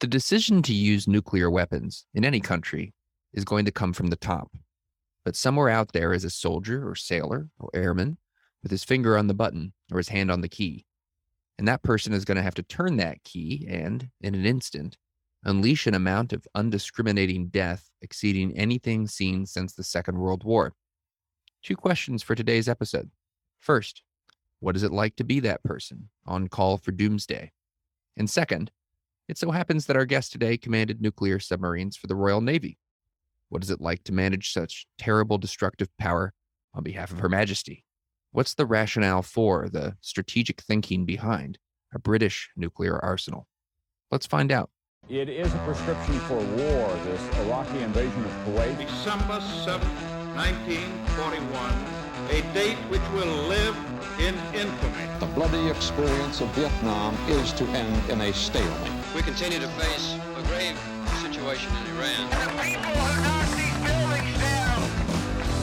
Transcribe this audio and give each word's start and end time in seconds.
The 0.00 0.06
decision 0.06 0.62
to 0.62 0.72
use 0.72 1.08
nuclear 1.08 1.50
weapons 1.50 2.06
in 2.14 2.24
any 2.24 2.38
country 2.38 2.94
is 3.32 3.44
going 3.44 3.64
to 3.64 3.72
come 3.72 3.92
from 3.92 4.08
the 4.08 4.16
top. 4.16 4.52
But 5.24 5.34
somewhere 5.34 5.68
out 5.68 5.92
there 5.92 6.12
is 6.12 6.22
a 6.22 6.30
soldier 6.30 6.88
or 6.88 6.94
sailor 6.94 7.48
or 7.58 7.70
airman 7.74 8.18
with 8.62 8.70
his 8.70 8.84
finger 8.84 9.18
on 9.18 9.26
the 9.26 9.34
button 9.34 9.72
or 9.90 9.98
his 9.98 10.08
hand 10.08 10.30
on 10.30 10.40
the 10.40 10.48
key. 10.48 10.86
And 11.58 11.66
that 11.66 11.82
person 11.82 12.12
is 12.12 12.24
going 12.24 12.36
to 12.36 12.44
have 12.44 12.54
to 12.54 12.62
turn 12.62 12.96
that 12.98 13.24
key 13.24 13.66
and, 13.68 14.08
in 14.20 14.36
an 14.36 14.46
instant, 14.46 14.96
unleash 15.42 15.88
an 15.88 15.94
amount 15.94 16.32
of 16.32 16.46
undiscriminating 16.54 17.48
death 17.48 17.90
exceeding 18.00 18.56
anything 18.56 19.08
seen 19.08 19.46
since 19.46 19.74
the 19.74 19.82
Second 19.82 20.18
World 20.18 20.44
War. 20.44 20.74
Two 21.64 21.74
questions 21.74 22.22
for 22.22 22.36
today's 22.36 22.68
episode. 22.68 23.10
First, 23.58 24.04
what 24.60 24.76
is 24.76 24.84
it 24.84 24.92
like 24.92 25.16
to 25.16 25.24
be 25.24 25.40
that 25.40 25.64
person 25.64 26.08
on 26.24 26.46
call 26.46 26.78
for 26.78 26.92
doomsday? 26.92 27.50
And 28.16 28.30
second, 28.30 28.70
it 29.28 29.36
so 29.36 29.50
happens 29.50 29.86
that 29.86 29.96
our 29.96 30.06
guest 30.06 30.32
today 30.32 30.56
commanded 30.56 31.00
nuclear 31.00 31.38
submarines 31.38 31.96
for 31.96 32.06
the 32.06 32.14
Royal 32.14 32.40
Navy. 32.40 32.78
What 33.50 33.62
is 33.62 33.70
it 33.70 33.80
like 33.80 34.02
to 34.04 34.12
manage 34.12 34.52
such 34.52 34.86
terrible 34.98 35.38
destructive 35.38 35.88
power 35.98 36.32
on 36.74 36.82
behalf 36.82 37.12
of 37.12 37.20
Her 37.20 37.28
Majesty? 37.28 37.84
What's 38.32 38.54
the 38.54 38.66
rationale 38.66 39.22
for 39.22 39.68
the 39.68 39.96
strategic 40.00 40.60
thinking 40.62 41.04
behind 41.04 41.58
a 41.94 41.98
British 41.98 42.50
nuclear 42.56 42.98
arsenal? 42.98 43.46
Let's 44.10 44.26
find 44.26 44.50
out. 44.50 44.70
It 45.08 45.28
is 45.28 45.52
a 45.54 45.58
prescription 45.58 46.18
for 46.20 46.36
war, 46.36 46.94
this 47.04 47.36
Iraqi 47.46 47.80
invasion 47.80 48.24
of 48.24 48.32
Kuwait. 48.44 48.78
December 48.78 49.40
7, 49.64 49.86
1941, 50.36 51.72
a 52.30 52.54
date 52.54 52.76
which 52.90 53.00
will 53.14 53.48
live 53.48 53.76
in 54.20 54.34
infamy. 54.54 55.18
The 55.20 55.26
bloody 55.34 55.70
experience 55.70 56.40
of 56.40 56.48
Vietnam 56.48 57.14
is 57.28 57.52
to 57.54 57.64
end 57.68 58.10
in 58.10 58.20
a 58.20 58.32
stalemate. 58.32 58.97
We 59.14 59.22
continue 59.22 59.58
to 59.58 59.68
face 59.68 60.14
a 60.36 60.42
grave 60.42 60.78
situation 61.22 61.74
in 61.76 61.96
Iran. 61.96 62.28
The 62.28 62.62
people 62.62 62.90
who 62.90 63.22
knocked 63.22 63.56
these 63.56 63.78
buildings 63.80 64.38
down 64.38 64.82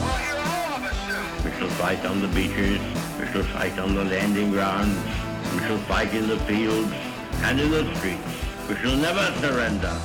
will 0.00 0.18
hear 0.18 0.34
all 0.34 0.74
of 0.74 0.82
us 0.82 0.98
soon. 1.06 1.44
We 1.44 1.56
shall 1.56 1.68
fight 1.78 2.04
on 2.04 2.20
the 2.20 2.28
beaches, 2.28 2.80
we 3.20 3.26
shall 3.28 3.44
fight 3.54 3.78
on 3.78 3.94
the 3.94 4.04
landing 4.04 4.50
grounds, 4.50 4.98
we 5.54 5.60
shall 5.60 5.78
fight 5.78 6.12
in 6.12 6.26
the 6.26 6.38
fields 6.40 6.92
and 7.44 7.60
in 7.60 7.70
the 7.70 7.94
streets. 7.94 8.22
We 8.68 8.74
shall 8.76 8.96
never 8.96 9.32
surrender. 9.38 9.96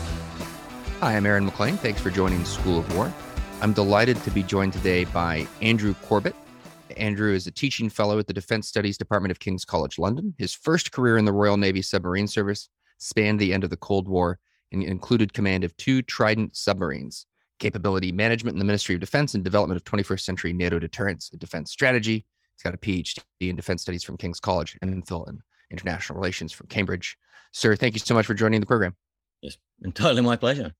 Hi, 0.99 1.17
I'm 1.17 1.25
Aaron 1.25 1.45
MacLean. 1.45 1.77
Thanks 1.77 1.99
for 1.99 2.11
joining 2.11 2.45
School 2.45 2.77
of 2.77 2.95
War. 2.95 3.11
I'm 3.59 3.73
delighted 3.73 4.17
to 4.23 4.29
be 4.29 4.43
joined 4.43 4.73
today 4.73 5.05
by 5.05 5.47
Andrew 5.63 5.95
Corbett. 6.03 6.35
Andrew 6.95 7.33
is 7.33 7.47
a 7.47 7.51
teaching 7.51 7.89
fellow 7.89 8.19
at 8.19 8.27
the 8.27 8.33
Defense 8.33 8.67
Studies 8.67 8.99
Department 8.99 9.31
of 9.31 9.39
King's 9.39 9.65
College 9.65 9.97
London. 9.97 10.35
His 10.37 10.53
first 10.53 10.91
career 10.91 11.17
in 11.17 11.25
the 11.25 11.33
Royal 11.33 11.57
Navy 11.57 11.81
Submarine 11.81 12.27
Service 12.27 12.69
spanned 13.01 13.39
the 13.39 13.53
end 13.53 13.63
of 13.63 13.69
the 13.69 13.77
Cold 13.77 14.07
War 14.07 14.39
and 14.71 14.83
included 14.83 15.33
command 15.33 15.63
of 15.63 15.75
two 15.77 16.01
Trident 16.01 16.55
submarines, 16.55 17.25
capability 17.59 18.11
management 18.11 18.55
in 18.55 18.59
the 18.59 18.65
Ministry 18.65 18.95
of 18.95 19.01
Defense, 19.01 19.33
and 19.33 19.43
development 19.43 19.77
of 19.77 19.83
21st 19.83 20.21
century 20.21 20.53
NATO 20.53 20.79
deterrence 20.79 21.29
and 21.31 21.39
defense 21.39 21.71
strategy. 21.71 22.25
He's 22.55 22.63
got 22.63 22.73
a 22.73 22.77
PhD 22.77 23.19
in 23.39 23.55
defense 23.55 23.81
studies 23.81 24.03
from 24.03 24.17
King's 24.17 24.39
College 24.39 24.77
and 24.81 25.07
Phil 25.07 25.25
in 25.25 25.39
international 25.71 26.17
relations 26.17 26.51
from 26.51 26.67
Cambridge. 26.67 27.17
Sir, 27.51 27.75
thank 27.75 27.95
you 27.95 27.99
so 27.99 28.13
much 28.13 28.25
for 28.25 28.33
joining 28.33 28.59
the 28.59 28.65
program. 28.65 28.95
It's 29.41 29.57
entirely 29.83 30.21
my 30.21 30.35
pleasure. 30.35 30.73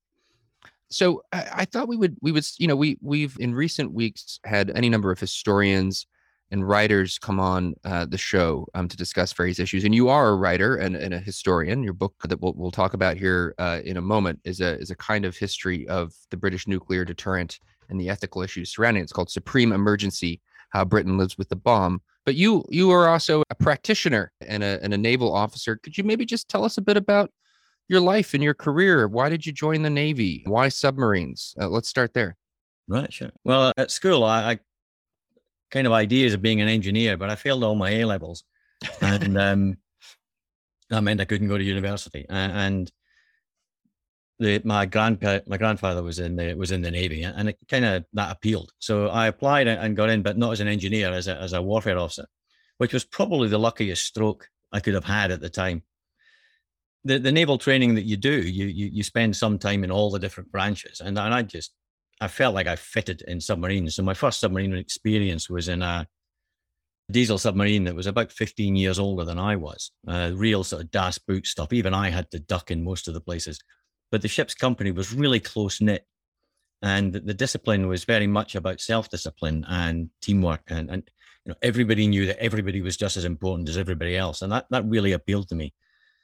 So 0.89 1.23
I, 1.31 1.47
I 1.53 1.65
thought 1.65 1.87
we 1.87 1.97
would 1.97 2.17
we 2.21 2.31
would 2.31 2.45
you 2.57 2.67
know 2.67 2.75
we 2.75 2.97
we've 3.01 3.35
in 3.39 3.55
recent 3.55 3.93
weeks 3.93 4.39
had 4.43 4.71
any 4.75 4.89
number 4.89 5.11
of 5.11 5.19
historians 5.19 6.05
and 6.51 6.67
writers 6.67 7.17
come 7.17 7.39
on 7.39 7.73
uh, 7.85 8.05
the 8.05 8.17
show 8.17 8.67
um, 8.73 8.87
to 8.87 8.97
discuss 8.97 9.31
various 9.31 9.57
issues. 9.57 9.85
And 9.85 9.95
you 9.95 10.09
are 10.09 10.29
a 10.29 10.35
writer 10.35 10.75
and, 10.75 10.95
and 10.95 11.13
a 11.13 11.19
historian. 11.19 11.81
Your 11.81 11.93
book 11.93 12.13
that 12.23 12.41
we'll, 12.41 12.53
we'll 12.53 12.71
talk 12.71 12.93
about 12.93 13.17
here 13.17 13.55
uh, 13.57 13.79
in 13.85 13.97
a 13.97 14.01
moment 14.01 14.39
is 14.43 14.59
a 14.59 14.77
is 14.79 14.91
a 14.91 14.95
kind 14.95 15.25
of 15.25 15.37
history 15.37 15.87
of 15.87 16.13
the 16.29 16.37
British 16.37 16.67
nuclear 16.67 17.05
deterrent 17.05 17.59
and 17.89 17.99
the 17.99 18.09
ethical 18.09 18.41
issues 18.41 18.73
surrounding 18.73 19.01
it. 19.01 19.05
It's 19.05 19.13
called 19.13 19.31
Supreme 19.31 19.71
Emergency: 19.71 20.41
How 20.69 20.85
Britain 20.85 21.17
Lives 21.17 21.37
with 21.37 21.49
the 21.49 21.55
Bomb. 21.55 22.01
But 22.25 22.35
you 22.35 22.65
you 22.69 22.91
are 22.91 23.07
also 23.07 23.43
a 23.49 23.55
practitioner 23.55 24.31
and 24.45 24.61
a 24.63 24.79
and 24.83 24.93
a 24.93 24.97
naval 24.97 25.33
officer. 25.33 25.77
Could 25.77 25.97
you 25.97 26.03
maybe 26.03 26.25
just 26.25 26.49
tell 26.49 26.65
us 26.65 26.77
a 26.77 26.81
bit 26.81 26.97
about 26.97 27.31
your 27.87 28.01
life 28.01 28.33
and 28.33 28.43
your 28.43 28.53
career? 28.53 29.07
Why 29.07 29.29
did 29.29 29.45
you 29.45 29.51
join 29.51 29.81
the 29.81 29.89
Navy? 29.89 30.43
Why 30.45 30.69
submarines? 30.69 31.55
Uh, 31.59 31.69
let's 31.69 31.89
start 31.89 32.13
there. 32.13 32.37
Right, 32.87 33.11
sure. 33.11 33.31
Well, 33.45 33.71
at 33.77 33.89
school, 33.89 34.23
I, 34.23 34.51
I 34.51 34.59
kind 35.71 35.87
of 35.87 35.93
ideas 35.93 36.33
of 36.33 36.41
being 36.41 36.61
an 36.61 36.67
engineer, 36.67 37.17
but 37.17 37.29
I 37.29 37.35
failed 37.35 37.63
all 37.63 37.75
my 37.75 37.89
A 37.91 38.05
levels, 38.05 38.43
and 39.01 39.37
um, 39.37 39.77
that 40.89 41.01
meant 41.01 41.21
I 41.21 41.25
couldn't 41.25 41.47
go 41.47 41.57
to 41.57 41.63
university. 41.63 42.25
And 42.29 42.91
the, 44.39 44.59
my 44.65 44.85
grandpa, 44.85 45.39
my 45.47 45.57
grandfather 45.57 46.03
was 46.03 46.19
in 46.19 46.35
the 46.35 46.53
was 46.55 46.71
in 46.71 46.81
the 46.81 46.91
navy, 46.91 47.23
and 47.23 47.49
it 47.49 47.57
kind 47.69 47.85
of 47.85 48.05
that 48.13 48.31
appealed. 48.31 48.71
So 48.79 49.07
I 49.07 49.27
applied 49.27 49.67
and 49.67 49.95
got 49.95 50.09
in, 50.09 50.21
but 50.21 50.37
not 50.37 50.51
as 50.51 50.59
an 50.59 50.67
engineer, 50.67 51.11
as 51.11 51.27
a 51.27 51.37
as 51.37 51.53
a 51.53 51.61
warfare 51.61 51.97
officer, 51.97 52.25
which 52.77 52.93
was 52.93 53.05
probably 53.05 53.47
the 53.47 53.59
luckiest 53.59 54.05
stroke 54.05 54.49
I 54.71 54.79
could 54.79 54.95
have 54.95 55.05
had 55.05 55.31
at 55.31 55.41
the 55.41 55.49
time. 55.49 55.83
The 57.05 57.19
the 57.19 57.31
naval 57.31 57.57
training 57.57 57.95
that 57.95 58.05
you 58.05 58.17
do, 58.17 58.41
you 58.41 58.65
you, 58.65 58.87
you 58.87 59.03
spend 59.03 59.35
some 59.35 59.59
time 59.59 59.83
in 59.83 59.91
all 59.91 60.11
the 60.11 60.19
different 60.19 60.51
branches, 60.51 61.01
and, 61.01 61.17
and 61.17 61.33
I 61.33 61.43
just 61.43 61.71
I 62.21 62.27
felt 62.27 62.53
like 62.53 62.67
I 62.67 62.75
fitted 62.75 63.23
in 63.27 63.41
submarines. 63.41 63.95
So 63.95 64.03
my 64.03 64.13
first 64.13 64.39
submarine 64.39 64.75
experience 64.75 65.49
was 65.49 65.67
in 65.67 65.81
a 65.81 66.07
diesel 67.11 67.39
submarine 67.39 67.83
that 67.85 67.95
was 67.95 68.05
about 68.05 68.31
15 68.31 68.75
years 68.75 68.99
older 68.99 69.25
than 69.25 69.39
I 69.39 69.55
was. 69.55 69.91
Uh, 70.07 70.31
real 70.33 70.63
sort 70.63 70.83
of 70.83 70.91
Das 70.91 71.17
Boot 71.17 71.47
stuff. 71.47 71.73
Even 71.73 71.95
I 71.95 72.09
had 72.11 72.29
to 72.31 72.39
duck 72.39 72.69
in 72.69 72.83
most 72.83 73.07
of 73.07 73.15
the 73.15 73.21
places. 73.21 73.59
But 74.11 74.21
the 74.21 74.27
ship's 74.27 74.53
company 74.53 74.91
was 74.91 75.11
really 75.11 75.39
close 75.39 75.81
knit. 75.81 76.05
And 76.83 77.13
the 77.13 77.33
discipline 77.33 77.87
was 77.87 78.05
very 78.05 78.27
much 78.27 78.55
about 78.55 78.81
self-discipline 78.81 79.65
and 79.67 80.09
teamwork. 80.21 80.61
And, 80.67 80.89
and 80.89 81.03
you 81.45 81.51
know, 81.51 81.57
everybody 81.63 82.07
knew 82.07 82.27
that 82.27 82.41
everybody 82.41 82.81
was 82.81 82.97
just 82.97 83.17
as 83.17 83.25
important 83.25 83.69
as 83.69 83.77
everybody 83.77 84.15
else. 84.15 84.41
And 84.43 84.51
that, 84.51 84.65
that 84.69 84.85
really 84.85 85.11
appealed 85.11 85.49
to 85.49 85.55
me. 85.55 85.73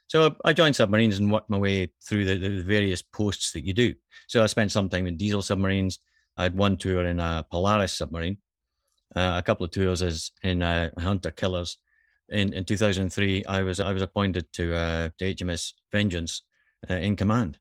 So 0.08 0.34
I 0.44 0.54
joined 0.54 0.74
submarines 0.74 1.18
and 1.18 1.30
worked 1.30 1.50
my 1.50 1.58
way 1.58 1.92
through 2.06 2.24
the, 2.24 2.36
the, 2.36 2.62
various 2.62 3.02
posts 3.02 3.52
that 3.52 3.64
you 3.64 3.74
do. 3.74 3.94
So 4.26 4.42
I 4.42 4.46
spent 4.46 4.72
some 4.72 4.88
time 4.88 5.06
in 5.06 5.18
diesel 5.18 5.42
submarines. 5.42 5.98
I 6.38 6.44
had 6.44 6.56
one 6.56 6.78
tour 6.78 7.04
in 7.04 7.20
a 7.20 7.44
Polaris 7.50 7.92
submarine, 7.92 8.38
uh, 9.14 9.34
a 9.36 9.42
couple 9.42 9.64
of 9.64 9.70
tours 9.70 10.02
as 10.02 10.30
in 10.42 10.62
uh, 10.62 10.90
Hunter 10.98 11.30
Killers. 11.30 11.76
In, 12.30 12.54
in 12.54 12.64
2003, 12.64 13.44
I 13.44 13.62
was 13.62 13.80
I 13.80 13.92
was 13.92 14.02
appointed 14.02 14.50
to, 14.54 14.74
uh, 14.74 15.08
to 15.18 15.34
HMS 15.34 15.72
Vengeance 15.92 16.42
uh, 16.90 16.94
in 16.94 17.14
command. 17.14 17.58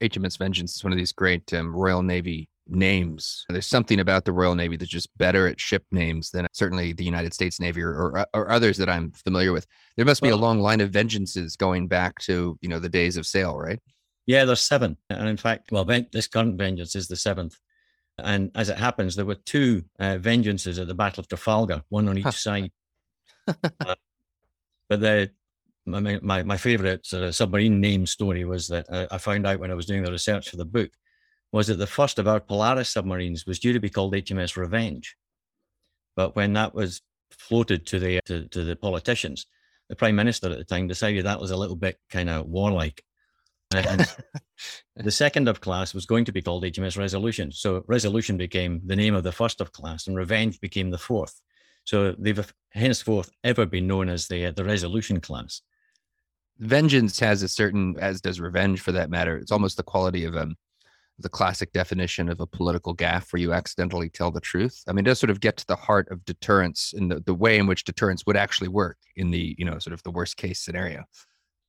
HMS 0.00 0.38
Vengeance 0.38 0.76
is 0.76 0.84
one 0.84 0.92
of 0.92 0.98
these 0.98 1.12
great 1.12 1.52
um, 1.52 1.74
Royal 1.74 2.02
Navy 2.02 2.48
names. 2.68 3.44
There's 3.48 3.66
something 3.66 4.00
about 4.00 4.24
the 4.24 4.32
Royal 4.32 4.54
Navy 4.54 4.76
that's 4.76 4.90
just 4.90 5.16
better 5.18 5.46
at 5.46 5.60
ship 5.60 5.84
names 5.90 6.30
than 6.30 6.46
certainly 6.52 6.92
the 6.92 7.04
United 7.04 7.34
States 7.34 7.60
Navy 7.60 7.82
or, 7.82 7.92
or, 7.92 8.26
or 8.34 8.50
others 8.50 8.76
that 8.78 8.88
I'm 8.88 9.10
familiar 9.12 9.52
with. 9.52 9.66
There 9.96 10.06
must 10.06 10.22
be 10.22 10.28
well, 10.28 10.38
a 10.38 10.40
long 10.40 10.60
line 10.60 10.80
of 10.80 10.90
vengeances 10.90 11.56
going 11.56 11.88
back 11.88 12.18
to 12.20 12.58
you 12.60 12.68
know 12.68 12.78
the 12.78 12.88
days 12.88 13.16
of 13.16 13.26
sail, 13.26 13.58
right? 13.58 13.80
Yeah, 14.26 14.44
there's 14.44 14.60
seven, 14.60 14.96
and 15.08 15.28
in 15.28 15.36
fact, 15.36 15.72
well, 15.72 15.84
this 15.84 16.28
current 16.28 16.58
vengeance 16.58 16.94
is 16.94 17.08
the 17.08 17.16
seventh. 17.16 17.56
And 18.18 18.50
as 18.56 18.68
it 18.68 18.76
happens, 18.76 19.14
there 19.14 19.24
were 19.24 19.36
two 19.36 19.84
uh, 20.00 20.18
vengeances 20.18 20.80
at 20.80 20.88
the 20.88 20.94
Battle 20.94 21.20
of 21.20 21.28
Trafalgar, 21.28 21.82
one 21.88 22.08
on 22.08 22.18
each 22.18 22.26
side. 22.42 22.72
uh, 23.46 23.94
but 24.88 25.00
the 25.00 25.30
my 25.86 26.18
my, 26.20 26.42
my 26.42 26.56
favorite 26.56 27.06
sort 27.06 27.22
of 27.22 27.34
submarine 27.34 27.80
name 27.80 28.06
story 28.06 28.44
was 28.44 28.68
that 28.68 28.86
uh, 28.90 29.06
I 29.10 29.18
found 29.18 29.46
out 29.46 29.60
when 29.60 29.70
I 29.70 29.74
was 29.74 29.86
doing 29.86 30.02
the 30.02 30.12
research 30.12 30.50
for 30.50 30.56
the 30.56 30.64
book 30.64 30.90
was 31.52 31.68
that 31.68 31.74
the 31.74 31.86
first 31.86 32.18
of 32.18 32.28
our 32.28 32.40
Polaris 32.40 32.90
submarines 32.90 33.46
was 33.46 33.58
due 33.58 33.72
to 33.72 33.80
be 33.80 33.88
called 33.88 34.14
HMS 34.14 34.56
Revenge. 34.56 35.16
But 36.16 36.36
when 36.36 36.52
that 36.54 36.74
was 36.74 37.00
floated 37.30 37.86
to 37.86 37.98
the 37.98 38.20
to, 38.26 38.46
to 38.48 38.64
the 38.64 38.76
politicians, 38.76 39.46
the 39.88 39.96
prime 39.96 40.16
minister 40.16 40.50
at 40.50 40.58
the 40.58 40.64
time 40.64 40.88
decided 40.88 41.24
that 41.24 41.40
was 41.40 41.50
a 41.50 41.56
little 41.56 41.76
bit 41.76 41.98
kind 42.10 42.28
of 42.28 42.46
warlike. 42.46 43.02
And 43.74 44.06
the 44.96 45.10
second 45.10 45.48
of 45.48 45.60
class 45.60 45.94
was 45.94 46.06
going 46.06 46.24
to 46.24 46.32
be 46.32 46.42
called 46.42 46.64
HMS 46.64 46.98
Resolution. 46.98 47.52
So 47.52 47.84
Resolution 47.86 48.36
became 48.36 48.80
the 48.84 48.96
name 48.96 49.14
of 49.14 49.24
the 49.24 49.32
first 49.32 49.60
of 49.60 49.72
class, 49.72 50.06
and 50.06 50.16
Revenge 50.16 50.60
became 50.60 50.90
the 50.90 50.98
fourth. 50.98 51.40
So 51.84 52.14
they've 52.18 52.52
henceforth 52.72 53.30
ever 53.44 53.64
been 53.64 53.86
known 53.86 54.08
as 54.08 54.28
the 54.28 54.50
the 54.50 54.64
Resolution 54.64 55.20
class. 55.20 55.62
Vengeance 56.58 57.20
has 57.20 57.42
a 57.42 57.48
certain, 57.48 57.96
as 58.00 58.20
does 58.20 58.40
Revenge 58.40 58.80
for 58.80 58.92
that 58.92 59.10
matter. 59.10 59.36
It's 59.36 59.52
almost 59.52 59.76
the 59.76 59.84
quality 59.84 60.24
of 60.24 60.36
um, 60.36 60.56
the 61.18 61.28
classic 61.28 61.72
definition 61.72 62.28
of 62.28 62.40
a 62.40 62.46
political 62.46 62.94
gaffe 62.94 63.32
where 63.32 63.40
you 63.40 63.52
accidentally 63.52 64.08
tell 64.08 64.30
the 64.30 64.40
truth. 64.40 64.82
I 64.86 64.92
mean, 64.92 65.04
it 65.04 65.08
does 65.08 65.18
sort 65.18 65.30
of 65.30 65.40
get 65.40 65.56
to 65.58 65.66
the 65.66 65.76
heart 65.76 66.08
of 66.10 66.24
deterrence 66.24 66.92
and 66.96 67.10
the, 67.10 67.20
the 67.20 67.34
way 67.34 67.58
in 67.58 67.66
which 67.66 67.84
deterrence 67.84 68.24
would 68.26 68.36
actually 68.36 68.68
work 68.68 68.98
in 69.16 69.30
the, 69.30 69.54
you 69.58 69.64
know, 69.64 69.78
sort 69.78 69.94
of 69.94 70.02
the 70.02 70.10
worst 70.10 70.36
case 70.36 70.60
scenario. 70.60 71.04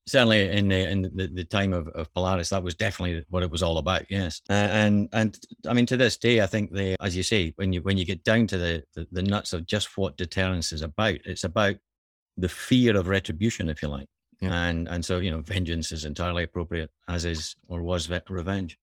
Certainly 0.07 0.49
in 0.49 0.67
the, 0.67 0.89
in 0.89 1.01
the, 1.01 1.27
the 1.33 1.43
time 1.43 1.73
of, 1.73 1.87
of 1.89 2.13
Polaris, 2.13 2.49
that 2.49 2.63
was 2.63 2.75
definitely 2.75 3.23
what 3.29 3.43
it 3.43 3.51
was 3.51 3.61
all 3.61 3.77
about. 3.77 4.09
Yes. 4.09 4.41
Uh, 4.49 4.53
and, 4.53 5.09
and 5.13 5.37
I 5.67 5.73
mean, 5.73 5.85
to 5.87 5.97
this 5.97 6.17
day, 6.17 6.41
I 6.41 6.47
think 6.47 6.71
the, 6.71 6.95
as 7.01 7.15
you 7.15 7.23
say, 7.23 7.53
when 7.57 7.73
you, 7.73 7.81
when 7.81 7.97
you 7.97 8.05
get 8.05 8.23
down 8.23 8.47
to 8.47 8.57
the, 8.57 8.83
the, 8.95 9.07
the 9.11 9.23
nuts 9.23 9.53
of 9.53 9.65
just 9.65 9.97
what 9.97 10.17
deterrence 10.17 10.71
is 10.71 10.81
about, 10.81 11.17
it's 11.25 11.43
about 11.43 11.75
the 12.37 12.49
fear 12.49 12.95
of 12.95 13.07
retribution, 13.07 13.69
if 13.69 13.81
you 13.81 13.89
like. 13.89 14.07
Yeah. 14.41 14.53
And 14.53 14.87
and 14.87 15.03
so 15.03 15.17
you 15.19 15.31
know, 15.31 15.41
vengeance 15.41 15.91
is 15.91 16.05
entirely 16.05 16.43
appropriate, 16.43 16.91
as 17.09 17.25
is 17.25 17.55
or 17.67 17.81
was 17.81 18.05
ve- 18.05 18.21
revenge. 18.29 18.77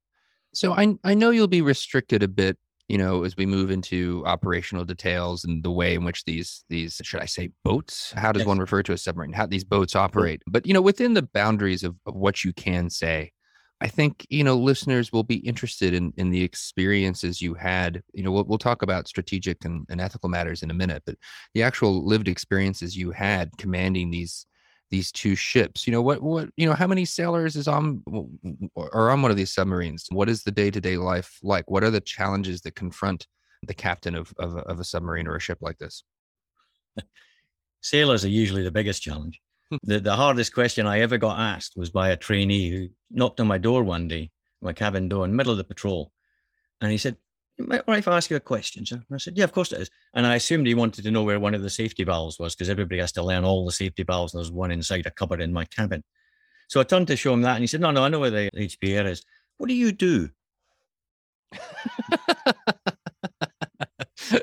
So 0.56 0.72
I 0.72 0.94
I 1.04 1.12
know 1.12 1.28
you'll 1.28 1.48
be 1.48 1.60
restricted 1.60 2.22
a 2.22 2.28
bit, 2.28 2.56
you 2.88 2.96
know, 2.96 3.24
as 3.24 3.36
we 3.36 3.44
move 3.44 3.70
into 3.70 4.22
operational 4.24 4.86
details 4.86 5.44
and 5.44 5.62
the 5.62 5.70
way 5.70 5.94
in 5.94 6.02
which 6.02 6.24
these 6.24 6.64
these 6.70 6.98
should 7.04 7.20
I 7.20 7.26
say 7.26 7.50
boats? 7.62 8.12
How 8.12 8.32
does 8.32 8.40
Yes. 8.40 8.46
one 8.46 8.58
refer 8.58 8.82
to 8.84 8.94
a 8.94 8.96
submarine? 8.96 9.34
How 9.34 9.44
these 9.44 9.64
boats 9.64 9.92
mm. 9.92 10.00
operate? 10.00 10.40
But 10.46 10.66
you 10.66 10.72
know, 10.72 10.80
within 10.80 11.12
the 11.12 11.28
boundaries 11.34 11.84
of, 11.84 11.96
of 12.06 12.14
what 12.14 12.42
you 12.42 12.54
can 12.54 12.88
say, 12.88 13.32
I 13.82 13.88
think 13.88 14.26
you 14.30 14.42
know 14.42 14.56
listeners 14.56 15.12
will 15.12 15.24
be 15.24 15.46
interested 15.46 15.92
in 15.92 16.14
in 16.16 16.30
the 16.30 16.42
experiences 16.42 17.42
you 17.42 17.52
had. 17.52 18.02
You 18.14 18.22
know, 18.22 18.32
we'll 18.32 18.44
we'll 18.44 18.56
talk 18.56 18.80
about 18.80 19.08
strategic 19.08 19.62
and, 19.66 19.84
and 19.90 20.00
ethical 20.00 20.30
matters 20.30 20.62
in 20.62 20.70
a 20.70 20.74
minute, 20.74 21.02
but 21.04 21.16
the 21.52 21.64
actual 21.64 22.02
lived 22.02 22.28
experiences 22.28 22.96
you 22.96 23.10
had 23.10 23.50
commanding 23.58 24.10
these 24.10 24.46
these 24.90 25.10
two 25.12 25.34
ships. 25.34 25.86
You 25.86 25.92
know, 25.92 26.02
what 26.02 26.22
what 26.22 26.48
you 26.56 26.66
know, 26.66 26.74
how 26.74 26.86
many 26.86 27.04
sailors 27.04 27.56
is 27.56 27.68
on 27.68 28.02
w- 28.06 28.28
on 28.76 29.22
one 29.22 29.30
of 29.30 29.36
these 29.36 29.52
submarines? 29.52 30.06
What 30.10 30.28
is 30.28 30.42
the 30.42 30.50
day 30.50 30.70
to 30.70 30.80
day 30.80 30.96
life 30.96 31.38
like? 31.42 31.70
What 31.70 31.84
are 31.84 31.90
the 31.90 32.00
challenges 32.00 32.60
that 32.62 32.74
confront 32.74 33.26
the 33.66 33.74
captain 33.74 34.14
of 34.14 34.32
of, 34.38 34.56
a- 34.56 34.60
of 34.60 34.80
a 34.80 34.84
submarine 34.84 35.26
or 35.26 35.36
a 35.36 35.40
ship 35.40 35.58
like 35.60 35.78
this? 35.78 36.04
Sailors 37.82 38.24
are 38.24 38.28
usually 38.28 38.62
the 38.62 38.70
biggest 38.70 39.02
challenge. 39.02 39.40
Hmm. 39.70 39.76
the, 39.82 40.00
the 40.00 40.14
hardest 40.14 40.54
question 40.54 40.86
I 40.86 41.00
ever 41.00 41.18
got 41.18 41.38
asked 41.40 41.72
was 41.76 41.90
by 41.90 42.10
a 42.10 42.16
trainee 42.16 42.70
who 42.70 42.88
knocked 43.10 43.40
on 43.40 43.48
my 43.48 43.58
door 43.58 43.82
one 43.82 44.06
day, 44.06 44.30
my 44.62 44.72
cabin 44.72 45.08
door, 45.08 45.24
in 45.24 45.32
the 45.32 45.36
middle 45.36 45.50
of 45.52 45.58
the 45.58 45.64
patrol. 45.64 46.12
And 46.80 46.92
he 46.92 46.98
said, 46.98 47.14
"Am 47.14 47.18
I 47.18 47.25
all 47.60 47.66
right 47.88 47.98
if 47.98 48.08
I 48.08 48.16
ask 48.16 48.30
you 48.30 48.36
a 48.36 48.40
question, 48.40 48.84
sir? 48.84 48.96
And 48.96 49.04
I 49.14 49.16
said, 49.18 49.36
Yeah, 49.36 49.44
of 49.44 49.52
course 49.52 49.72
it 49.72 49.80
is. 49.80 49.90
And 50.14 50.26
I 50.26 50.34
assumed 50.36 50.66
he 50.66 50.74
wanted 50.74 51.04
to 51.04 51.10
know 51.10 51.22
where 51.24 51.40
one 51.40 51.54
of 51.54 51.62
the 51.62 51.70
safety 51.70 52.04
valves 52.04 52.38
was 52.38 52.54
because 52.54 52.68
everybody 52.68 53.00
has 53.00 53.12
to 53.12 53.22
learn 53.22 53.44
all 53.44 53.64
the 53.64 53.72
safety 53.72 54.02
valves. 54.02 54.34
And 54.34 54.40
there's 54.42 54.52
one 54.52 54.70
inside 54.70 55.06
a 55.06 55.10
cupboard 55.10 55.40
in 55.40 55.52
my 55.52 55.64
cabin. 55.66 56.02
So 56.68 56.80
I 56.80 56.84
turned 56.84 57.06
to 57.08 57.16
show 57.16 57.32
him 57.32 57.42
that. 57.42 57.54
And 57.54 57.62
he 57.62 57.66
said, 57.66 57.80
No, 57.80 57.90
no, 57.90 58.04
I 58.04 58.08
know 58.08 58.20
where 58.20 58.30
the 58.30 58.50
HPR 58.56 59.06
is. 59.06 59.22
What 59.58 59.68
do 59.68 59.74
you 59.74 59.92
do? 59.92 60.28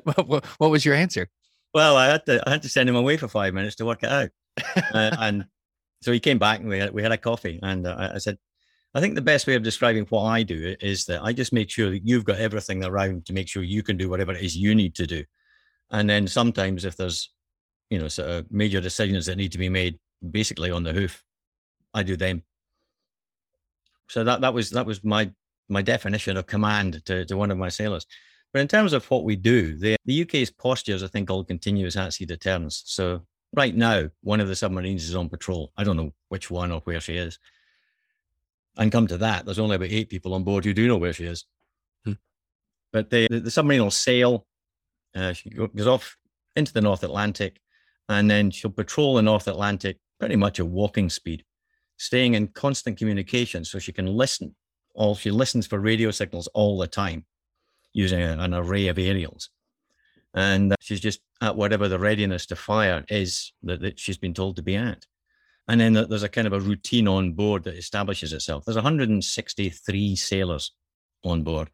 what, 0.03 0.27
what- 0.27 0.45
what 0.45 0.71
was 0.71 0.85
your 0.85 0.95
answer? 0.95 1.27
Well, 1.73 1.97
I 1.97 2.05
had 2.07 2.25
to 2.27 2.43
I 2.47 2.51
had 2.51 2.61
to 2.63 2.69
send 2.69 2.87
him 2.87 2.95
away 2.95 3.17
for 3.17 3.27
five 3.27 3.53
minutes 3.53 3.75
to 3.77 3.85
work 3.85 4.03
it 4.03 4.09
out, 4.09 4.29
uh, 4.93 5.15
and 5.19 5.45
so 6.03 6.11
he 6.11 6.19
came 6.19 6.37
back 6.37 6.59
and 6.59 6.69
we 6.69 6.77
had, 6.77 6.93
we 6.93 7.01
had 7.01 7.11
a 7.11 7.17
coffee, 7.17 7.59
and 7.63 7.87
uh, 7.87 8.11
I 8.13 8.19
said, 8.19 8.37
I 8.95 9.01
think 9.01 9.15
the 9.15 9.21
best 9.21 9.47
way 9.47 9.55
of 9.55 9.63
describing 9.63 10.05
what 10.05 10.23
I 10.23 10.43
do 10.43 10.75
is 10.79 11.05
that 11.05 11.23
I 11.23 11.33
just 11.33 11.51
make 11.51 11.69
sure 11.69 11.89
that 11.89 12.05
you've 12.05 12.25
got 12.25 12.37
everything 12.37 12.83
around 12.85 13.25
to 13.25 13.33
make 13.33 13.47
sure 13.47 13.63
you 13.63 13.81
can 13.81 13.97
do 13.97 14.09
whatever 14.09 14.33
it 14.33 14.43
is 14.43 14.55
you 14.55 14.75
need 14.75 14.95
to 14.95 15.07
do, 15.07 15.23
and 15.91 16.09
then 16.09 16.27
sometimes 16.27 16.85
if 16.85 16.95
there's, 16.95 17.31
you 17.89 17.99
know, 17.99 18.07
sort 18.07 18.29
of 18.29 18.51
major 18.51 18.81
decisions 18.81 19.25
that 19.25 19.37
need 19.37 19.51
to 19.51 19.57
be 19.57 19.69
made, 19.69 19.99
basically 20.31 20.71
on 20.71 20.83
the 20.83 20.93
hoof, 20.93 21.23
I 21.93 22.03
do 22.03 22.15
them. 22.15 22.43
So 24.07 24.23
that 24.23 24.41
that 24.41 24.53
was 24.53 24.69
that 24.71 24.85
was 24.85 25.03
my 25.03 25.31
my 25.69 25.81
definition 25.81 26.37
of 26.37 26.45
command 26.45 27.03
to, 27.05 27.25
to 27.25 27.37
one 27.37 27.51
of 27.51 27.57
my 27.57 27.69
sailors. 27.69 28.05
But 28.51 28.61
in 28.61 28.67
terms 28.67 28.93
of 28.93 29.09
what 29.09 29.23
we 29.23 29.35
do, 29.35 29.75
the, 29.75 29.95
the 30.05 30.21
UK's 30.21 30.51
posture 30.51 30.93
is 30.93 31.01
a 31.01 31.07
thing 31.07 31.25
called 31.25 31.47
continuous 31.47 31.95
at 31.97 32.13
sea 32.13 32.25
deterrence. 32.25 32.83
So 32.85 33.25
right 33.55 33.75
now, 33.75 34.09
one 34.21 34.39
of 34.39 34.47
the 34.47 34.55
submarines 34.55 35.09
is 35.09 35.15
on 35.15 35.29
patrol. 35.29 35.71
I 35.75 35.83
don't 35.83 35.97
know 35.97 36.13
which 36.29 36.51
one 36.51 36.71
or 36.71 36.81
where 36.81 37.01
she 37.01 37.17
is. 37.17 37.39
And 38.77 38.91
come 38.91 39.07
to 39.07 39.17
that, 39.17 39.45
there's 39.45 39.59
only 39.59 39.75
about 39.75 39.91
eight 39.91 40.09
people 40.09 40.33
on 40.33 40.43
board 40.43 40.65
who 40.65 40.73
do 40.73 40.87
know 40.87 40.97
where 40.97 41.13
she 41.13 41.25
is. 41.25 41.45
Hmm. 42.05 42.13
But 42.91 43.09
the, 43.09 43.27
the, 43.29 43.39
the 43.41 43.51
submarine 43.51 43.83
will 43.83 43.91
sail. 43.91 44.45
Uh, 45.15 45.33
she 45.33 45.49
goes 45.51 45.87
off 45.87 46.17
into 46.55 46.73
the 46.73 46.81
North 46.81 47.03
Atlantic, 47.03 47.59
and 48.09 48.29
then 48.29 48.49
she'll 48.49 48.71
patrol 48.71 49.15
the 49.15 49.21
North 49.21 49.47
Atlantic 49.47 49.97
pretty 50.19 50.35
much 50.35 50.59
at 50.59 50.67
walking 50.67 51.09
speed, 51.09 51.43
staying 51.97 52.33
in 52.33 52.47
constant 52.47 52.97
communication 52.97 53.63
so 53.63 53.77
she 53.77 53.91
can 53.91 54.07
listen. 54.07 54.55
All 54.95 55.15
she 55.15 55.31
listens 55.31 55.67
for 55.67 55.79
radio 55.79 56.11
signals 56.11 56.47
all 56.53 56.77
the 56.77 56.87
time 56.87 57.25
using 57.93 58.21
a- 58.21 58.37
an 58.39 58.53
array 58.53 58.87
of 58.87 58.97
aerials. 58.97 59.49
And 60.33 60.73
uh, 60.73 60.75
she's 60.79 60.99
just 60.99 61.19
at 61.41 61.55
whatever 61.55 61.87
the 61.87 61.99
readiness 61.99 62.47
to 62.47 62.55
fire 62.55 63.05
is 63.09 63.53
that, 63.63 63.81
that 63.81 63.99
she's 63.99 64.17
been 64.17 64.33
told 64.33 64.55
to 64.55 64.63
be 64.63 64.75
at. 64.75 65.05
And 65.67 65.79
then 65.79 65.93
there's 65.93 66.23
a 66.23 66.29
kind 66.29 66.47
of 66.47 66.53
a 66.53 66.59
routine 66.59 67.07
on 67.07 67.33
board 67.33 67.63
that 67.63 67.75
establishes 67.77 68.33
itself. 68.33 68.65
There's 68.65 68.75
163 68.75 70.15
sailors 70.15 70.71
on 71.23 71.43
board. 71.43 71.69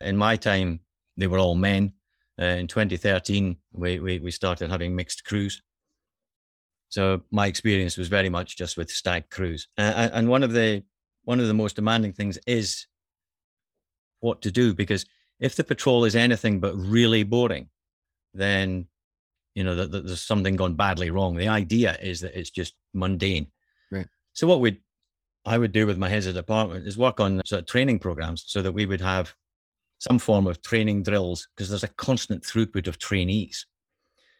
In 0.00 0.16
my 0.16 0.36
time, 0.36 0.80
they 1.16 1.26
were 1.26 1.38
all 1.38 1.54
men. 1.54 1.92
Uh, 2.40 2.44
in 2.44 2.66
2013, 2.66 3.56
we, 3.72 3.98
we, 3.98 4.18
we 4.20 4.30
started 4.30 4.70
having 4.70 4.94
mixed 4.94 5.24
crews. 5.24 5.60
So 6.88 7.22
my 7.30 7.46
experience 7.46 7.96
was 7.96 8.08
very 8.08 8.28
much 8.28 8.56
just 8.56 8.76
with 8.76 8.90
stag 8.90 9.30
crews. 9.30 9.66
Uh, 9.78 10.10
and- 10.12 10.28
one 10.28 10.42
of 10.42 10.52
the 10.52 10.84
one 11.24 11.38
of 11.38 11.46
the 11.46 11.54
most 11.54 11.76
demanding 11.76 12.12
things 12.12 12.36
is 12.48 12.86
what 14.20 14.42
to 14.42 14.50
do 14.50 14.74
because 14.74 15.06
if 15.38 15.54
the 15.54 15.62
patrol 15.62 16.04
is 16.04 16.16
anything 16.16 16.58
but 16.58 16.74
really 16.76 17.22
boring, 17.22 17.68
then 18.34 18.88
you 19.54 19.64
know 19.64 19.74
that 19.74 19.90
that 19.90 20.06
there's 20.06 20.22
something 20.22 20.56
gone 20.56 20.74
badly 20.74 21.10
wrong. 21.10 21.36
The 21.36 21.48
idea 21.48 21.96
is 22.02 22.20
that 22.20 22.38
it's 22.38 22.50
just 22.50 22.74
mundane. 22.94 23.48
Right. 23.90 24.06
So 24.32 24.46
what 24.46 24.60
we 24.60 24.80
I 25.44 25.58
would 25.58 25.72
do 25.72 25.86
with 25.86 25.98
my 25.98 26.08
heads 26.08 26.26
of 26.26 26.34
department 26.34 26.86
is 26.86 26.96
work 26.96 27.20
on 27.20 27.42
sort 27.44 27.60
of 27.60 27.66
training 27.66 27.98
programs 27.98 28.44
so 28.46 28.62
that 28.62 28.72
we 28.72 28.86
would 28.86 29.00
have 29.00 29.34
some 29.98 30.18
form 30.18 30.46
of 30.46 30.62
training 30.62 31.02
drills 31.02 31.48
because 31.54 31.68
there's 31.68 31.84
a 31.84 31.88
constant 31.88 32.42
throughput 32.42 32.86
of 32.86 32.98
trainees. 32.98 33.66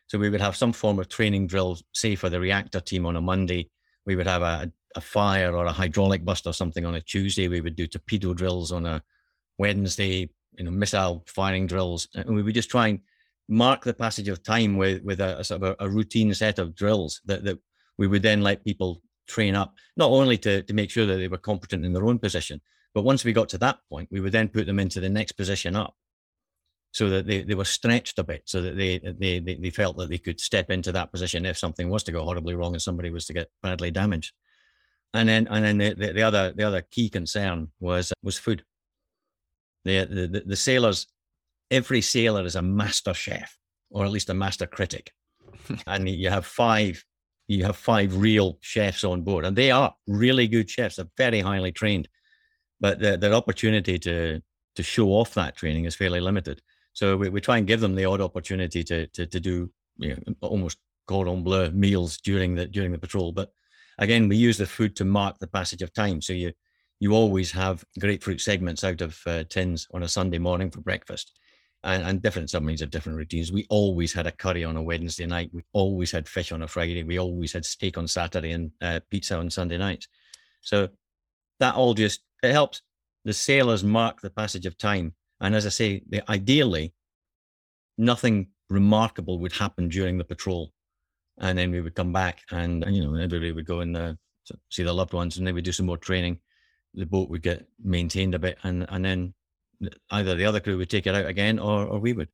So 0.07 0.19
we 0.19 0.29
would 0.29 0.41
have 0.41 0.57
some 0.57 0.73
form 0.73 0.99
of 0.99 1.09
training 1.09 1.47
drills, 1.47 1.83
say 1.95 2.17
for 2.17 2.29
the 2.29 2.41
reactor 2.41 2.81
team 2.81 3.07
on 3.07 3.17
a 3.17 3.21
Monday. 3.21 3.71
We 4.05 4.17
would 4.17 4.27
have 4.27 4.43
a, 4.43 4.71
a 4.95 5.01
fire 5.01 5.57
or 5.57 5.65
a 5.67 5.73
hydraulic 5.73 6.25
bust 6.25 6.47
or 6.47 6.53
something 6.53 6.85
on 6.85 6.97
a 6.97 7.01
Tuesday. 7.01 7.49
We 7.49 7.61
would 7.61 7.77
do 7.77 7.87
torpedo 7.87 8.35
drills 8.35 8.73
on 8.73 8.87
a 8.87 9.03
Wednesday, 9.59 10.29
you 10.59 10.65
know, 10.65 10.71
missile 10.71 11.25
firing 11.27 11.67
drills. 11.67 12.09
And 12.15 12.35
we 12.35 12.43
would 12.43 12.55
just 12.55 12.71
try 12.71 12.89
and 12.89 13.01
mark 13.49 13.85
the 13.85 13.95
passage 13.95 14.29
of 14.29 14.43
time 14.43 14.77
with, 14.77 15.03
with 15.03 15.21
a, 15.21 15.39
a 15.41 15.45
sort 15.45 15.63
of 15.63 15.77
a, 15.79 15.85
a 15.85 15.89
routine 15.89 16.33
set 16.35 16.59
of 16.59 16.75
drills 16.75 17.21
that, 17.25 17.45
that 17.45 17.59
we 17.99 18.07
would 18.07 18.23
then 18.23 18.43
let 18.43 18.65
people 18.65 19.03
train 19.27 19.55
up, 19.55 19.75
not 19.97 20.11
only 20.11 20.39
to, 20.39 20.63
to 20.63 20.75
make 20.75 20.91
sure 20.91 21.07
that 21.07 21.17
they 21.17 21.29
were 21.29 21.39
competent 21.39 21.85
in 21.85 21.93
their 21.93 22.07
own 22.07 22.19
position, 22.19 22.61
but 22.95 23.03
once 23.03 23.25
we 23.25 23.33
got 23.33 23.49
to 23.51 23.59
that 23.59 23.79
point, 23.89 24.09
we 24.11 24.21
would 24.21 24.33
then 24.33 24.49
put 24.49 24.67
them 24.67 24.79
into 24.79 25.01
the 25.01 25.09
next 25.09 25.33
position 25.33 25.77
up 25.77 25.95
so 26.93 27.09
that 27.09 27.27
they, 27.27 27.43
they 27.43 27.55
were 27.55 27.65
stretched 27.65 28.19
a 28.19 28.25
bit 28.25 28.43
so 28.45 28.61
that 28.61 28.77
they, 28.77 28.99
they, 28.99 29.39
they, 29.39 29.55
they 29.55 29.71
felt 29.71 29.97
that 29.97 30.11
they 30.11 30.19
could 30.19 30.39
step 30.39 30.71
into 30.71 30.93
that 30.93 31.11
position 31.11 31.47
if 31.47 31.57
something 31.57 31.89
was 31.89 32.03
to 32.05 32.13
go 32.13 32.23
horribly 32.23 32.55
wrong 32.55 32.75
and 32.75 32.83
somebody 32.83 33.11
was 33.11 33.25
to 33.27 33.33
get 33.33 33.51
badly 33.63 33.91
damaged. 33.91 34.33
And 35.15 35.29
then, 35.29 35.47
and 35.51 35.65
then 35.65 35.79
the, 35.79 35.95
the, 35.95 36.13
the 36.13 36.23
other, 36.23 36.53
the 36.53 36.65
other 36.65 36.83
key 36.83 37.09
concern 37.09 37.69
was, 37.81 38.13
was 38.23 38.39
food. 38.39 38.65
The, 39.85 40.05
the, 40.05 40.27
the, 40.27 40.41
the 40.47 40.57
sailors, 40.57 41.07
every 41.73 42.01
sailor 42.01 42.45
is 42.45 42.55
a 42.55 42.63
master 42.63 43.15
chef 43.15 43.57
or 43.91 44.05
at 44.05 44.13
least 44.13 44.31
a 44.31 44.35
master 44.35 44.67
critic. 44.67 45.11
and 45.87 46.09
you 46.09 46.31
have 46.31 46.47
five, 46.47 47.05
you 47.49 47.65
have 47.65 47.77
five 47.77 48.17
real 48.17 48.59
chefs 48.61 49.03
on 49.03 49.23
board 49.23 49.45
and 49.45 49.57
they 49.57 49.71
are 49.71 49.95
really 50.07 50.47
good 50.47 50.71
chefs. 50.71 50.97
They're 50.97 51.07
very 51.17 51.41
highly 51.41 51.73
trained, 51.73 52.09
but 52.81 53.01
the, 53.01 53.17
their 53.17 53.35
opportunity 53.35 53.99
to, 54.01 54.41
to 54.77 54.83
show 54.83 55.09
off 55.09 55.35
that 55.35 55.57
training 55.57 55.87
is 55.87 55.97
fairly 55.97 56.21
limited. 56.21 56.63
So 56.93 57.17
we, 57.17 57.29
we 57.31 57.41
try 57.41 57.59
and 57.59 57.67
give 57.67 57.81
them 57.81 57.95
the 57.95 58.05
odd 58.05 58.21
opportunity 58.21 58.85
to 58.85 59.07
to, 59.09 59.27
to 59.27 59.41
do 59.41 59.71
you 59.97 60.11
know, 60.11 60.35
almost 60.43 60.79
cordon 61.07 61.43
bleu 61.43 61.71
meals 61.71 62.19
during 62.19 62.55
the 62.55 62.67
during 62.67 62.93
the 62.93 62.99
patrol. 62.99 63.33
But 63.33 63.53
again, 63.99 64.29
we 64.29 64.37
use 64.37 64.59
the 64.59 64.67
food 64.67 64.97
to 64.97 65.05
mark 65.05 65.39
the 65.39 65.47
passage 65.47 65.83
of 65.83 65.93
time. 65.93 66.21
So 66.21 66.33
you 66.33 66.53
you 67.01 67.15
always 67.15 67.51
have 67.53 67.85
grapefruit 67.99 68.41
segments 68.41 68.85
out 68.85 69.01
of 69.01 69.19
uh, 69.27 69.45
tins 69.45 69.89
on 69.93 70.03
a 70.03 70.09
Sunday 70.09 70.39
morning 70.39 70.71
for 70.71 70.81
breakfast. 70.81 71.33
And, 71.85 72.05
and 72.05 72.23
different 72.23 72.49
submarines 72.49 72.81
have 72.81 72.91
different 72.91 73.19
routines. 73.19 73.51
We 73.51 73.67
always 73.69 74.13
had 74.13 74.29
a 74.29 74.33
curry 74.33 74.63
on 74.63 74.77
a 74.77 74.83
Wednesday 74.83 75.27
night. 75.27 75.51
We 75.53 75.65
always 75.73 76.13
had 76.13 76.29
fish 76.29 76.53
on 76.53 76.63
a 76.63 76.69
Friday. 76.69 77.03
We 77.03 77.19
always 77.19 77.53
had 77.53 77.65
steak 77.65 77.99
on 77.99 78.07
Saturday 78.07 78.53
and 78.53 78.71
uh, 78.81 79.01
pizza 79.11 79.37
on 79.37 79.51
Sunday 79.51 79.79
nights. 79.79 80.07
So 80.61 80.89
that 81.59 81.75
all 81.75 81.95
just 81.95 82.21
it 82.43 82.53
helps 82.53 82.83
the 83.25 83.33
sailors 83.33 83.85
mark 83.85 84.21
the 84.21 84.31
passage 84.31 84.67
of 84.67 84.77
time. 84.79 85.15
And 85.41 85.55
as 85.55 85.67
I 85.67 85.71
say, 85.71 86.03
the, 86.09 86.29
ideally, 86.31 86.93
nothing 87.99 88.49
remarkable 88.69 89.39
would 89.41 89.53
happen 89.53 89.89
during 89.89 90.19
the 90.19 90.25
patrol, 90.25 90.73
and 91.39 91.59
then 91.59 91.71
we 91.71 91.81
would 91.81 91.95
come 91.95 92.13
back, 92.13 92.43
and 92.51 92.85
you 92.89 93.05
know 93.05 93.15
everybody 93.15 93.53
would 93.53 93.67
go 93.67 93.81
and 93.81 93.97
uh, 93.97 94.15
see 94.71 94.83
their 94.83 94.93
loved 94.93 95.13
ones, 95.13 95.39
and 95.39 95.47
they 95.47 95.53
would 95.53 95.65
do 95.65 95.73
some 95.73 95.87
more 95.87 95.97
training. 95.97 96.39
The 96.95 97.07
boat 97.07 97.31
would 97.31 97.43
get 97.43 97.67
maintained 97.83 98.35
a 98.35 98.39
bit, 98.39 98.59
and 98.63 98.87
and 98.89 99.05
then 99.05 99.21
th- 99.21 99.35
either 100.11 100.35
the 100.35 100.45
other 100.45 100.61
crew 100.61 100.79
would 100.79 100.91
take 100.91 101.07
it 101.07 101.15
out 101.15 101.27
again, 101.27 101.59
or 101.59 101.87
or 101.87 101.99
we 101.99 102.13
would. 102.13 102.29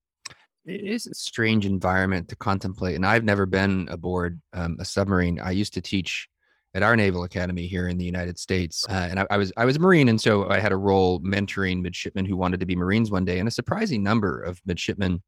It 0.64 0.83
is 0.83 1.07
a 1.07 1.14
strange 1.14 1.64
environment 1.64 2.28
to 2.28 2.37
contemplate, 2.37 2.97
and 2.97 3.07
I've 3.07 3.25
never 3.25 3.47
been 3.47 3.88
aboard 3.90 4.40
um, 4.52 4.76
a 4.78 4.85
submarine. 4.85 5.40
I 5.40 5.52
used 5.52 5.75
to 5.75 5.81
teach 5.81 6.28
at 6.75 6.83
our 6.83 6.95
naval 6.95 7.25
academy 7.25 7.67
here 7.67 7.88
in 7.88 7.97
the 7.97 8.05
United 8.05 8.38
States, 8.38 8.87
uh, 8.90 9.09
and 9.11 9.21
I, 9.21 9.26
I 9.31 9.37
was 9.38 9.52
I 9.57 9.64
was 9.64 9.76
a 9.76 9.81
Marine, 9.81 10.09
and 10.09 10.21
so 10.21 10.49
I 10.50 10.59
had 10.59 10.73
a 10.73 10.76
role 10.76 11.21
mentoring 11.21 11.81
midshipmen 11.81 12.26
who 12.26 12.37
wanted 12.37 12.61
to 12.61 12.67
be 12.67 12.76
Marines 12.76 13.11
one 13.11 13.25
day, 13.25 13.38
and 13.38 13.49
a 13.49 13.50
surprising 13.50 14.02
number 14.02 14.43
of 14.43 14.61
midshipmen, 14.67 15.23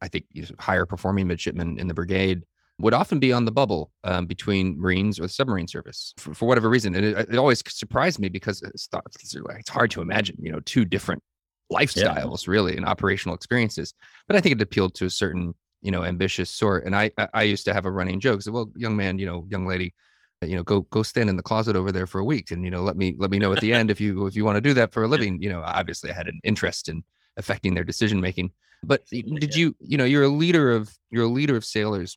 I 0.00 0.08
think 0.08 0.26
higher 0.58 0.86
performing 0.86 1.26
midshipmen 1.26 1.78
in 1.80 1.88
the 1.88 1.94
brigade, 1.94 2.42
would 2.78 2.94
often 2.94 3.18
be 3.18 3.32
on 3.32 3.44
the 3.44 3.52
bubble 3.52 3.90
um, 4.04 4.26
between 4.26 4.80
Marines 4.80 5.18
or 5.18 5.24
the 5.24 5.28
submarine 5.28 5.66
service 5.66 6.14
for, 6.16 6.32
for 6.32 6.46
whatever 6.46 6.68
reason. 6.68 6.94
And 6.94 7.04
it, 7.04 7.28
it 7.30 7.36
always 7.36 7.62
surprised 7.66 8.18
me 8.18 8.28
because 8.28 8.62
it's, 8.62 8.88
it's 8.92 9.68
hard 9.68 9.90
to 9.90 10.00
imagine, 10.00 10.36
you 10.40 10.50
know, 10.50 10.60
two 10.60 10.84
different 10.84 11.22
lifestyles 11.72 12.46
yeah. 12.46 12.52
really 12.52 12.76
and 12.76 12.86
operational 12.86 13.34
experiences. 13.34 13.94
But 14.26 14.36
I 14.36 14.40
think 14.40 14.56
it 14.56 14.62
appealed 14.62 14.94
to 14.96 15.06
a 15.06 15.10
certain, 15.10 15.54
you 15.82 15.90
know, 15.90 16.04
ambitious 16.04 16.50
sort. 16.50 16.84
And 16.84 16.94
I, 16.96 17.10
I 17.32 17.42
used 17.42 17.64
to 17.66 17.74
have 17.74 17.86
a 17.86 17.90
running 17.90 18.20
joke. 18.20 18.42
So, 18.42 18.52
well, 18.52 18.70
young 18.76 18.96
man, 18.96 19.18
you 19.18 19.26
know, 19.26 19.46
young 19.48 19.66
lady, 19.66 19.94
uh, 20.42 20.46
you 20.46 20.56
know, 20.56 20.62
go 20.62 20.82
go 20.82 21.02
stand 21.02 21.28
in 21.28 21.36
the 21.36 21.42
closet 21.42 21.76
over 21.76 21.92
there 21.92 22.06
for 22.06 22.18
a 22.18 22.24
week, 22.24 22.50
and 22.50 22.64
you 22.64 22.70
know, 22.70 22.82
let 22.82 22.96
me 22.96 23.14
let 23.18 23.30
me 23.30 23.38
know 23.38 23.52
at 23.52 23.60
the 23.60 23.72
end 23.72 23.90
if 23.90 24.00
you 24.00 24.26
if 24.26 24.34
you 24.34 24.44
want 24.44 24.56
to 24.56 24.60
do 24.60 24.74
that 24.74 24.92
for 24.92 25.02
a 25.02 25.08
living. 25.14 25.40
You 25.42 25.50
know, 25.50 25.62
obviously, 25.62 26.10
I 26.10 26.14
had 26.14 26.28
an 26.28 26.40
interest 26.44 26.88
in 26.88 27.04
affecting 27.36 27.74
their 27.74 27.84
decision 27.84 28.20
making. 28.20 28.50
But 28.82 29.04
did 29.06 29.54
you, 29.54 29.76
you 29.80 29.98
know, 29.98 30.04
you're 30.04 30.22
a 30.22 30.28
leader 30.28 30.70
of 30.70 30.90
you're 31.10 31.24
a 31.24 31.28
leader 31.28 31.56
of 31.56 31.64
sailors 31.64 32.16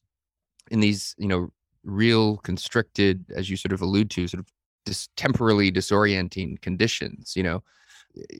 in 0.71 0.79
these, 0.79 1.13
you 1.17 1.27
know, 1.27 1.51
real 1.83 2.37
constricted, 2.37 3.25
as 3.35 3.49
you 3.49 3.57
sort 3.57 3.73
of 3.73 3.81
allude 3.81 4.09
to, 4.11 4.27
sort 4.27 4.39
of 4.39 4.47
dis- 4.85 5.09
temporarily 5.17 5.71
disorienting 5.71 6.61
conditions. 6.61 7.33
You 7.35 7.43
know, 7.43 7.63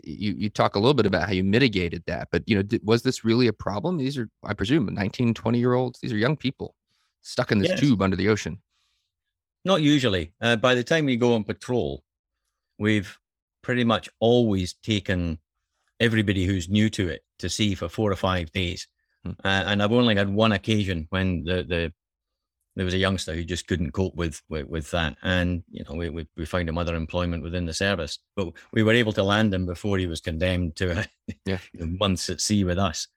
you 0.04 0.34
you 0.34 0.50
talk 0.50 0.76
a 0.76 0.80
little 0.80 0.94
bit 0.94 1.06
about 1.06 1.28
how 1.28 1.34
you 1.34 1.44
mitigated 1.44 2.04
that, 2.08 2.28
but 2.32 2.44
you 2.46 2.56
know, 2.56 2.62
did, 2.62 2.82
was 2.84 3.02
this 3.02 3.26
really 3.26 3.48
a 3.48 3.54
problem? 3.54 3.98
These 3.98 4.18
are, 4.18 4.30
I 4.44 4.54
presume, 4.54 4.94
19, 4.94 5.34
20 5.34 5.60
year 5.60 5.74
olds. 5.74 6.00
These 6.00 6.14
are 6.14 6.18
young 6.18 6.38
people 6.38 6.76
stuck 7.22 7.52
in 7.52 7.60
this 7.60 7.70
yes. 7.70 7.80
tube 7.80 8.02
under 8.02 8.16
the 8.16 8.30
ocean. 8.30 8.62
Not 9.66 9.82
usually. 9.82 10.34
Uh, 10.42 10.58
by 10.58 10.76
the 10.76 10.84
time 10.84 11.06
we 11.06 11.16
go 11.16 11.36
on 11.36 11.44
patrol, 11.44 12.04
we've 12.78 13.18
pretty 13.62 13.84
much 13.84 14.10
always 14.20 14.74
taken 14.74 15.40
everybody 16.00 16.46
who's 16.46 16.68
new 16.68 16.90
to 16.90 17.08
it 17.08 17.24
to 17.40 17.50
sea 17.50 17.76
for 17.76 17.88
four 17.88 18.12
or 18.12 18.16
five 18.16 18.52
days. 18.52 18.88
Hmm. 19.24 19.32
Uh, 19.44 19.64
and 19.68 19.82
I've 19.82 19.92
only 19.92 20.16
had 20.16 20.30
one 20.30 20.52
occasion 20.52 21.08
when 21.10 21.46
the, 21.46 21.64
the 21.64 21.94
there 22.76 22.86
was 22.86 22.94
a 22.94 23.00
youngster 23.00 23.34
who 23.34 23.44
just 23.44 23.68
couldn't 23.68 23.92
cope 23.92 24.16
with 24.16 24.42
with, 24.50 24.68
with 24.68 24.92
that, 24.92 25.16
and 25.22 25.64
you 25.70 25.84
know 25.88 25.96
we, 25.96 26.10
we, 26.10 26.28
we 26.36 26.46
found 26.46 26.70
him 26.70 26.78
other 26.78 26.96
employment 26.96 27.44
within 27.44 27.66
the 27.66 27.74
service, 27.74 28.20
but 28.36 28.50
we 28.72 28.84
were 28.84 28.94
able 28.94 29.14
to 29.14 29.24
land 29.24 29.54
him 29.54 29.66
before 29.66 29.98
he 29.98 30.08
was 30.08 30.22
condemned 30.22 30.76
to 30.78 31.08
yeah. 31.46 31.60
months 31.74 32.30
at 32.30 32.42
sea 32.42 32.64
with 32.64 32.80
us. 32.80 33.08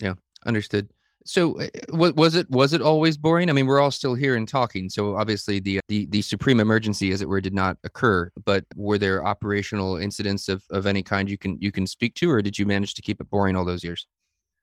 Yeah, 0.00 0.14
understood. 0.46 0.88
So 1.24 1.60
uh, 1.60 1.68
was 1.90 2.34
it 2.34 2.50
was 2.50 2.72
it 2.72 2.82
always 2.82 3.16
boring? 3.16 3.48
I 3.48 3.52
mean, 3.52 3.66
we're 3.66 3.80
all 3.80 3.90
still 3.90 4.14
here 4.14 4.36
and 4.36 4.48
talking. 4.48 4.88
So 4.88 5.16
obviously 5.16 5.60
the 5.60 5.80
the 5.88 6.06
the 6.06 6.22
supreme 6.22 6.60
emergency, 6.60 7.12
as 7.12 7.20
it 7.20 7.28
were, 7.28 7.40
did 7.40 7.54
not 7.54 7.76
occur. 7.84 8.30
But 8.44 8.64
were 8.76 8.98
there 8.98 9.24
operational 9.24 9.96
incidents 9.96 10.48
of, 10.48 10.64
of 10.70 10.86
any 10.86 11.02
kind 11.02 11.30
you 11.30 11.38
can 11.38 11.58
you 11.60 11.72
can 11.72 11.86
speak 11.86 12.14
to, 12.16 12.30
or 12.30 12.42
did 12.42 12.58
you 12.58 12.66
manage 12.66 12.94
to 12.94 13.02
keep 13.02 13.20
it 13.20 13.30
boring 13.30 13.56
all 13.56 13.64
those 13.64 13.84
years? 13.84 14.06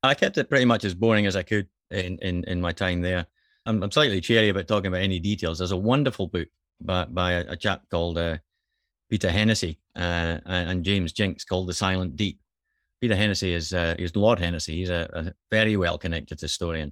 I 0.04 0.14
kept 0.14 0.38
it 0.38 0.50
pretty 0.50 0.66
much 0.66 0.86
as 0.86 0.96
boring 0.96 1.26
as 1.26 1.36
I 1.36 1.44
could 1.44 1.68
in 1.92 2.18
in, 2.20 2.44
in 2.46 2.62
my 2.62 2.72
time 2.72 3.02
there. 3.02 3.26
I'm, 3.70 3.84
I'm 3.84 3.92
slightly 3.92 4.20
cheery 4.20 4.50
about 4.50 4.68
talking 4.68 4.88
about 4.88 5.02
any 5.02 5.20
details. 5.20 5.60
There's 5.60 5.72
a 5.72 5.78
wonderful 5.78 6.28
book 6.28 6.48
by 6.82 7.06
by 7.06 7.34
a, 7.34 7.52
a 7.52 7.56
chap 7.56 7.84
called 7.90 8.18
uh, 8.18 8.38
Peter 9.10 9.30
Hennessy 9.30 9.80
uh, 9.96 10.40
and 10.46 10.84
James 10.84 11.14
Jinks 11.14 11.44
called 11.44 11.68
The 11.68 11.74
Silent 11.74 12.16
Deep 12.16 12.40
Peter 13.02 13.16
Hennessy 13.16 13.54
is 13.54 13.74
uh, 13.74 13.96
is 13.98 14.16
Lord 14.16 14.40
Hennessy. 14.40 14.78
He's 14.78 14.90
a, 14.90 15.10
a, 15.14 15.34
very 15.52 15.78
well 15.78 15.98
connected 15.98 16.40
historian, 16.40 16.92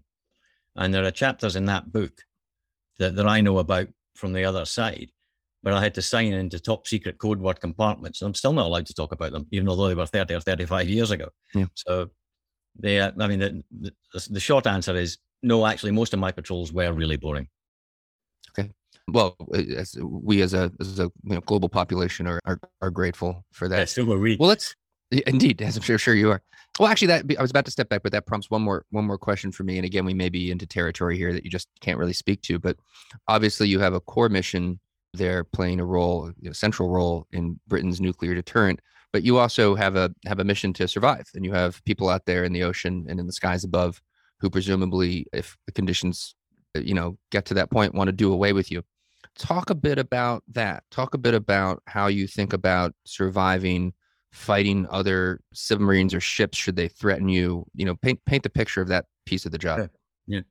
and 0.75 0.93
there 0.93 1.03
are 1.03 1.11
chapters 1.11 1.55
in 1.55 1.65
that 1.65 1.91
book 1.91 2.21
that, 2.99 3.15
that 3.15 3.27
I 3.27 3.41
know 3.41 3.57
about 3.57 3.87
from 4.15 4.33
the 4.33 4.45
other 4.45 4.65
side, 4.65 5.11
but 5.63 5.73
I 5.73 5.81
had 5.81 5.93
to 5.95 6.01
sign 6.01 6.33
into 6.33 6.59
top 6.59 6.87
secret 6.87 7.17
code 7.17 7.39
word 7.39 7.59
compartments. 7.59 8.21
I'm 8.21 8.33
still 8.33 8.53
not 8.53 8.67
allowed 8.67 8.85
to 8.87 8.93
talk 8.93 9.11
about 9.11 9.31
them, 9.31 9.47
even 9.51 9.67
although 9.67 9.89
they 9.89 9.95
were 9.95 10.05
30 10.05 10.35
or 10.35 10.41
35 10.41 10.87
years 10.87 11.11
ago. 11.11 11.29
Yeah. 11.53 11.65
So 11.73 12.09
they, 12.79 12.99
uh, 12.99 13.11
I 13.19 13.27
mean, 13.27 13.39
the, 13.39 13.63
the, 13.71 14.27
the 14.29 14.39
short 14.39 14.65
answer 14.65 14.95
is 14.95 15.17
no. 15.41 15.65
Actually, 15.65 15.91
most 15.91 16.13
of 16.13 16.19
my 16.19 16.31
patrols 16.31 16.71
were 16.71 16.91
really 16.93 17.17
boring. 17.17 17.47
Okay. 18.57 18.71
Well, 19.07 19.35
uh, 19.53 19.61
as 19.75 19.95
we 20.01 20.41
as 20.41 20.53
a 20.53 20.71
as 20.79 20.99
a 20.99 21.03
you 21.23 21.35
know, 21.35 21.41
global 21.41 21.69
population 21.69 22.27
are, 22.27 22.39
are, 22.45 22.59
are 22.81 22.91
grateful 22.91 23.45
for 23.51 23.67
that. 23.67 23.77
Yeah, 23.77 23.85
so 23.85 24.11
are 24.11 24.19
we. 24.19 24.37
Well, 24.37 24.49
let's 24.49 24.75
Indeed, 25.09 25.61
as 25.61 25.77
I'm 25.77 25.83
sure, 25.83 25.97
sure 25.97 26.15
you 26.15 26.31
are. 26.31 26.41
Well, 26.79 26.89
actually, 26.89 27.07
that 27.07 27.25
I 27.39 27.41
was 27.41 27.49
about 27.49 27.65
to 27.65 27.71
step 27.71 27.87
back, 27.87 28.03
but 28.03 28.11
that 28.11 28.25
prompts 28.25 28.49
one 28.49 28.61
more 28.61 28.85
one 28.89 29.05
more 29.05 29.17
question 29.17 29.51
for 29.51 29.63
me. 29.63 29.77
And 29.77 29.85
again, 29.85 30.03
we 30.03 30.13
may 30.13 30.27
be 30.27 30.51
into 30.51 30.67
territory 30.67 31.17
here 31.17 31.31
that 31.31 31.45
you 31.45 31.49
just 31.49 31.69
can't 31.79 31.97
really 31.97 32.13
speak 32.13 32.41
to. 32.43 32.59
But 32.59 32.77
obviously, 33.27 33.69
you 33.69 33.79
have 33.79 33.93
a 33.93 34.01
core 34.01 34.27
mission 34.27 34.79
there, 35.13 35.45
playing 35.45 35.79
a 35.79 35.85
role, 35.85 36.31
you 36.39 36.49
know, 36.49 36.53
central 36.53 36.89
role 36.89 37.25
in 37.31 37.59
Britain's 37.67 38.01
nuclear 38.01 38.35
deterrent. 38.35 38.81
But 39.13 39.23
you 39.23 39.37
also 39.37 39.75
have 39.75 39.95
a 39.95 40.13
have 40.25 40.39
a 40.39 40.43
mission 40.43 40.73
to 40.73 40.87
survive, 40.89 41.29
and 41.33 41.45
you 41.45 41.53
have 41.53 41.83
people 41.85 42.09
out 42.09 42.25
there 42.25 42.43
in 42.43 42.51
the 42.51 42.63
ocean 42.63 43.05
and 43.07 43.17
in 43.17 43.27
the 43.27 43.33
skies 43.33 43.63
above 43.63 44.01
who 44.39 44.49
presumably, 44.49 45.27
if 45.33 45.57
the 45.65 45.71
conditions, 45.71 46.35
uh, 46.75 46.79
you 46.79 46.93
know, 46.93 47.17
get 47.31 47.45
to 47.45 47.53
that 47.55 47.71
point, 47.71 47.95
want 47.95 48.07
to 48.07 48.11
do 48.11 48.31
away 48.31 48.53
with 48.53 48.71
you. 48.71 48.83
Talk 49.37 49.69
a 49.69 49.75
bit 49.75 49.99
about 49.99 50.43
that. 50.49 50.83
Talk 50.91 51.13
a 51.13 51.17
bit 51.17 51.33
about 51.33 51.81
how 51.85 52.07
you 52.07 52.27
think 52.27 52.53
about 52.53 52.93
surviving 53.05 53.93
fighting 54.31 54.85
other 54.91 55.39
submarines 55.53 56.13
or 56.13 56.19
ships 56.19 56.57
should 56.57 56.75
they 56.75 56.87
threaten 56.87 57.29
you. 57.29 57.65
You 57.73 57.85
know 57.85 57.95
paint 57.95 58.19
paint 58.25 58.43
the 58.43 58.49
picture 58.49 58.81
of 58.81 58.87
that 58.89 59.05
piece 59.25 59.45
of 59.45 59.51
the 59.51 59.57
job. 59.57 59.89
Yeah, 60.27 60.41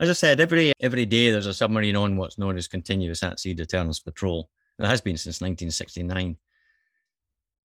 as 0.00 0.10
i 0.10 0.12
said 0.12 0.40
every 0.40 0.72
every 0.80 1.06
day 1.06 1.30
there's 1.30 1.46
a 1.46 1.54
submarine 1.54 1.96
on 1.96 2.16
what's 2.16 2.38
known 2.38 2.56
as 2.56 2.68
continuous 2.68 3.22
at 3.22 3.40
sea 3.40 3.54
deterrence 3.54 4.00
patrol. 4.00 4.50
It 4.78 4.86
has 4.86 5.00
been 5.00 5.16
since 5.16 5.40
1969 5.40 6.36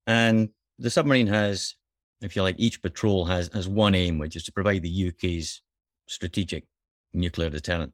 and 0.05 0.49
the 0.79 0.89
submarine 0.89 1.27
has 1.27 1.75
if 2.21 2.35
you 2.35 2.41
like 2.41 2.55
each 2.57 2.81
patrol 2.81 3.25
has 3.25 3.49
has 3.53 3.67
one 3.67 3.95
aim 3.95 4.17
which 4.17 4.35
is 4.35 4.43
to 4.43 4.51
provide 4.51 4.81
the 4.81 5.07
uk's 5.07 5.61
strategic 6.07 6.65
nuclear 7.13 7.49
deterrent 7.49 7.93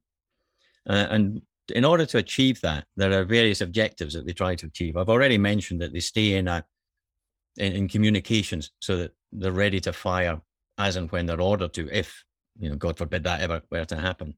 uh, 0.89 1.07
and 1.09 1.41
in 1.69 1.85
order 1.85 2.05
to 2.05 2.17
achieve 2.17 2.59
that, 2.61 2.85
there 2.95 3.17
are 3.19 3.23
various 3.23 3.61
objectives 3.61 4.13
that 4.13 4.25
they 4.25 4.33
try 4.33 4.55
to 4.55 4.65
achieve. 4.65 4.97
I've 4.97 5.09
already 5.09 5.37
mentioned 5.37 5.81
that 5.81 5.93
they 5.93 5.99
stay 5.99 6.33
in 6.33 6.47
a 6.47 6.65
in, 7.57 7.73
in 7.73 7.87
communications 7.87 8.71
so 8.79 8.97
that 8.97 9.11
they're 9.31 9.51
ready 9.51 9.79
to 9.81 9.93
fire 9.93 10.41
as 10.77 10.95
and 10.95 11.11
when 11.11 11.25
they're 11.27 11.39
ordered 11.39 11.73
to, 11.73 11.87
if, 11.91 12.23
you 12.59 12.69
know, 12.69 12.75
God 12.75 12.97
forbid 12.97 13.23
that 13.23 13.41
ever 13.41 13.61
were 13.71 13.85
to 13.85 13.95
happen. 13.95 14.33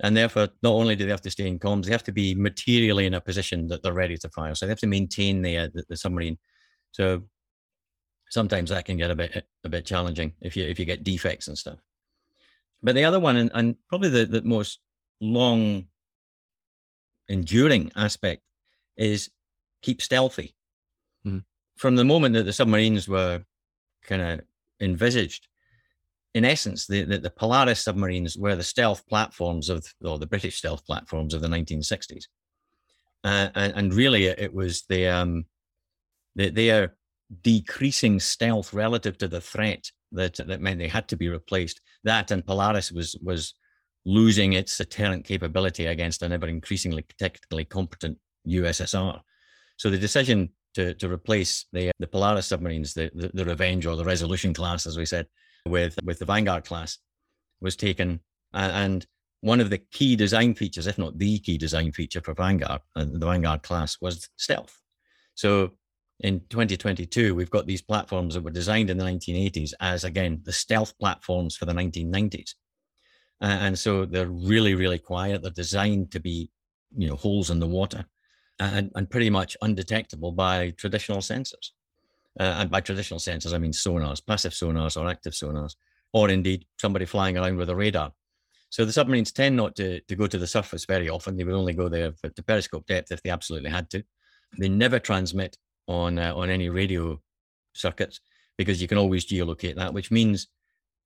And 0.00 0.16
therefore, 0.16 0.48
not 0.62 0.72
only 0.72 0.94
do 0.94 1.04
they 1.04 1.10
have 1.10 1.22
to 1.22 1.30
stay 1.30 1.48
in 1.48 1.58
comms, 1.58 1.86
they 1.86 1.92
have 1.92 2.04
to 2.04 2.12
be 2.12 2.34
materially 2.34 3.06
in 3.06 3.14
a 3.14 3.20
position 3.20 3.66
that 3.68 3.82
they're 3.82 3.94
ready 3.94 4.16
to 4.18 4.28
fire. 4.28 4.54
So 4.54 4.66
they 4.66 4.70
have 4.70 4.78
to 4.80 4.86
maintain 4.86 5.42
the, 5.42 5.56
uh, 5.56 5.68
the, 5.72 5.84
the 5.88 5.96
submarine. 5.96 6.38
So 6.92 7.22
sometimes 8.30 8.70
that 8.70 8.84
can 8.84 8.96
get 8.96 9.10
a 9.10 9.16
bit 9.16 9.46
a 9.64 9.68
bit 9.68 9.84
challenging 9.84 10.32
if 10.40 10.56
you 10.56 10.64
if 10.64 10.78
you 10.78 10.84
get 10.84 11.04
defects 11.04 11.48
and 11.48 11.58
stuff. 11.58 11.78
But 12.82 12.94
the 12.94 13.04
other 13.04 13.18
one, 13.18 13.36
and, 13.36 13.50
and 13.54 13.76
probably 13.88 14.08
the, 14.08 14.24
the 14.26 14.42
most 14.42 14.78
long 15.20 15.86
enduring 17.28 17.90
aspect, 17.96 18.42
is 18.96 19.30
keep 19.82 20.00
stealthy. 20.00 20.54
Mm 21.26 21.42
from 21.78 21.94
the 21.94 22.04
moment 22.04 22.34
that 22.34 22.42
the 22.42 22.52
submarines 22.52 23.08
were 23.08 23.42
kind 24.02 24.20
of 24.20 24.40
envisaged, 24.80 25.46
in 26.34 26.44
essence, 26.44 26.86
the, 26.86 27.04
the, 27.04 27.18
the, 27.18 27.30
Polaris 27.30 27.82
submarines 27.82 28.36
were 28.36 28.56
the 28.56 28.62
stealth 28.62 29.06
platforms 29.06 29.70
of, 29.70 29.86
or 30.04 30.18
the 30.18 30.26
British 30.26 30.58
stealth 30.58 30.84
platforms 30.84 31.32
of 31.32 31.40
the 31.40 31.48
1960s. 31.48 32.24
Uh, 33.24 33.48
and, 33.54 33.72
and, 33.74 33.94
really, 33.94 34.26
it 34.26 34.52
was 34.52 34.82
the, 34.88 35.06
um, 35.06 35.46
the, 36.34 36.50
their 36.50 36.94
decreasing 37.42 38.20
stealth 38.20 38.72
relative 38.72 39.18
to 39.18 39.28
the 39.28 39.40
threat 39.40 39.90
that, 40.12 40.36
that 40.36 40.60
meant 40.60 40.78
they 40.78 40.88
had 40.88 41.08
to 41.08 41.16
be 41.16 41.28
replaced. 41.28 41.80
That 42.04 42.30
and 42.30 42.44
Polaris 42.44 42.90
was, 42.90 43.16
was 43.22 43.54
losing 44.04 44.54
its 44.54 44.78
deterrent 44.78 45.24
capability 45.24 45.86
against 45.86 46.22
an 46.22 46.32
ever 46.32 46.46
increasingly 46.46 47.04
technically 47.18 47.64
competent 47.64 48.18
USSR. 48.46 49.20
So 49.76 49.90
the 49.90 49.98
decision 49.98 50.50
to, 50.74 50.94
to 50.94 51.10
replace 51.10 51.66
the 51.72 51.90
the 51.98 52.06
Polaris 52.06 52.46
submarines, 52.46 52.94
the, 52.94 53.10
the, 53.14 53.30
the 53.34 53.44
Revenge 53.44 53.86
or 53.86 53.96
the 53.96 54.04
Resolution 54.04 54.54
class, 54.54 54.86
as 54.86 54.96
we 54.96 55.06
said, 55.06 55.26
with 55.66 55.96
with 56.04 56.18
the 56.18 56.24
Vanguard 56.24 56.64
class, 56.64 56.98
was 57.60 57.76
taken. 57.76 58.20
And 58.52 59.06
one 59.40 59.60
of 59.60 59.70
the 59.70 59.78
key 59.78 60.16
design 60.16 60.54
features, 60.54 60.86
if 60.86 60.98
not 60.98 61.18
the 61.18 61.38
key 61.40 61.58
design 61.58 61.92
feature 61.92 62.20
for 62.20 62.34
Vanguard, 62.34 62.80
uh, 62.96 63.04
the 63.04 63.26
Vanguard 63.26 63.62
class, 63.62 63.98
was 64.00 64.28
stealth. 64.36 64.80
So 65.34 65.72
in 66.20 66.40
2022, 66.50 67.34
we've 67.34 67.50
got 67.50 67.66
these 67.66 67.82
platforms 67.82 68.34
that 68.34 68.42
were 68.42 68.50
designed 68.50 68.90
in 68.90 68.98
the 68.98 69.04
1980s 69.04 69.72
as 69.80 70.04
again 70.04 70.40
the 70.44 70.52
stealth 70.52 70.96
platforms 70.98 71.56
for 71.56 71.64
the 71.64 71.72
1990s. 71.72 72.54
Uh, 73.40 73.44
and 73.44 73.78
so 73.78 74.04
they're 74.04 74.26
really, 74.26 74.74
really 74.74 74.98
quiet. 74.98 75.42
They're 75.42 75.50
designed 75.52 76.10
to 76.12 76.20
be, 76.20 76.50
you 76.96 77.08
know, 77.08 77.14
holes 77.14 77.50
in 77.50 77.60
the 77.60 77.68
water 77.68 78.04
and, 78.58 78.90
and 78.96 79.08
pretty 79.08 79.30
much 79.30 79.56
undetectable 79.62 80.32
by 80.32 80.70
traditional 80.70 81.18
sensors. 81.18 81.70
Uh, 82.40 82.54
and 82.58 82.70
by 82.70 82.80
traditional 82.80 83.20
sensors, 83.20 83.54
I 83.54 83.58
mean 83.58 83.72
sonars, 83.72 84.24
passive 84.24 84.52
sonars 84.52 85.00
or 85.00 85.08
active 85.08 85.32
sonars, 85.32 85.76
or 86.12 86.30
indeed 86.30 86.64
somebody 86.80 87.04
flying 87.04 87.36
around 87.36 87.56
with 87.56 87.70
a 87.70 87.76
radar. 87.76 88.12
So 88.70 88.84
the 88.84 88.92
submarines 88.92 89.32
tend 89.32 89.56
not 89.56 89.76
to, 89.76 90.00
to 90.00 90.16
go 90.16 90.26
to 90.26 90.38
the 90.38 90.46
surface 90.46 90.84
very 90.84 91.08
often. 91.08 91.36
They 91.36 91.44
would 91.44 91.54
only 91.54 91.72
go 91.72 91.88
there 91.88 92.12
to 92.22 92.42
periscope 92.42 92.86
depth 92.86 93.12
if 93.12 93.22
they 93.22 93.30
absolutely 93.30 93.70
had 93.70 93.88
to. 93.90 94.02
They 94.58 94.68
never 94.68 94.98
transmit 94.98 95.56
on 95.88 96.18
uh, 96.18 96.34
on 96.34 96.50
any 96.50 96.68
radio 96.68 97.20
circuits 97.72 98.20
because 98.56 98.80
you 98.80 98.88
can 98.88 98.98
always 98.98 99.26
geolocate 99.26 99.76
that, 99.76 99.94
which 99.94 100.10
means 100.10 100.48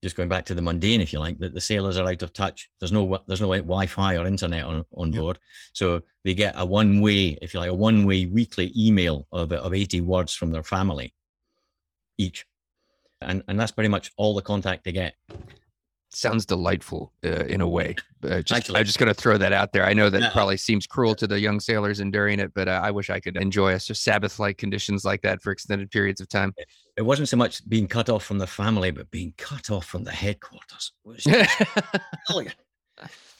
just 0.03 0.17
going 0.17 0.29
back 0.29 0.45
to 0.47 0.55
the 0.55 0.63
mundane, 0.63 1.01
if 1.01 1.13
you 1.13 1.21
like, 1.21 1.39
that 1.39 1.55
the 1.55 1.61
sailors 1.61 1.97
are 1.97 2.09
out 2.09 2.23
of 2.23 2.33
touch. 2.33 2.69
There's 2.81 2.93
no 2.93 3.19
there's 3.27 3.41
no 3.41 3.49
Wi-Fi 3.49 4.17
or 4.17 4.27
internet 4.27 4.65
on, 4.65 4.85
on 4.95 5.13
board, 5.13 5.39
so 5.73 6.03
they 6.25 6.35
get 6.35 6.55
a 6.57 6.67
one-way, 6.67 7.39
if 7.41 7.55
you 7.55 7.61
like, 7.61 7.71
a 7.71 7.75
one-way 7.75 8.27
weekly 8.27 8.73
email 8.77 9.27
of 9.33 9.53
of 9.53 9.73
80 9.73 10.01
words 10.01 10.35
from 10.35 10.51
their 10.51 10.65
family 10.65 11.15
each, 12.19 12.45
and 13.21 13.43
and 13.47 13.59
that's 13.59 13.73
pretty 13.73 13.89
much 13.89 14.11
all 14.17 14.35
the 14.35 14.43
contact 14.43 14.85
they 14.85 14.93
get. 14.93 15.15
Sounds 16.15 16.45
delightful 16.45 17.13
uh, 17.25 17.45
in 17.47 17.61
a 17.63 17.69
way. 17.69 17.97
Uh, 18.23 18.43
just, 18.43 18.71
I'm 18.75 18.85
just 18.85 18.99
going 18.99 19.09
to 19.09 19.15
throw 19.19 19.39
that 19.39 19.53
out 19.53 19.73
there. 19.73 19.85
I 19.85 19.95
know 19.95 20.11
that 20.11 20.21
Yeah. 20.21 20.31
probably 20.31 20.59
seems 20.59 20.87
cruel 20.87 21.15
to 21.15 21.27
the 21.27 21.41
young 21.41 21.59
sailors 21.59 22.01
enduring 22.01 22.39
it, 22.39 22.53
but 22.55 22.69
uh, 22.69 22.81
I 22.83 22.91
wish 22.91 23.09
I 23.09 23.19
could 23.19 23.37
enjoy 23.39 23.73
us 23.73 23.87
just 23.87 24.03
Sabbath-like 24.03 24.59
conditions 24.59 25.05
like 25.07 25.23
that 25.23 25.43
for 25.43 25.53
extended 25.53 25.91
periods 25.91 26.21
of 26.21 26.29
time. 26.29 26.55
It 26.99 27.03
wasn't 27.03 27.29
so 27.31 27.39
much 27.39 27.67
being 27.69 27.89
cut 27.89 28.11
off 28.11 28.25
from 28.25 28.37
the 28.39 28.47
family, 28.47 28.91
but 28.91 29.11
being 29.11 29.33
cut 29.39 29.71
off 29.71 29.87
from 29.87 30.05
the 30.05 30.13
headquarters. 30.13 30.93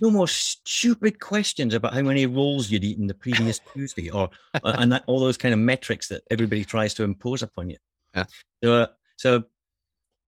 No 0.01 0.11
more 0.11 0.27
stupid 0.27 1.21
questions 1.21 1.75
about 1.75 1.95
how 1.95 2.03
many 2.03 2.27
rolls 2.27 2.71
you'd 2.71 2.83
eaten 2.83 3.07
the 3.07 3.15
previous 3.15 3.61
Tuesday, 3.73 4.11
or 4.11 4.31
uh, 4.55 4.75
and 4.79 4.91
that, 4.91 5.05
all 5.07 5.21
those 5.21 5.37
kind 5.37 5.55
of 5.55 5.61
metrics 5.61 6.09
that 6.09 6.23
everybody 6.31 6.65
tries 6.65 6.95
to 6.95 7.05
impose 7.05 7.43
upon 7.43 7.71
you. 7.71 7.77
Yeah. 8.15 8.25
So, 8.65 8.73
uh, 8.75 8.87
so 9.17 9.45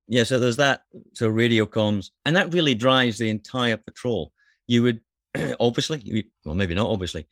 yeah, 0.08 0.25
so 0.25 0.38
there's 0.38 0.56
that. 0.56 0.82
So 1.14 1.28
radio 1.28 1.66
comms, 1.66 2.11
and 2.25 2.37
that 2.37 2.52
really 2.52 2.75
drives 2.75 3.18
the 3.18 3.30
entire 3.30 3.76
patrol. 3.76 4.32
You 4.66 4.82
would 4.82 5.00
obviously, 5.61 6.00
you- 6.04 6.25
well, 6.44 6.54
maybe 6.54 6.75
not 6.75 6.90
obviously, 6.90 7.26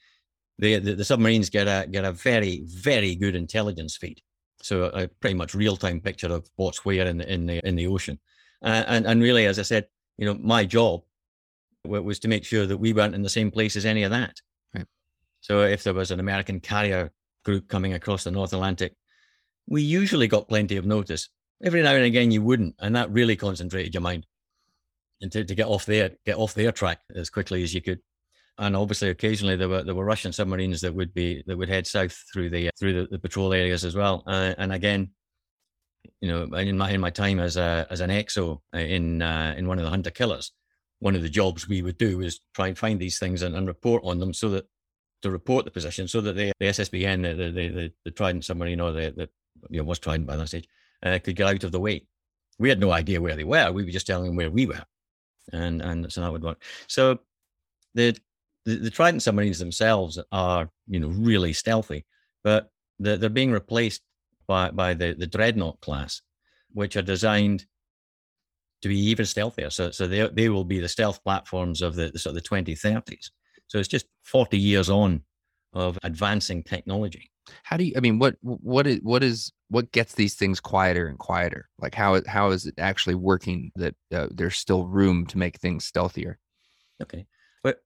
the, 0.58 0.78
the 0.78 0.94
the 0.94 1.04
submarines 1.04 1.50
get 1.50 1.66
a 1.66 1.86
get 1.88 2.04
a 2.04 2.12
very 2.12 2.62
very 2.66 3.14
good 3.14 3.34
intelligence 3.36 3.96
feed. 3.96 4.20
So 4.62 4.84
a 4.84 5.08
pretty 5.08 5.34
much 5.34 5.54
real 5.54 5.76
time 5.76 6.00
picture 6.00 6.28
of 6.32 6.48
what's 6.56 6.84
where 6.84 7.06
in 7.06 7.18
the 7.18 7.32
in 7.32 7.46
the 7.46 7.60
in 7.66 7.74
the 7.76 7.86
ocean, 7.88 8.18
uh, 8.64 8.84
and 8.86 9.06
and 9.06 9.20
really, 9.22 9.46
as 9.46 9.58
I 9.58 9.62
said, 9.62 9.86
you 10.18 10.26
know, 10.26 10.34
my 10.34 10.64
job 10.64 11.02
was 11.84 12.20
to 12.20 12.28
make 12.28 12.44
sure 12.44 12.64
that 12.66 12.76
we 12.76 12.92
weren't 12.92 13.14
in 13.14 13.22
the 13.22 13.28
same 13.28 13.50
place 13.50 13.74
as 13.76 13.84
any 13.84 14.04
of 14.04 14.12
that. 14.12 14.36
Right. 14.74 14.86
So 15.40 15.62
if 15.62 15.82
there 15.82 15.94
was 15.94 16.12
an 16.12 16.20
American 16.20 16.60
carrier 16.60 17.10
group 17.44 17.66
coming 17.68 17.94
across 17.94 18.22
the 18.22 18.30
North 18.30 18.52
Atlantic, 18.52 18.94
we 19.66 19.82
usually 19.82 20.28
got 20.28 20.48
plenty 20.48 20.76
of 20.76 20.86
notice. 20.86 21.28
Every 21.64 21.82
now 21.82 21.94
and 21.94 22.04
again, 22.04 22.30
you 22.30 22.42
wouldn't, 22.42 22.74
and 22.80 22.96
that 22.96 23.10
really 23.10 23.36
concentrated 23.36 23.94
your 23.94 24.00
mind, 24.00 24.26
and 25.20 25.30
to, 25.32 25.44
to 25.44 25.54
get 25.54 25.66
off 25.66 25.86
their 25.86 26.10
get 26.26 26.36
off 26.36 26.54
their 26.54 26.72
track 26.72 27.00
as 27.14 27.30
quickly 27.30 27.62
as 27.62 27.74
you 27.74 27.80
could. 27.80 28.00
And 28.58 28.76
obviously, 28.76 29.08
occasionally 29.08 29.56
there 29.56 29.68
were 29.68 29.82
there 29.82 29.94
were 29.94 30.04
Russian 30.04 30.32
submarines 30.32 30.80
that 30.80 30.94
would 30.94 31.14
be 31.14 31.42
that 31.46 31.56
would 31.56 31.68
head 31.68 31.86
south 31.86 32.16
through 32.32 32.50
the 32.50 32.70
through 32.78 32.92
the, 32.94 33.08
the 33.08 33.18
patrol 33.18 33.52
areas 33.52 33.84
as 33.84 33.94
well. 33.94 34.24
Uh, 34.26 34.54
and 34.58 34.72
again, 34.72 35.10
you 36.20 36.28
know, 36.28 36.44
in 36.56 36.76
my 36.76 36.90
in 36.90 37.00
my 37.00 37.10
time 37.10 37.38
as 37.38 37.56
a 37.56 37.86
as 37.90 38.00
an 38.00 38.10
XO 38.10 38.60
in 38.74 39.22
uh, 39.22 39.54
in 39.56 39.68
one 39.68 39.78
of 39.78 39.84
the 39.84 39.90
hunter 39.90 40.10
killers, 40.10 40.52
one 40.98 41.16
of 41.16 41.22
the 41.22 41.28
jobs 41.28 41.68
we 41.68 41.82
would 41.82 41.98
do 41.98 42.20
is 42.20 42.40
try 42.54 42.68
and 42.68 42.78
find 42.78 43.00
these 43.00 43.18
things 43.18 43.42
and, 43.42 43.56
and 43.56 43.66
report 43.66 44.02
on 44.04 44.20
them 44.20 44.32
so 44.32 44.50
that 44.50 44.66
to 45.22 45.30
report 45.30 45.64
the 45.64 45.70
position 45.70 46.06
so 46.06 46.20
that 46.20 46.34
the, 46.34 46.52
the 46.60 46.66
SSBN, 46.66 47.22
the, 47.22 47.50
the, 47.50 47.68
the, 47.68 47.92
the 48.04 48.10
Trident 48.10 48.44
submarine 48.44 48.80
or 48.80 48.92
the, 48.92 49.12
the 49.16 49.28
you 49.70 49.78
know, 49.78 49.84
was 49.84 49.98
Trident 49.98 50.26
by 50.26 50.36
that 50.36 50.48
stage, 50.48 50.68
uh, 51.02 51.18
could 51.22 51.36
get 51.36 51.48
out 51.48 51.64
of 51.64 51.72
the 51.72 51.80
way. 51.80 52.06
We 52.58 52.68
had 52.68 52.80
no 52.80 52.92
idea 52.92 53.20
where 53.20 53.36
they 53.36 53.44
were. 53.44 53.72
We 53.72 53.84
were 53.84 53.90
just 53.90 54.06
telling 54.06 54.26
them 54.26 54.36
where 54.36 54.50
we 54.50 54.66
were. 54.66 54.82
And, 55.52 55.82
and 55.82 56.12
so 56.12 56.20
that 56.20 56.32
would 56.32 56.44
work. 56.44 56.62
So 56.86 57.18
the, 57.94 58.16
the, 58.64 58.76
the 58.76 58.90
Trident 58.90 59.22
submarines 59.22 59.58
themselves 59.58 60.18
are, 60.30 60.70
you 60.86 61.00
know, 61.00 61.08
really 61.08 61.52
stealthy, 61.52 62.04
but 62.44 62.70
they're, 62.98 63.16
they're 63.16 63.30
being 63.30 63.50
replaced 63.50 64.02
by, 64.46 64.70
by 64.70 64.94
the, 64.94 65.14
the 65.14 65.26
Dreadnought 65.26 65.80
class, 65.80 66.22
which 66.72 66.96
are 66.96 67.02
designed 67.02 67.66
to 68.82 68.88
be 68.88 68.98
even 68.98 69.26
stealthier. 69.26 69.70
So, 69.70 69.90
so 69.90 70.06
they, 70.06 70.28
they 70.28 70.48
will 70.48 70.64
be 70.64 70.80
the 70.80 70.88
stealth 70.88 71.22
platforms 71.24 71.82
of 71.82 71.94
the, 71.96 72.16
sort 72.18 72.36
of 72.36 72.42
the 72.42 72.48
2030s. 72.48 73.30
So 73.68 73.78
it's 73.78 73.88
just 73.88 74.06
40 74.24 74.58
years 74.58 74.90
on 74.90 75.22
of 75.72 75.98
advancing 76.02 76.62
technology. 76.62 77.30
How 77.62 77.76
do 77.76 77.84
you? 77.84 77.94
I 77.96 78.00
mean, 78.00 78.18
what 78.18 78.36
what 78.42 78.86
is 78.86 79.00
what 79.02 79.22
is 79.22 79.52
what 79.72 79.90
gets 79.90 80.14
these 80.14 80.34
things 80.34 80.60
quieter 80.60 81.06
and 81.08 81.18
quieter? 81.18 81.68
Like 81.78 81.94
how 81.94 82.20
how 82.26 82.50
is 82.50 82.66
it 82.66 82.74
actually 82.78 83.14
working 83.14 83.72
that 83.76 83.94
uh, 84.14 84.28
there's 84.30 84.58
still 84.58 84.86
room 84.86 85.26
to 85.26 85.38
make 85.38 85.58
things 85.58 85.90
stealthier? 85.90 86.38
Okay, 87.02 87.26
but 87.64 87.78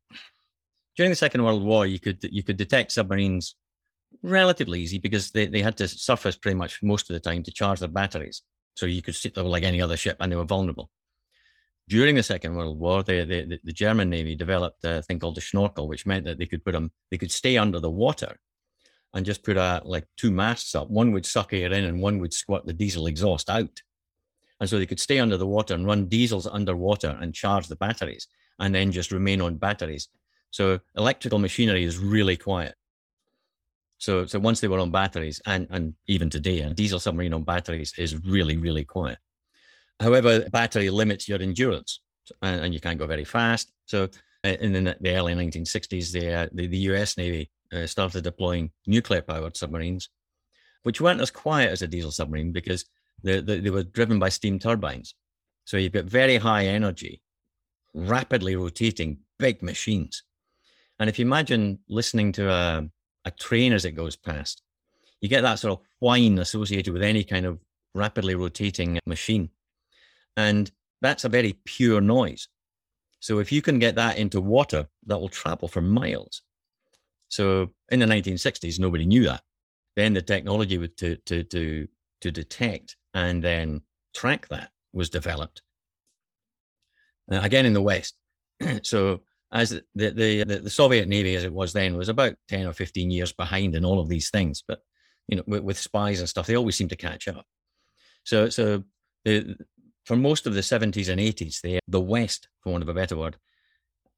during 0.96 1.10
the 1.10 1.16
Second 1.16 1.44
World 1.44 1.62
War, 1.62 1.86
you 1.86 2.00
could 2.00 2.18
you 2.24 2.42
could 2.42 2.56
detect 2.56 2.90
submarines 2.90 3.54
relatively 4.22 4.80
easy 4.80 4.98
because 4.98 5.30
they, 5.30 5.46
they 5.46 5.62
had 5.62 5.76
to 5.76 5.86
surface 5.86 6.36
pretty 6.36 6.56
much 6.56 6.82
most 6.82 7.08
of 7.08 7.14
the 7.14 7.20
time 7.20 7.44
to 7.44 7.52
charge 7.52 7.78
their 7.78 7.88
batteries. 7.88 8.42
So 8.74 8.86
you 8.86 9.00
could 9.00 9.14
sit 9.14 9.34
them 9.34 9.46
like 9.46 9.62
any 9.62 9.80
other 9.80 9.96
ship, 9.96 10.16
and 10.18 10.30
they 10.30 10.36
were 10.36 10.44
vulnerable. 10.44 10.90
During 11.88 12.16
the 12.16 12.22
Second 12.24 12.56
World 12.56 12.80
War, 12.80 13.04
the, 13.04 13.58
the, 13.62 13.72
German 13.72 14.10
Navy 14.10 14.34
developed 14.34 14.84
a 14.84 15.02
thing 15.02 15.20
called 15.20 15.36
the 15.36 15.40
Schnorkel, 15.40 15.86
which 15.86 16.04
meant 16.04 16.24
that 16.24 16.36
they 16.36 16.46
could 16.46 16.64
put 16.64 16.72
them, 16.72 16.90
they 17.12 17.16
could 17.16 17.30
stay 17.30 17.56
under 17.56 17.78
the 17.78 17.90
water 17.90 18.40
and 19.16 19.24
just 19.24 19.42
put 19.42 19.56
a, 19.56 19.80
like 19.84 20.06
two 20.18 20.30
masts 20.30 20.74
up. 20.74 20.90
One 20.90 21.10
would 21.12 21.24
suck 21.24 21.54
air 21.54 21.72
in 21.72 21.84
and 21.84 22.02
one 22.02 22.18
would 22.18 22.34
squirt 22.34 22.66
the 22.66 22.74
diesel 22.74 23.06
exhaust 23.06 23.48
out. 23.48 23.80
And 24.60 24.68
so 24.68 24.78
they 24.78 24.84
could 24.84 25.00
stay 25.00 25.18
under 25.18 25.38
the 25.38 25.46
water 25.46 25.72
and 25.72 25.86
run 25.86 26.04
diesels 26.06 26.46
underwater 26.46 27.16
and 27.18 27.34
charge 27.34 27.66
the 27.66 27.76
batteries 27.76 28.28
and 28.58 28.74
then 28.74 28.92
just 28.92 29.12
remain 29.12 29.40
on 29.40 29.56
batteries. 29.56 30.08
So 30.50 30.80
electrical 30.96 31.38
machinery 31.38 31.84
is 31.84 31.96
really 31.96 32.36
quiet. 32.36 32.74
So, 33.96 34.26
so 34.26 34.38
once 34.38 34.60
they 34.60 34.68
were 34.68 34.80
on 34.80 34.90
batteries, 34.90 35.40
and, 35.46 35.66
and 35.70 35.94
even 36.06 36.28
today, 36.28 36.60
a 36.60 36.74
diesel 36.74 37.00
submarine 37.00 37.32
on 37.32 37.44
batteries 37.44 37.94
is 37.96 38.22
really, 38.22 38.58
really 38.58 38.84
quiet. 38.84 39.16
However, 39.98 40.46
battery 40.50 40.90
limits 40.90 41.26
your 41.26 41.40
endurance, 41.40 42.00
and, 42.42 42.66
and 42.66 42.74
you 42.74 42.80
can't 42.80 42.98
go 42.98 43.06
very 43.06 43.24
fast. 43.24 43.72
So, 43.86 44.10
uh, 44.44 44.48
in 44.60 44.74
the, 44.74 44.94
the 45.00 45.16
early 45.16 45.34
1960s, 45.34 46.12
the, 46.12 46.32
uh, 46.32 46.46
the 46.52 46.66
the 46.66 46.78
U.S. 46.90 47.16
Navy 47.16 47.50
uh, 47.72 47.86
started 47.86 48.24
deploying 48.24 48.70
nuclear-powered 48.86 49.56
submarines, 49.56 50.08
which 50.82 51.00
weren't 51.00 51.20
as 51.20 51.30
quiet 51.30 51.70
as 51.70 51.82
a 51.82 51.88
diesel 51.88 52.10
submarine 52.10 52.52
because 52.52 52.84
they, 53.22 53.40
they, 53.40 53.60
they 53.60 53.70
were 53.70 53.82
driven 53.82 54.18
by 54.18 54.28
steam 54.28 54.58
turbines. 54.58 55.14
So 55.64 55.76
you've 55.76 55.92
got 55.92 56.04
very 56.04 56.36
high 56.36 56.66
energy, 56.66 57.22
rapidly 57.94 58.56
rotating 58.56 59.18
big 59.38 59.62
machines. 59.62 60.22
And 60.98 61.08
if 61.08 61.18
you 61.18 61.24
imagine 61.24 61.80
listening 61.88 62.32
to 62.32 62.50
a, 62.50 62.88
a 63.24 63.30
train 63.32 63.72
as 63.72 63.84
it 63.84 63.92
goes 63.92 64.16
past, 64.16 64.62
you 65.20 65.28
get 65.28 65.42
that 65.42 65.58
sort 65.58 65.78
of 65.78 65.84
whine 65.98 66.38
associated 66.38 66.92
with 66.92 67.02
any 67.02 67.24
kind 67.24 67.46
of 67.46 67.58
rapidly 67.94 68.34
rotating 68.34 68.98
machine. 69.06 69.50
And 70.36 70.70
that's 71.00 71.24
a 71.24 71.28
very 71.28 71.58
pure 71.64 72.00
noise. 72.00 72.48
So 73.20 73.38
if 73.38 73.50
you 73.50 73.62
can 73.62 73.78
get 73.78 73.94
that 73.96 74.18
into 74.18 74.40
water, 74.40 74.86
that 75.06 75.18
will 75.18 75.28
travel 75.28 75.68
for 75.68 75.80
miles. 75.80 76.42
So 77.28 77.70
in 77.90 78.00
the 78.00 78.06
1960s, 78.06 78.78
nobody 78.78 79.06
knew 79.06 79.24
that. 79.24 79.42
Then 79.96 80.14
the 80.14 80.22
technology 80.22 80.76
to, 80.88 81.16
to, 81.16 81.42
to, 81.44 81.88
to 82.20 82.30
detect 82.30 82.96
and 83.14 83.42
then 83.42 83.82
track 84.14 84.48
that 84.48 84.70
was 84.92 85.10
developed. 85.10 85.62
Again 87.30 87.66
in 87.66 87.72
the 87.72 87.82
West. 87.82 88.14
so 88.82 89.20
as 89.52 89.70
the, 89.70 90.10
the, 90.10 90.44
the, 90.44 90.58
the 90.60 90.70
Soviet 90.70 91.08
Navy, 91.08 91.34
as 91.36 91.44
it 91.44 91.52
was 91.52 91.72
then, 91.72 91.96
was 91.96 92.08
about 92.08 92.34
10 92.48 92.66
or 92.66 92.72
15 92.72 93.10
years 93.10 93.32
behind 93.32 93.74
in 93.74 93.84
all 93.84 94.00
of 94.00 94.08
these 94.08 94.30
things. 94.30 94.62
But, 94.66 94.80
you 95.28 95.36
know, 95.36 95.44
with, 95.46 95.62
with 95.62 95.78
spies 95.78 96.20
and 96.20 96.28
stuff, 96.28 96.46
they 96.46 96.56
always 96.56 96.76
seem 96.76 96.88
to 96.88 96.96
catch 96.96 97.28
up. 97.28 97.44
So, 98.24 98.48
so 98.48 98.82
the, 99.24 99.56
for 100.04 100.16
most 100.16 100.46
of 100.46 100.54
the 100.54 100.60
70s 100.60 101.08
and 101.08 101.20
80s, 101.20 101.60
the, 101.60 101.78
the 101.88 102.00
West, 102.00 102.48
for 102.60 102.72
want 102.72 102.82
of 102.82 102.88
a 102.88 102.94
better 102.94 103.16
word, 103.16 103.36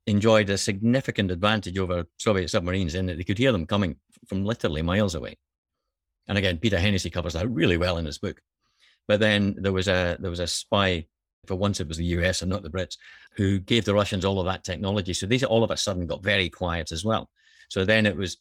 enjoyed 0.09 0.51
a 0.51 0.59
significant 0.59 1.31
advantage 1.31 1.79
over 1.79 2.05
Soviet 2.19 2.49
submarines 2.49 2.95
in 2.95 3.07
that 3.07 3.19
they 3.19 3.25
could 3.25 3.39
hear 3.39 3.53
them 3.53 3.67
coming 3.67 3.97
from 4.27 4.45
literally 4.45 4.83
miles 4.83 5.15
away. 5.15 5.37
And 6.27 6.37
again, 6.37 6.59
Peter 6.59 6.79
Hennessy 6.79 7.11
covers 7.11 7.35
that 7.35 7.49
really 7.51 7.77
well 7.77 7.99
in 7.99 8.07
his 8.07 8.19
book. 8.19 8.41
But 9.07 9.21
then 9.21 9.55
there 9.59 9.73
was 9.73 9.89
a 9.89 10.17
there 10.21 10.31
was 10.31 10.41
a 10.41 10.47
spy, 10.47 11.07
for 11.47 11.55
once 11.55 11.81
it 11.81 11.89
was 11.89 11.97
the 11.97 12.05
US 12.17 12.43
and 12.43 12.51
not 12.51 12.63
the 12.63 12.71
Brits, 12.71 12.97
who 13.37 13.59
gave 13.59 13.85
the 13.85 13.95
Russians 13.95 14.25
all 14.25 14.41
of 14.41 14.47
that 14.47 14.65
technology. 14.65 15.15
So 15.15 15.27
these 15.27 15.45
all 15.45 15.65
of 15.65 15.71
a 15.71 15.77
sudden 15.77 16.07
got 16.07 16.23
very 16.23 16.51
quiet 16.51 16.93
as 16.93 17.05
well. 17.05 17.31
So 17.69 17.85
then 17.85 18.05
it 18.07 18.17
was, 18.17 18.39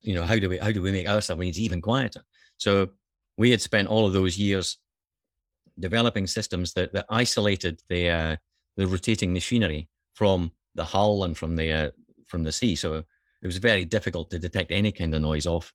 you 0.00 0.14
know, 0.14 0.24
how 0.24 0.38
do 0.38 0.48
we 0.48 0.58
how 0.58 0.72
do 0.72 0.82
we 0.82 0.92
make 0.92 1.08
our 1.08 1.20
submarines 1.20 1.60
even 1.60 1.80
quieter? 1.80 2.22
So 2.56 2.90
we 3.36 3.50
had 3.50 3.60
spent 3.60 3.88
all 3.88 4.06
of 4.06 4.12
those 4.12 4.36
years 4.38 4.78
developing 5.78 6.26
systems 6.26 6.72
that, 6.74 6.92
that 6.92 7.06
isolated 7.08 7.80
the 7.88 8.10
uh, 8.10 8.36
the 8.76 8.86
rotating 8.86 9.32
machinery 9.32 9.88
from 10.14 10.50
the 10.74 10.84
hull 10.84 11.24
and 11.24 11.36
from 11.36 11.56
the 11.56 11.72
uh, 11.72 11.90
from 12.26 12.44
the 12.44 12.52
sea. 12.52 12.76
So 12.76 13.04
it 13.42 13.46
was 13.46 13.58
very 13.58 13.84
difficult 13.84 14.30
to 14.30 14.38
detect 14.38 14.70
any 14.70 14.92
kind 14.92 15.14
of 15.14 15.22
noise 15.22 15.46
off, 15.46 15.72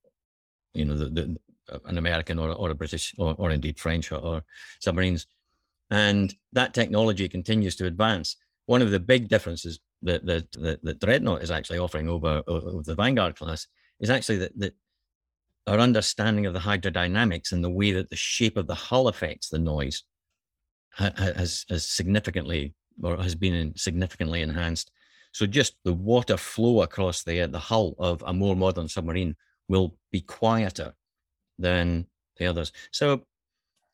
you 0.73 0.85
know, 0.85 0.95
the, 0.95 1.05
the 1.09 1.37
an 1.85 1.97
American 1.97 2.37
or, 2.37 2.51
or 2.51 2.69
a 2.69 2.75
British 2.75 3.13
or, 3.17 3.35
or 3.37 3.51
indeed 3.51 3.79
French 3.79 4.11
or, 4.11 4.19
or 4.19 4.43
submarines. 4.79 5.25
And 5.89 6.33
that 6.53 6.73
technology 6.73 7.27
continues 7.27 7.75
to 7.77 7.85
advance. 7.85 8.37
One 8.67 8.81
of 8.81 8.91
the 8.91 8.99
big 8.99 9.27
differences 9.27 9.79
that 10.03 10.25
that, 10.25 10.51
that, 10.53 10.83
that 10.83 10.99
Dreadnought 10.99 11.41
is 11.41 11.51
actually 11.51 11.79
offering 11.79 12.07
over, 12.07 12.43
over 12.47 12.83
the 12.83 12.95
Vanguard 12.95 13.35
class 13.35 13.67
is 13.99 14.09
actually 14.09 14.37
that, 14.37 14.59
that 14.59 14.73
our 15.67 15.79
understanding 15.79 16.45
of 16.45 16.53
the 16.53 16.59
hydrodynamics 16.59 17.51
and 17.51 17.63
the 17.63 17.69
way 17.69 17.91
that 17.91 18.09
the 18.09 18.15
shape 18.15 18.57
of 18.57 18.67
the 18.67 18.75
hull 18.75 19.07
affects 19.07 19.49
the 19.49 19.59
noise 19.59 20.03
ha- 20.91 21.13
has, 21.17 21.65
has 21.69 21.85
significantly 21.87 22.75
or 23.01 23.17
has 23.17 23.35
been 23.35 23.73
significantly 23.75 24.41
enhanced. 24.41 24.91
So 25.31 25.45
just 25.45 25.75
the 25.83 25.93
water 25.93 26.37
flow 26.37 26.81
across 26.81 27.23
the 27.23 27.45
the 27.47 27.59
hull 27.59 27.95
of 27.99 28.23
a 28.25 28.33
more 28.33 28.55
modern 28.55 28.87
submarine 28.87 29.35
will 29.67 29.97
be 30.11 30.21
quieter 30.21 30.93
than 31.59 32.07
the 32.37 32.45
others. 32.45 32.71
So 32.91 33.23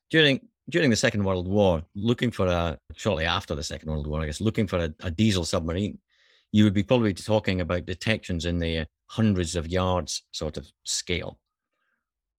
during 0.10 0.42
during 0.70 0.90
the 0.90 0.96
Second 0.96 1.24
World 1.24 1.48
War, 1.48 1.84
looking 1.96 2.32
for 2.32 2.48
a 2.48 2.78
shortly 2.96 3.26
after 3.26 3.56
the 3.56 3.64
Second 3.64 3.90
World 3.90 4.08
War, 4.08 4.22
I 4.22 4.28
guess, 4.28 4.42
looking 4.42 4.68
for 4.68 4.78
a, 4.78 4.94
a 5.02 5.12
diesel 5.12 5.46
submarine, 5.46 6.00
you 6.52 6.64
would 6.64 6.74
be 6.74 6.84
probably 6.84 7.14
talking 7.14 7.62
about 7.62 7.86
detections 7.86 8.46
in 8.46 8.60
the 8.60 8.86
hundreds 9.08 9.56
of 9.56 9.68
yards 9.68 10.24
sort 10.32 10.58
of 10.58 10.68
scale. 10.84 11.40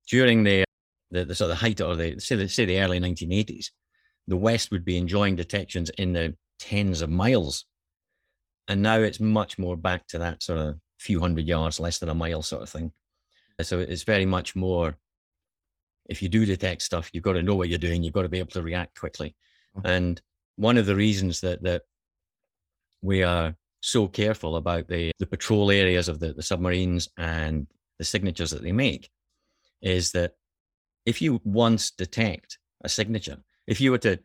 During 0.09 0.44
the 0.44 0.64
the, 1.11 1.25
the 1.25 1.35
sort 1.35 1.51
of 1.51 1.59
height 1.59 1.81
or 1.81 1.94
the 1.94 2.18
say 2.18 2.37
the 2.37 2.48
say 2.48 2.64
the 2.64 2.81
early 2.81 3.01
1980s, 3.01 3.66
the 4.29 4.37
West 4.37 4.70
would 4.70 4.85
be 4.85 4.96
enjoying 4.96 5.37
detections 5.37 5.90
in 5.98 6.12
the 6.12 6.35
tens 6.62 7.03
of 7.03 7.11
miles, 7.11 7.64
and 8.68 8.83
now 8.83 8.98
it's 8.98 9.20
much 9.20 9.59
more 9.59 9.77
back 9.77 10.07
to 10.09 10.18
that 10.18 10.42
sort 10.42 10.61
of 10.61 10.79
few 10.98 11.18
hundred 11.18 11.48
yards, 11.48 11.81
less 11.81 11.98
than 11.98 12.09
a 12.09 12.14
mile 12.14 12.42
sort 12.42 12.62
of 12.62 12.70
thing. 12.70 12.92
So 13.61 13.81
it's 13.81 14.05
very 14.05 14.27
much 14.27 14.55
more 14.57 14.96
if 16.09 16.22
you 16.22 16.29
do 16.29 16.44
detect 16.44 16.83
stuff, 16.83 17.11
you've 17.12 17.25
got 17.25 17.35
to 17.35 17.42
know 17.42 17.55
what 17.55 17.68
you're 17.68 17.79
doing. 17.79 18.03
You've 18.03 18.12
got 18.12 18.22
to 18.22 18.29
be 18.29 18.38
able 18.38 18.51
to 18.53 18.62
react 18.62 18.98
quickly. 18.98 19.35
Mm-hmm. 19.77 19.87
And 19.87 20.22
one 20.57 20.79
of 20.79 20.87
the 20.87 20.96
reasons 20.96 21.40
that 21.40 21.62
that 21.62 21.83
we 23.01 23.22
are 23.22 23.55
so 23.81 24.07
careful 24.09 24.57
about 24.57 24.88
the 24.88 25.11
the 25.18 25.27
patrol 25.27 25.70
areas 25.70 26.09
of 26.09 26.20
the, 26.20 26.33
the 26.33 26.42
submarines 26.42 27.09
and 27.16 27.66
the 27.98 28.05
signatures 28.05 28.51
that 28.51 28.62
they 28.62 28.72
make 28.72 29.11
is 29.81 30.12
that 30.12 30.33
if 31.07 31.20
you 31.20 31.40
once 31.44 31.90
detect 31.90 32.59
a 32.85 32.88
signature, 32.88 33.38
if 33.66 33.81
you 33.81 33.90
were 33.90 33.98
to 33.98 34.18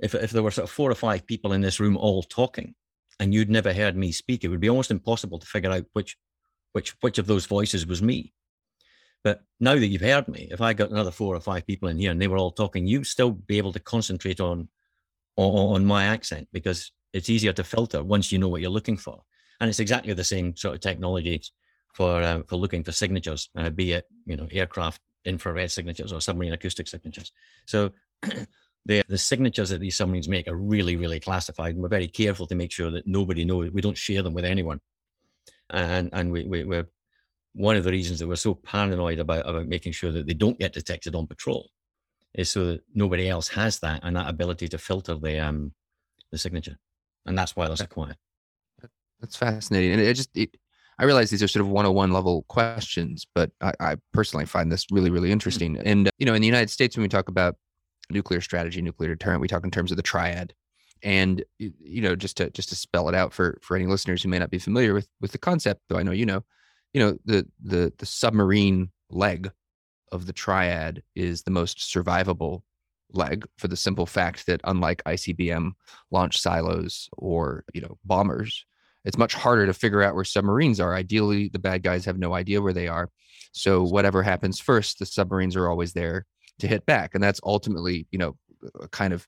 if 0.00 0.14
if 0.14 0.30
there 0.30 0.42
were 0.42 0.50
sort 0.50 0.64
of 0.64 0.70
four 0.70 0.90
or 0.90 0.94
five 0.96 1.26
people 1.26 1.52
in 1.52 1.60
this 1.60 1.80
room 1.80 1.96
all 1.96 2.22
talking 2.22 2.74
and 3.18 3.34
you'd 3.34 3.50
never 3.50 3.72
heard 3.72 3.96
me 3.96 4.12
speak, 4.12 4.44
it 4.44 4.48
would 4.48 4.60
be 4.60 4.70
almost 4.70 4.90
impossible 4.90 5.38
to 5.38 5.46
figure 5.46 5.70
out 5.70 5.84
which 5.92 6.16
which 6.72 6.96
which 7.00 7.18
of 7.18 7.26
those 7.26 7.46
voices 7.46 7.86
was 7.86 8.02
me. 8.02 8.32
But 9.22 9.42
now 9.58 9.74
that 9.74 9.86
you've 9.86 10.00
heard 10.00 10.28
me, 10.28 10.48
if 10.50 10.62
I 10.62 10.72
got 10.72 10.90
another 10.90 11.10
four 11.10 11.36
or 11.36 11.40
five 11.40 11.66
people 11.66 11.88
in 11.88 11.98
here 11.98 12.10
and 12.10 12.20
they 12.20 12.28
were 12.28 12.38
all 12.38 12.52
talking, 12.52 12.86
you'd 12.86 13.06
still 13.06 13.32
be 13.32 13.58
able 13.58 13.72
to 13.74 13.80
concentrate 13.80 14.40
on, 14.40 14.68
on, 15.36 15.74
on 15.74 15.84
my 15.84 16.04
accent 16.04 16.48
because 16.54 16.90
it's 17.12 17.28
easier 17.28 17.52
to 17.52 17.64
filter 17.64 18.02
once 18.02 18.32
you 18.32 18.38
know 18.38 18.48
what 18.48 18.62
you're 18.62 18.70
looking 18.70 18.96
for. 18.96 19.22
And 19.60 19.68
it's 19.68 19.80
exactly 19.80 20.14
the 20.14 20.24
same 20.24 20.56
sort 20.56 20.76
of 20.76 20.80
technology 20.80 21.42
for 21.92 22.22
uh, 22.22 22.42
for 22.46 22.56
looking 22.56 22.82
for 22.82 22.92
signatures, 22.92 23.50
uh, 23.56 23.68
be 23.68 23.92
it 23.92 24.06
you 24.24 24.36
know 24.36 24.48
aircraft 24.50 25.02
infrared 25.26 25.70
signatures 25.70 26.12
or 26.12 26.20
submarine 26.20 26.54
acoustic 26.54 26.88
signatures. 26.88 27.32
So 27.66 27.90
the 28.86 29.02
the 29.08 29.18
signatures 29.18 29.70
that 29.70 29.80
these 29.80 29.96
submarines 29.96 30.28
make 30.28 30.48
are 30.48 30.56
really 30.56 30.96
really 30.96 31.20
classified, 31.20 31.74
and 31.74 31.82
we're 31.82 31.88
very 31.88 32.08
careful 32.08 32.46
to 32.46 32.54
make 32.54 32.72
sure 32.72 32.90
that 32.90 33.06
nobody 33.06 33.44
knows. 33.44 33.70
We 33.70 33.80
don't 33.80 33.96
share 33.96 34.22
them 34.22 34.34
with 34.34 34.44
anyone, 34.44 34.80
and 35.70 36.10
and 36.12 36.32
we, 36.32 36.44
we 36.44 36.64
we're 36.64 36.86
one 37.52 37.76
of 37.76 37.84
the 37.84 37.90
reasons 37.90 38.18
that 38.18 38.28
we're 38.28 38.36
so 38.36 38.54
paranoid 38.54 39.18
about 39.18 39.48
about 39.48 39.66
making 39.66 39.92
sure 39.92 40.12
that 40.12 40.26
they 40.26 40.34
don't 40.34 40.58
get 40.58 40.72
detected 40.72 41.14
on 41.14 41.26
patrol 41.26 41.68
is 42.34 42.48
so 42.48 42.64
that 42.66 42.80
nobody 42.94 43.28
else 43.28 43.48
has 43.48 43.80
that 43.80 44.00
and 44.04 44.16
that 44.16 44.28
ability 44.28 44.68
to 44.68 44.78
filter 44.78 45.14
the 45.16 45.38
um 45.38 45.72
the 46.32 46.38
signature, 46.38 46.78
and 47.26 47.36
that's 47.36 47.56
why 47.56 47.66
they're 47.66 47.76
so 47.76 47.86
quiet. 47.86 48.16
That's 49.20 49.36
fascinating, 49.36 49.92
and 49.92 50.00
it 50.00 50.14
just 50.14 50.30
it, 50.34 50.56
I 50.98 51.04
realize 51.04 51.30
these 51.30 51.42
are 51.42 51.48
sort 51.48 51.62
of 51.62 51.68
101 51.68 52.12
level 52.12 52.44
questions, 52.48 53.26
but 53.34 53.50
I, 53.62 53.72
I 53.80 53.96
personally 54.12 54.46
find 54.46 54.70
this 54.70 54.86
really 54.90 55.10
really 55.10 55.28
hmm. 55.28 55.34
interesting. 55.34 55.78
And 55.78 56.10
you 56.18 56.26
know, 56.26 56.34
in 56.34 56.40
the 56.40 56.46
United 56.46 56.70
States, 56.70 56.96
when 56.96 57.02
we 57.02 57.08
talk 57.08 57.28
about 57.28 57.56
nuclear 58.10 58.40
strategy, 58.40 58.82
nuclear 58.82 59.14
deterrent, 59.14 59.40
we 59.40 59.48
talk 59.48 59.64
in 59.64 59.70
terms 59.70 59.90
of 59.90 59.96
the 59.96 60.02
triad. 60.02 60.54
And 61.02 61.42
you 61.58 62.02
know, 62.02 62.14
just 62.14 62.36
to 62.38 62.50
just 62.50 62.68
to 62.70 62.76
spell 62.76 63.08
it 63.08 63.14
out 63.14 63.32
for 63.32 63.58
for 63.62 63.76
any 63.76 63.86
listeners 63.86 64.22
who 64.22 64.28
may 64.28 64.38
not 64.38 64.50
be 64.50 64.58
familiar 64.58 64.92
with 64.92 65.08
with 65.20 65.32
the 65.32 65.38
concept, 65.38 65.80
though 65.88 65.98
I 65.98 66.02
know 66.02 66.12
you 66.12 66.26
know, 66.26 66.44
you 66.92 67.00
know 67.00 67.16
the 67.24 67.46
the 67.62 67.92
the 67.96 68.06
submarine 68.06 68.90
leg 69.08 69.50
of 70.12 70.26
the 70.26 70.32
triad 70.32 71.02
is 71.14 71.42
the 71.42 71.50
most 71.50 71.78
survivable 71.78 72.62
leg 73.12 73.46
for 73.58 73.68
the 73.68 73.76
simple 73.76 74.06
fact 74.06 74.46
that 74.46 74.60
unlike 74.64 75.02
ICBM 75.04 75.72
launch 76.10 76.38
silos 76.38 77.08
or 77.16 77.64
you 77.72 77.80
know 77.80 77.98
bombers 78.04 78.64
it's 79.04 79.18
much 79.18 79.34
harder 79.34 79.64
to 79.64 79.72
figure 79.72 80.02
out 80.02 80.14
where 80.14 80.24
submarines 80.24 80.78
are. 80.78 80.94
Ideally 80.94 81.48
the 81.48 81.58
bad 81.58 81.82
guys 81.82 82.04
have 82.04 82.18
no 82.18 82.34
idea 82.34 82.60
where 82.60 82.74
they 82.74 82.86
are. 82.86 83.08
So 83.52 83.82
whatever 83.82 84.22
happens 84.22 84.60
first 84.60 84.98
the 84.98 85.06
submarines 85.06 85.56
are 85.56 85.68
always 85.68 85.92
there 85.92 86.26
to 86.60 86.68
hit 86.68 86.86
back 86.86 87.14
and 87.14 87.22
that's 87.22 87.40
ultimately 87.44 88.06
you 88.10 88.18
know 88.18 88.36
kind 88.90 89.12
of 89.12 89.26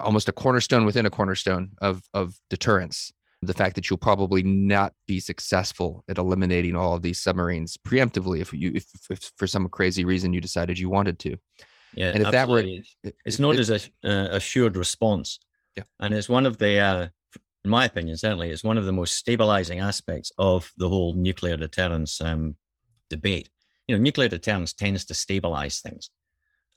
almost 0.00 0.28
a 0.28 0.32
cornerstone 0.32 0.84
within 0.84 1.06
a 1.06 1.10
cornerstone 1.10 1.70
of 1.80 2.02
of 2.14 2.38
deterrence. 2.50 3.12
The 3.42 3.54
fact 3.54 3.74
that 3.76 3.88
you'll 3.88 3.98
probably 3.98 4.42
not 4.42 4.94
be 5.06 5.20
successful 5.20 6.04
at 6.08 6.18
eliminating 6.18 6.74
all 6.74 6.94
of 6.94 7.02
these 7.02 7.20
submarines 7.20 7.76
preemptively 7.76 8.40
if 8.40 8.52
you 8.52 8.72
if, 8.74 8.86
if 9.10 9.30
for 9.36 9.46
some 9.46 9.68
crazy 9.68 10.04
reason 10.04 10.32
you 10.32 10.40
decided 10.40 10.78
you 10.78 10.88
wanted 10.88 11.18
to. 11.20 11.36
Yeah 11.94 12.08
and 12.08 12.22
if 12.22 12.34
absolutely. 12.34 12.84
that 13.04 13.10
were 13.10 13.12
it's 13.24 13.38
known 13.38 13.58
as 13.58 13.70
a 13.70 13.80
uh, 14.04 14.28
assured 14.32 14.76
response. 14.76 15.38
Yeah. 15.76 15.84
And 16.00 16.14
it's 16.14 16.28
one 16.28 16.46
of 16.46 16.58
the 16.58 16.78
uh, 16.78 17.08
in 17.64 17.70
my 17.70 17.84
opinion 17.84 18.16
certainly 18.16 18.50
it's 18.50 18.64
one 18.64 18.78
of 18.78 18.86
the 18.86 18.92
most 18.92 19.14
stabilizing 19.14 19.80
aspects 19.80 20.32
of 20.38 20.72
the 20.78 20.88
whole 20.88 21.14
nuclear 21.14 21.56
deterrence 21.56 22.20
um, 22.20 22.56
debate. 23.10 23.50
You 23.86 23.96
know 23.96 24.02
nuclear 24.02 24.28
deterrence 24.28 24.72
tends 24.72 25.04
to 25.04 25.14
stabilize 25.14 25.80
things 25.80 26.10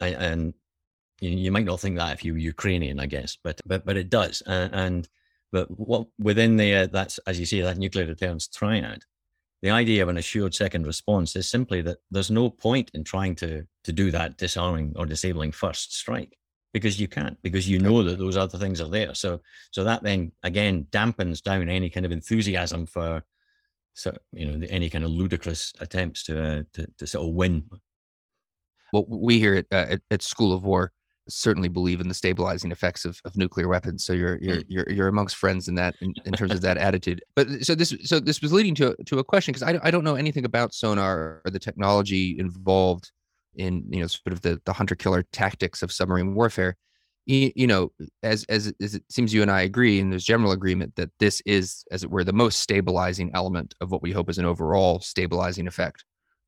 and, 0.01 0.15
and 0.15 0.53
you, 1.21 1.29
you, 1.29 1.51
might 1.51 1.65
not 1.65 1.79
think 1.79 1.97
that 1.97 2.13
if 2.13 2.23
you're 2.23 2.37
ukrainian 2.37 2.99
i 2.99 3.05
guess 3.05 3.37
but 3.43 3.59
but 3.65 3.85
but 3.85 3.97
it 3.97 4.09
does 4.09 4.41
uh, 4.47 4.69
and 4.71 5.09
but 5.51 5.67
what 5.79 6.07
within 6.19 6.57
the 6.57 6.73
uh, 6.75 6.87
that's 6.87 7.17
as 7.19 7.39
you 7.39 7.45
say 7.45 7.61
that 7.61 7.77
nuclear 7.77 8.05
deterrence 8.05 8.47
triad, 8.47 9.03
the 9.61 9.71
idea 9.71 10.03
of 10.03 10.09
an 10.09 10.17
assured 10.17 10.53
second 10.53 10.85
response 10.85 11.35
is 11.35 11.47
simply 11.47 11.81
that 11.81 11.97
there's 12.11 12.31
no 12.31 12.49
point 12.49 12.91
in 12.93 13.03
trying 13.03 13.35
to 13.35 13.65
to 13.83 13.91
do 13.91 14.11
that 14.11 14.37
disarming 14.37 14.93
or 14.95 15.05
disabling 15.05 15.51
first 15.51 15.95
strike 15.95 16.37
because 16.73 16.99
you 16.99 17.07
can't 17.07 17.41
because 17.41 17.67
you 17.67 17.79
know 17.79 18.03
that 18.03 18.19
those 18.19 18.37
other 18.37 18.57
things 18.57 18.79
are 18.79 18.89
there. 18.89 19.15
So 19.15 19.41
so 19.71 19.83
that 19.83 20.03
then 20.03 20.31
again 20.43 20.85
dampens 20.91 21.41
down 21.41 21.67
any 21.69 21.89
kind 21.89 22.05
of 22.05 22.11
enthusiasm 22.11 22.85
for 22.85 23.23
so 23.95 24.15
you 24.31 24.45
know 24.45 24.67
any 24.69 24.89
kind 24.89 25.03
of 25.03 25.09
ludicrous 25.11 25.73
attempts 25.79 26.23
to 26.25 26.41
uh, 26.41 26.63
to, 26.73 26.87
to 26.99 27.07
sort 27.07 27.27
of 27.27 27.33
win. 27.33 27.63
Well, 28.93 29.05
we 29.07 29.39
here 29.39 29.55
at, 29.55 29.65
uh, 29.71 29.97
at, 30.11 30.21
School 30.21 30.53
of 30.53 30.63
War 30.63 30.91
certainly 31.27 31.69
believe 31.69 32.01
in 32.01 32.07
the 32.07 32.13
stabilizing 32.13 32.71
effects 32.71 33.05
of, 33.05 33.19
of 33.25 33.37
nuclear 33.37 33.67
weapons. 33.67 34.05
So 34.05 34.13
you're 34.13 34.37
you're 34.41 34.57
mm. 34.57 34.65
you're 34.67 34.89
you're 34.89 35.07
amongst 35.07 35.35
friends 35.35 35.67
in 35.67 35.75
that 35.75 35.95
in, 36.01 36.13
in 36.25 36.33
terms 36.33 36.53
of 36.53 36.61
that 36.61 36.77
attitude. 36.87 37.23
But 37.35 37.65
so 37.65 37.75
this 37.75 37.95
so 38.03 38.19
this 38.19 38.41
was 38.41 38.53
leading 38.53 38.75
to 38.75 38.95
to 39.05 39.19
a 39.19 39.23
question 39.23 39.53
because 39.53 39.63
I 39.63 39.79
I 39.83 39.91
don't 39.91 40.03
know 40.03 40.15
anything 40.15 40.45
about 40.45 40.73
sonar 40.73 41.41
or 41.45 41.51
the 41.51 41.59
technology 41.59 42.37
involved 42.39 43.11
in 43.55 43.85
you 43.89 44.01
know 44.01 44.07
sort 44.07 44.33
of 44.33 44.41
the 44.41 44.61
the 44.65 44.73
hunter 44.73 44.95
killer 44.95 45.23
tactics 45.31 45.81
of 45.81 45.91
submarine 45.91 46.35
warfare. 46.35 46.75
You, 47.25 47.51
you 47.55 47.67
know, 47.67 47.91
as, 48.23 48.43
as 48.45 48.73
as 48.81 48.95
it 48.95 49.03
seems 49.09 49.33
you 49.33 49.43
and 49.43 49.51
I 49.51 49.61
agree, 49.61 49.99
and 49.99 50.11
there's 50.11 50.23
general 50.23 50.51
agreement 50.51 50.95
that 50.95 51.11
this 51.19 51.43
is, 51.45 51.83
as 51.91 52.03
it 52.03 52.09
were, 52.09 52.23
the 52.23 52.33
most 52.33 52.59
stabilizing 52.59 53.29
element 53.35 53.75
of 53.81 53.91
what 53.91 54.01
we 54.01 54.11
hope 54.11 54.31
is 54.31 54.39
an 54.39 54.45
overall 54.45 54.99
stabilizing 54.99 55.67
effect 55.67 56.03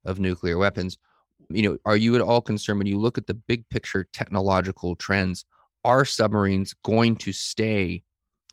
of 0.05 0.19
nuclear 0.19 0.57
weapons 0.57 0.97
you 1.55 1.63
know, 1.63 1.77
are 1.85 1.97
you 1.97 2.15
at 2.15 2.21
all 2.21 2.41
concerned 2.41 2.79
when 2.79 2.87
you 2.87 2.99
look 2.99 3.17
at 3.17 3.27
the 3.27 3.33
big 3.33 3.67
picture 3.69 4.07
technological 4.13 4.95
trends? 4.95 5.45
Are 5.83 6.05
submarines 6.05 6.73
going 6.83 7.15
to 7.17 7.31
stay 7.31 8.03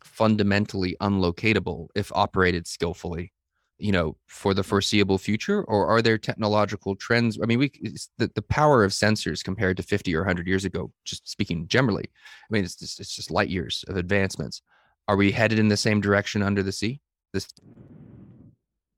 fundamentally 0.03 0.95
unlocatable 1.01 1.87
if 1.95 2.11
operated 2.13 2.67
skillfully? 2.67 3.33
You 3.77 3.93
know, 3.93 4.17
for 4.27 4.53
the 4.53 4.63
foreseeable 4.63 5.17
future, 5.17 5.63
or 5.63 5.87
are 5.87 6.01
there 6.01 6.17
technological 6.17 6.97
trends? 6.97 7.39
I 7.41 7.45
mean, 7.45 7.59
we 7.59 7.71
the, 8.17 8.29
the 8.35 8.41
power 8.41 8.83
of 8.83 8.91
sensors 8.91 9.41
compared 9.41 9.77
to 9.77 9.83
50 9.83 10.13
or 10.15 10.21
100 10.21 10.47
years 10.47 10.65
ago, 10.65 10.91
just 11.05 11.29
speaking 11.29 11.65
generally, 11.67 12.03
I 12.05 12.47
mean, 12.49 12.65
it's 12.65 12.75
just, 12.75 12.99
it's 12.99 13.15
just 13.15 13.31
light 13.31 13.47
years 13.47 13.85
of 13.87 13.95
advancements. 13.95 14.61
Are 15.07 15.15
we 15.15 15.31
headed 15.31 15.59
in 15.59 15.69
the 15.69 15.77
same 15.77 16.01
direction 16.01 16.43
under 16.43 16.61
the 16.61 16.73
sea? 16.73 16.99
This 17.31 17.47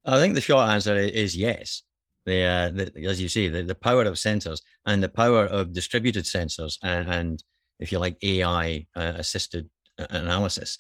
I 0.04 0.18
think 0.18 0.34
the 0.34 0.42
short 0.42 0.68
answer 0.68 0.96
is 0.96 1.38
yes 1.38 1.84
the, 2.26 2.44
uh, 2.44 2.70
the 2.70 3.08
as 3.08 3.22
you 3.22 3.30
say, 3.30 3.48
the, 3.48 3.64
the 3.64 3.76
power 3.76 4.04
of 4.04 4.16
sensors 4.16 4.62
and 4.86 5.02
the 5.02 5.10
power 5.10 5.46
of 5.46 5.74
distributed 5.74 6.26
sensors 6.26 6.78
and, 6.84 7.10
and 7.10 7.44
if 7.80 7.92
you 7.92 8.00
like, 8.00 8.18
AI 8.24 8.86
uh, 8.96 9.14
assisted 9.16 9.70
uh, 10.00 10.06
analysis 10.12 10.80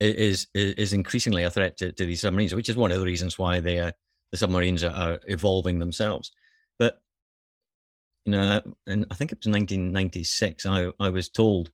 is, 0.00 0.46
is, 0.54 0.92
increasingly 0.92 1.42
a 1.44 1.50
threat 1.50 1.76
to, 1.76 1.92
to 1.92 2.06
these 2.06 2.22
submarines, 2.22 2.54
which 2.54 2.68
is 2.68 2.76
one 2.76 2.90
of 2.90 2.98
the 2.98 3.04
reasons 3.04 3.38
why 3.38 3.60
they 3.60 3.78
uh, 3.78 3.92
the 4.30 4.38
submarines 4.38 4.84
are, 4.84 4.92
are 4.92 5.20
evolving 5.26 5.78
themselves. 5.78 6.30
But 6.78 7.00
you 8.24 8.32
know, 8.32 8.60
and 8.86 9.06
I 9.10 9.14
think 9.14 9.32
it 9.32 9.38
was 9.38 9.52
1996. 9.52 10.66
I 10.66 10.90
I 11.00 11.10
was 11.10 11.28
told 11.28 11.70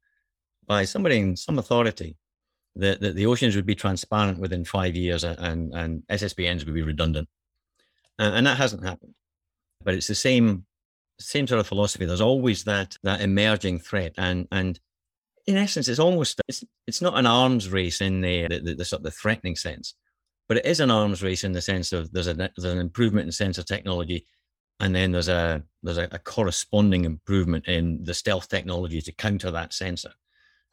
by 0.67 0.85
somebody 0.85 1.19
in 1.19 1.37
some 1.37 1.59
authority 1.59 2.17
that, 2.77 3.01
that 3.01 3.15
the 3.15 3.27
oceans 3.27 3.55
would 3.57 3.67
be 3.67 3.75
transparent 3.75 4.39
within 4.39 4.65
five 4.65 4.97
years 4.97 5.25
and 5.25 5.75
and 5.75 6.03
SSBNs 6.09 6.65
would 6.65 6.75
be 6.75 6.83
redundant 6.83 7.29
and 8.19 8.47
that 8.47 8.59
hasn't 8.59 8.85
happened. 8.85 9.15
But 9.83 9.95
it's 9.95 10.07
the 10.07 10.15
same 10.15 10.67
same 11.21 11.47
sort 11.47 11.61
of 11.61 11.67
philosophy. 11.67 12.05
There's 12.05 12.21
always 12.21 12.65
that 12.65 12.97
that 13.03 13.21
emerging 13.21 13.81
threat, 13.81 14.15
and 14.19 14.49
and 14.51 14.79
in 15.47 15.57
essence, 15.57 15.89
it's 15.89 16.01
almost 16.01 16.41
it's 16.49 16.65
it's 16.87 17.03
not 17.03 17.19
an 17.19 17.27
arms 17.27 17.69
race 17.69 18.01
in 18.01 18.21
the 18.21 18.49
the, 18.49 18.61
the, 18.61 18.75
the 18.75 18.85
sort 18.85 19.01
of 19.01 19.05
the 19.05 19.11
threatening 19.11 19.57
sense, 19.57 19.95
but 20.49 20.57
it 20.57 20.67
is 20.67 20.81
an 20.81 20.91
arms 20.91 21.23
race 21.23 21.45
in 21.45 21.53
the 21.53 21.63
sense 21.63 21.93
of 21.93 22.13
there's 22.13 22.29
a 22.29 22.35
there's 22.35 22.65
an 22.65 22.79
improvement 22.79 23.27
in 23.27 23.33
sensor 23.33 23.63
technology, 23.63 24.27
and 24.81 24.95
then 24.95 25.13
there's 25.13 25.29
a 25.29 25.63
there's 25.83 25.99
a, 25.99 26.09
a 26.13 26.19
corresponding 26.19 27.05
improvement 27.05 27.67
in 27.67 28.03
the 28.05 28.15
stealth 28.15 28.49
technology 28.49 29.01
to 29.03 29.13
counter 29.13 29.51
that 29.51 29.73
sensor. 29.73 30.13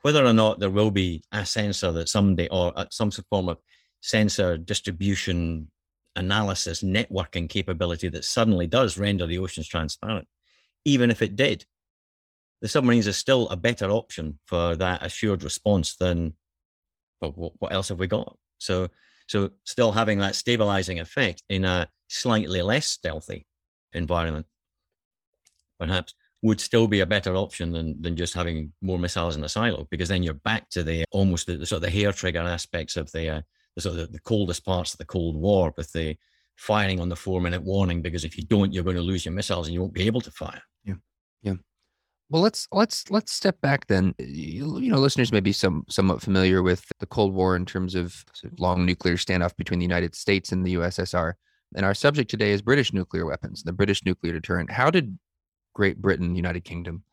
Whether 0.02 0.26
or 0.26 0.34
not 0.34 0.60
there 0.60 0.72
will 0.72 0.90
be 0.90 1.24
a 1.32 1.46
sensor 1.46 1.92
that 1.92 2.10
someday 2.10 2.48
or 2.50 2.74
uh, 2.76 2.86
some 2.90 3.12
form 3.12 3.50
of 3.50 3.60
sensor 4.02 4.58
distribution 4.58 5.70
analysis 6.16 6.84
networking 6.84 7.50
capability 7.50 8.10
that 8.10 8.26
suddenly 8.26 8.68
does 8.68 8.98
render 8.98 9.26
the 9.26 9.38
oceans 9.38 9.68
transparent, 9.68 10.28
even 10.86 11.12
if 11.12 11.22
it 11.22 11.36
did, 11.36 11.66
the 12.62 12.68
submarines 12.68 13.08
are 13.08 13.14
still 13.14 13.50
a 13.50 13.58
better 13.58 13.90
option 13.90 14.40
for 14.46 14.76
that 14.76 15.04
assured 15.04 15.44
response 15.44 15.96
than 15.96 16.34
but 17.20 17.38
what 17.38 17.72
else 17.72 17.90
have 17.90 18.00
we 18.00 18.08
got? 18.08 18.36
So 18.58 18.90
so 19.28 19.52
still 19.64 19.92
having 19.92 20.20
that 20.20 20.36
stabilizing 20.36 21.00
effect 21.00 21.44
in 21.50 21.64
a 21.64 21.88
slightly 22.10 22.62
less 22.62 22.88
stealthy 22.88 23.46
environment, 23.94 24.46
perhaps 25.80 26.14
would 26.42 26.60
still 26.60 26.88
be 26.88 27.02
a 27.02 27.06
better 27.06 27.36
option 27.36 27.72
than 27.72 28.02
than 28.02 28.16
just 28.16 28.34
having 28.34 28.74
more 28.82 29.00
missiles 29.00 29.36
in 29.36 29.44
a 29.44 29.50
silo, 29.50 29.88
because 29.92 30.10
then 30.10 30.24
you're 30.24 30.34
back 30.34 30.70
to 30.72 30.84
the 30.84 31.06
almost 31.12 31.48
the, 31.48 31.58
the 31.58 31.66
sort 31.66 31.78
of 31.78 31.84
the 31.84 31.90
hair 31.90 32.12
trigger 32.12 32.42
aspects 32.42 32.98
of 32.98 33.12
the, 33.12 33.30
uh, 33.30 33.42
the 33.76 34.08
the 34.08 34.20
coldest 34.20 34.66
parts 34.66 34.94
of 34.94 34.98
the 34.98 35.06
Cold 35.06 35.36
War 35.36 35.74
with 35.78 35.92
the 35.94 36.18
firing 36.56 37.00
on 37.00 37.10
the 37.10 37.16
four 37.16 37.42
minute 37.42 37.64
warning, 37.64 38.02
because 38.02 38.24
if 38.24 38.38
you 38.38 38.44
don't, 38.46 38.74
you're 38.74 38.84
going 38.84 38.96
to 38.96 39.02
lose 39.02 39.26
your 39.26 39.34
missiles 39.34 39.68
and 39.68 39.74
you 39.74 39.82
won't 39.82 39.94
be 39.94 40.06
able 40.06 40.22
to 40.22 40.32
fire. 40.32 40.62
Yeah, 40.84 40.96
yeah. 41.42 41.54
Well, 42.30 42.42
let's 42.42 42.68
let's 42.72 43.10
let's 43.10 43.32
step 43.32 43.60
back 43.62 43.88
then. 43.88 44.14
You, 44.20 44.80
you 44.80 44.92
know, 44.92 45.00
listeners 45.00 45.32
may 45.32 45.40
be 45.40 45.52
some 45.52 45.86
somewhat 45.90 46.22
familiar 46.22 46.62
with 46.64 46.86
the 47.00 47.06
Cold 47.06 47.34
War 47.34 47.56
in 47.56 47.66
terms 47.66 47.96
of 47.96 48.24
long 48.58 48.86
nuclear 48.86 49.16
standoff 49.16 49.56
between 49.58 49.80
the 49.80 49.86
United 49.86 50.16
States 50.16 50.52
and 50.52 50.66
the 50.66 50.76
USSR. 50.76 51.34
And 51.76 51.86
our 51.86 51.94
subject 51.94 52.30
today 52.30 52.52
is 52.52 52.62
British 52.62 52.94
nuclear 52.94 53.26
weapons, 53.26 53.64
the 53.64 53.74
British 53.74 54.04
nuclear 54.06 54.34
deterrent. 54.34 54.72
How 54.72 54.92
did 54.92 55.18
Great 55.74 56.02
Britain, 56.02 56.36
United 56.36 56.66
Kingdom, 56.66 57.04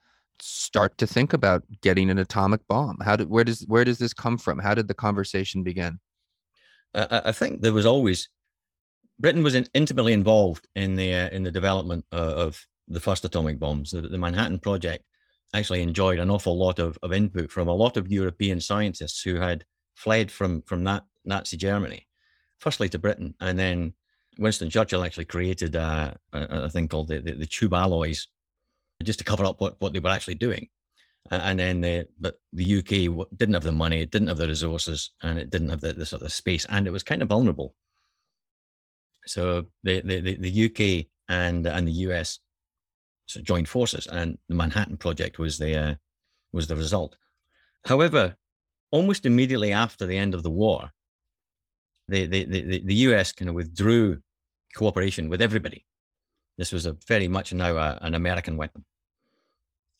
start 0.40 0.98
to 0.98 1.06
think 1.06 1.32
about 1.32 1.62
getting 1.80 2.10
an 2.10 2.18
atomic 2.18 2.66
bomb? 2.68 2.98
How 3.00 3.16
did 3.16 3.28
where 3.28 3.44
does 3.44 3.64
where 3.66 3.84
does 3.84 3.98
this 3.98 4.12
come 4.12 4.36
from? 4.36 4.58
How 4.58 4.74
did 4.74 4.88
the 4.88 4.94
conversation 4.94 5.62
begin? 5.62 6.00
I, 6.94 7.22
I 7.26 7.32
think 7.32 7.60
there 7.60 7.72
was 7.72 7.86
always 7.86 8.28
Britain 9.18 9.42
was 9.42 9.54
in, 9.54 9.66
intimately 9.74 10.12
involved 10.12 10.68
in 10.74 10.94
the 10.94 11.12
uh, 11.14 11.28
in 11.30 11.42
the 11.42 11.50
development 11.50 12.04
uh, 12.12 12.16
of 12.16 12.64
the 12.86 13.00
first 13.00 13.24
atomic 13.24 13.58
bombs. 13.58 13.90
The, 13.90 14.02
the, 14.02 14.18
Manhattan 14.18 14.58
Project 14.58 15.04
actually 15.54 15.82
enjoyed 15.82 16.18
an 16.18 16.30
awful 16.30 16.56
lot 16.56 16.78
of, 16.78 16.98
of 17.02 17.12
input 17.12 17.50
from 17.50 17.68
a 17.68 17.74
lot 17.74 17.96
of 17.96 18.10
European 18.10 18.60
scientists 18.60 19.22
who 19.22 19.36
had 19.36 19.64
fled 19.94 20.30
from 20.30 20.62
from 20.62 20.84
that 20.84 21.04
Nazi 21.24 21.56
Germany, 21.56 22.06
firstly 22.60 22.88
to 22.90 22.98
Britain, 22.98 23.34
and 23.40 23.58
then 23.58 23.94
Winston 24.38 24.70
Churchill 24.70 25.04
actually 25.04 25.24
created 25.24 25.74
a, 25.74 26.16
a, 26.32 26.40
a 26.40 26.70
thing 26.70 26.86
called 26.86 27.08
the, 27.08 27.20
the, 27.20 27.32
the, 27.32 27.46
tube 27.46 27.74
alloys 27.74 28.28
just 29.02 29.18
to 29.18 29.24
cover 29.24 29.44
up 29.44 29.60
what, 29.60 29.74
what 29.80 29.92
they 29.92 29.98
were 29.98 30.10
actually 30.10 30.36
doing. 30.36 30.68
And 31.30 31.58
then 31.58 31.80
the, 31.82 32.06
but 32.18 32.40
the 32.52 32.78
UK 32.78 33.28
didn't 33.36 33.54
have 33.54 33.62
the 33.62 33.72
money, 33.72 34.00
it 34.00 34.10
didn't 34.10 34.28
have 34.28 34.38
the 34.38 34.48
resources, 34.48 35.10
and 35.22 35.38
it 35.38 35.50
didn't 35.50 35.68
have 35.68 35.80
the, 35.80 35.92
the 35.92 36.06
sort 36.06 36.22
of 36.22 36.32
space, 36.32 36.64
and 36.70 36.86
it 36.86 36.90
was 36.90 37.02
kind 37.02 37.20
of 37.20 37.28
vulnerable. 37.28 37.74
So 39.26 39.66
the, 39.82 40.00
the, 40.00 40.36
the 40.36 40.64
UK 40.66 41.06
and, 41.28 41.66
and 41.66 41.86
the 41.86 41.92
US 41.92 42.38
joined 43.42 43.68
forces, 43.68 44.06
and 44.06 44.38
the 44.48 44.54
Manhattan 44.54 44.96
Project 44.96 45.38
was 45.38 45.58
the 45.58 45.76
uh, 45.76 45.94
was 46.52 46.66
the 46.66 46.76
result. 46.76 47.16
However, 47.84 48.36
almost 48.90 49.26
immediately 49.26 49.72
after 49.72 50.06
the 50.06 50.16
end 50.16 50.34
of 50.34 50.42
the 50.42 50.50
war, 50.50 50.90
the 52.08 52.26
the 52.26 52.44
the, 52.44 52.82
the 52.84 52.94
US 52.94 53.32
kind 53.32 53.48
of 53.48 53.54
withdrew 53.54 54.20
cooperation 54.74 55.28
with 55.28 55.42
everybody. 55.42 55.84
This 56.56 56.72
was 56.72 56.86
a 56.86 56.96
very 57.06 57.28
much 57.28 57.52
now 57.52 57.76
a, 57.76 57.98
an 58.02 58.14
American 58.14 58.56
weapon, 58.56 58.84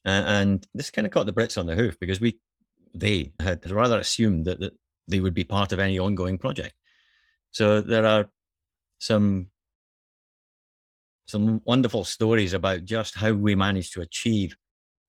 uh, 0.08 0.24
and 0.26 0.66
this 0.74 0.90
kind 0.90 1.06
of 1.06 1.12
caught 1.12 1.26
the 1.26 1.32
Brits 1.32 1.58
on 1.58 1.66
the 1.66 1.74
hoof 1.74 1.98
because 2.00 2.20
we 2.20 2.38
they 2.94 3.32
had 3.40 3.70
rather 3.70 3.98
assumed 3.98 4.46
that, 4.46 4.60
that 4.60 4.72
they 5.06 5.20
would 5.20 5.34
be 5.34 5.44
part 5.44 5.72
of 5.72 5.78
any 5.78 5.98
ongoing 5.98 6.38
project. 6.38 6.74
So 7.50 7.80
there 7.80 8.06
are 8.06 8.28
some 8.98 9.48
some 11.26 11.60
wonderful 11.64 12.04
stories 12.04 12.54
about 12.54 12.84
just 12.84 13.14
how 13.14 13.32
we 13.32 13.54
managed 13.54 13.92
to 13.92 14.00
achieve 14.00 14.56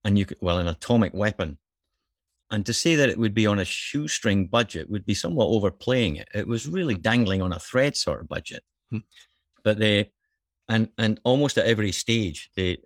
a 0.04 0.10
nuclear, 0.10 0.38
well, 0.42 0.58
an 0.58 0.68
atomic 0.68 1.14
weapon. 1.14 1.58
And 2.50 2.66
to 2.66 2.74
say 2.74 2.94
that 2.96 3.08
it 3.08 3.18
would 3.18 3.32
be 3.32 3.46
on 3.46 3.58
a 3.58 3.64
shoestring 3.64 4.48
budget 4.48 4.90
would 4.90 5.06
be 5.06 5.14
somewhat 5.14 5.46
overplaying 5.46 6.16
it. 6.16 6.28
It 6.34 6.46
was 6.46 6.68
really 6.68 6.96
dangling 6.96 7.40
on 7.40 7.52
a 7.52 7.58
thread 7.58 7.96
sort 7.96 8.20
of 8.20 8.28
budget. 8.28 8.62
Hmm. 8.90 8.98
But 9.64 9.78
they, 9.78 10.10
and 10.68 10.88
and 10.98 11.20
almost 11.24 11.58
at 11.58 11.66
every 11.66 11.92
stage, 11.92 12.50
the 12.56 12.78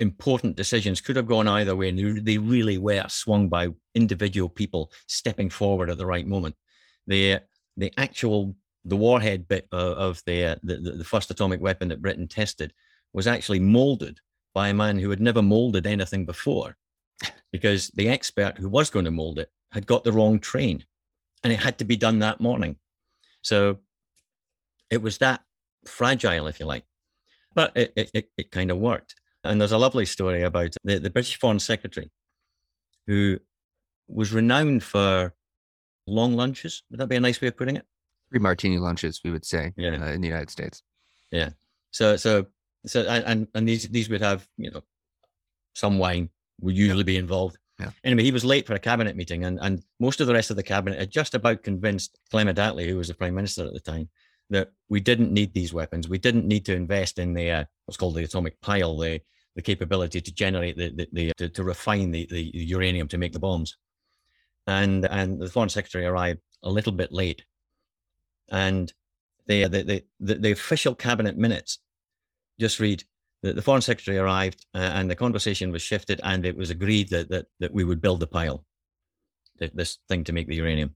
important 0.00 0.56
decisions 0.56 1.00
could 1.00 1.16
have 1.16 1.26
gone 1.26 1.46
either 1.46 1.76
way, 1.76 1.90
and 1.90 2.26
they 2.26 2.38
really 2.38 2.78
were 2.78 3.04
swung 3.08 3.48
by 3.48 3.68
individual 3.94 4.48
people 4.48 4.90
stepping 5.06 5.50
forward 5.50 5.90
at 5.90 5.98
the 5.98 6.06
right 6.06 6.26
moment. 6.26 6.56
The 7.06 7.40
the 7.76 7.92
actual 7.96 8.56
the 8.84 8.96
warhead 8.96 9.46
bit 9.46 9.68
of 9.72 10.22
the, 10.24 10.58
the, 10.62 10.76
the 10.76 11.04
first 11.04 11.30
atomic 11.30 11.60
weapon 11.60 11.88
that 11.88 12.00
Britain 12.00 12.26
tested 12.26 12.72
was 13.12 13.26
actually 13.26 13.60
molded 13.60 14.18
by 14.54 14.68
a 14.68 14.74
man 14.74 14.98
who 14.98 15.10
had 15.10 15.20
never 15.20 15.42
molded 15.42 15.86
anything 15.86 16.24
before, 16.24 16.76
because 17.52 17.88
the 17.88 18.08
expert 18.08 18.56
who 18.56 18.68
was 18.68 18.90
going 18.90 19.04
to 19.04 19.10
mold 19.10 19.38
it 19.38 19.50
had 19.70 19.86
got 19.86 20.02
the 20.02 20.12
wrong 20.12 20.38
train, 20.40 20.84
and 21.44 21.52
it 21.52 21.60
had 21.60 21.78
to 21.78 21.84
be 21.84 21.96
done 21.96 22.20
that 22.20 22.40
morning. 22.40 22.76
So 23.42 23.78
it 24.90 25.02
was 25.02 25.18
that 25.18 25.42
fragile, 25.86 26.46
if 26.46 26.58
you 26.58 26.66
like, 26.66 26.84
but 27.54 27.72
it 27.76 27.92
it, 28.14 28.30
it 28.36 28.50
kind 28.50 28.70
of 28.70 28.78
worked. 28.78 29.14
And 29.44 29.60
there's 29.60 29.72
a 29.72 29.78
lovely 29.78 30.06
story 30.06 30.42
about 30.42 30.74
the, 30.84 30.98
the 30.98 31.10
British 31.10 31.38
Foreign 31.38 31.58
Secretary, 31.58 32.10
who 33.06 33.38
was 34.08 34.32
renowned 34.32 34.82
for 34.82 35.34
long 36.06 36.34
lunches. 36.34 36.82
Would 36.90 37.00
that 37.00 37.08
be 37.08 37.16
a 37.16 37.20
nice 37.20 37.40
way 37.40 37.48
of 37.48 37.56
putting 37.56 37.76
it? 37.76 37.86
Three 38.30 38.40
martini 38.40 38.78
lunches, 38.78 39.20
we 39.24 39.30
would 39.30 39.44
say, 39.44 39.72
yeah. 39.76 39.90
Uh, 39.90 40.12
in 40.12 40.20
the 40.20 40.28
United 40.28 40.50
States. 40.50 40.82
Yeah. 41.30 41.50
So, 41.90 42.16
so, 42.16 42.46
so, 42.86 43.02
and 43.02 43.48
and 43.54 43.68
these 43.68 43.88
these 43.88 44.08
would 44.08 44.20
have 44.20 44.46
you 44.56 44.70
know 44.70 44.82
some 45.74 45.98
wine 45.98 46.30
would 46.60 46.76
usually 46.76 47.04
be 47.04 47.16
involved. 47.16 47.58
Yeah. 47.78 47.90
Anyway, 48.04 48.22
he 48.22 48.32
was 48.32 48.44
late 48.44 48.66
for 48.66 48.74
a 48.74 48.78
cabinet 48.78 49.16
meeting, 49.16 49.44
and 49.44 49.58
and 49.60 49.82
most 49.98 50.20
of 50.20 50.26
the 50.26 50.34
rest 50.34 50.50
of 50.50 50.56
the 50.56 50.62
cabinet 50.62 50.98
had 50.98 51.10
just 51.10 51.34
about 51.34 51.62
convinced 51.62 52.18
Clement 52.30 52.58
Attlee, 52.58 52.88
who 52.88 52.96
was 52.96 53.08
the 53.08 53.14
prime 53.14 53.34
minister 53.34 53.66
at 53.66 53.72
the 53.72 53.80
time, 53.80 54.08
that 54.50 54.72
we 54.88 55.00
didn't 55.00 55.32
need 55.32 55.54
these 55.54 55.72
weapons. 55.72 56.08
We 56.08 56.18
didn't 56.18 56.46
need 56.46 56.64
to 56.66 56.74
invest 56.74 57.18
in 57.18 57.34
the 57.34 57.50
uh, 57.50 57.64
what's 57.86 57.96
called 57.96 58.16
the 58.16 58.24
atomic 58.24 58.60
pile, 58.60 58.96
the 58.96 59.20
the 59.56 59.62
capability 59.62 60.20
to 60.20 60.32
generate 60.32 60.76
the 60.76 60.90
the, 60.90 61.08
the 61.12 61.32
to, 61.38 61.48
to 61.48 61.64
refine 61.64 62.10
the, 62.10 62.26
the 62.30 62.50
uranium 62.54 63.08
to 63.08 63.18
make 63.18 63.32
the 63.32 63.38
bombs. 63.38 63.76
And 64.66 65.06
and 65.06 65.40
the 65.40 65.48
foreign 65.48 65.68
secretary 65.68 66.04
arrived 66.04 66.40
a 66.62 66.70
little 66.70 66.92
bit 66.92 67.12
late, 67.12 67.44
and 68.50 68.92
the, 69.46 69.66
the, 69.66 70.04
the, 70.20 70.34
the, 70.34 70.52
official 70.52 70.94
cabinet 70.94 71.36
minutes 71.36 71.78
just 72.60 72.78
read 72.78 73.02
that 73.42 73.56
the 73.56 73.62
foreign 73.62 73.82
secretary 73.82 74.18
arrived 74.18 74.64
uh, 74.74 74.78
and 74.78 75.10
the 75.10 75.16
conversation 75.16 75.72
was 75.72 75.82
shifted 75.82 76.20
and 76.22 76.46
it 76.46 76.56
was 76.56 76.70
agreed 76.70 77.08
that, 77.10 77.30
that, 77.30 77.46
that 77.58 77.72
we 77.72 77.82
would 77.82 78.00
build 78.00 78.20
the 78.20 78.26
pile, 78.26 78.64
this 79.58 79.98
thing 80.08 80.22
to 80.24 80.32
make 80.32 80.46
the 80.46 80.56
uranium. 80.56 80.94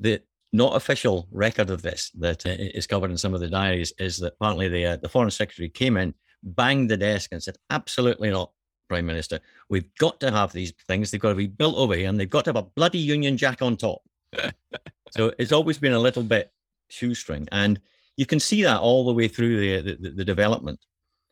The 0.00 0.20
not 0.56 0.76
official 0.76 1.28
record 1.30 1.70
of 1.70 1.82
this 1.82 2.10
that 2.18 2.46
uh, 2.46 2.50
is 2.58 2.86
covered 2.86 3.10
in 3.10 3.18
some 3.18 3.34
of 3.34 3.40
the 3.40 3.48
diaries 3.48 3.92
is 3.98 4.18
that 4.18 4.38
partly 4.38 4.68
the, 4.68 4.86
uh, 4.86 4.96
the 4.96 5.08
foreign 5.08 5.30
secretary 5.30 5.68
came 5.68 5.96
in, 5.96 6.14
banged 6.42 6.90
the 6.90 6.96
desk 6.96 7.30
and 7.32 7.42
said, 7.42 7.56
absolutely 7.70 8.30
not, 8.30 8.50
prime 8.88 9.06
minister. 9.06 9.40
We've 9.68 9.92
got 9.98 10.20
to 10.20 10.30
have 10.30 10.52
these 10.52 10.72
things. 10.88 11.10
They've 11.10 11.20
got 11.20 11.30
to 11.30 11.34
be 11.34 11.46
built 11.46 11.76
over 11.76 11.94
here 11.94 12.08
and 12.08 12.18
they've 12.18 12.30
got 12.30 12.44
to 12.44 12.50
have 12.50 12.56
a 12.56 12.62
bloody 12.62 12.98
Union 12.98 13.36
Jack 13.36 13.62
on 13.62 13.76
top. 13.76 14.02
so 15.10 15.32
it's 15.38 15.52
always 15.52 15.78
been 15.78 15.92
a 15.92 15.98
little 15.98 16.22
bit 16.22 16.52
shoestring. 16.88 17.48
And 17.52 17.80
you 18.16 18.26
can 18.26 18.40
see 18.40 18.62
that 18.62 18.80
all 18.80 19.04
the 19.04 19.12
way 19.12 19.28
through 19.28 19.82
the, 19.82 19.96
the, 20.00 20.10
the 20.10 20.24
development. 20.24 20.80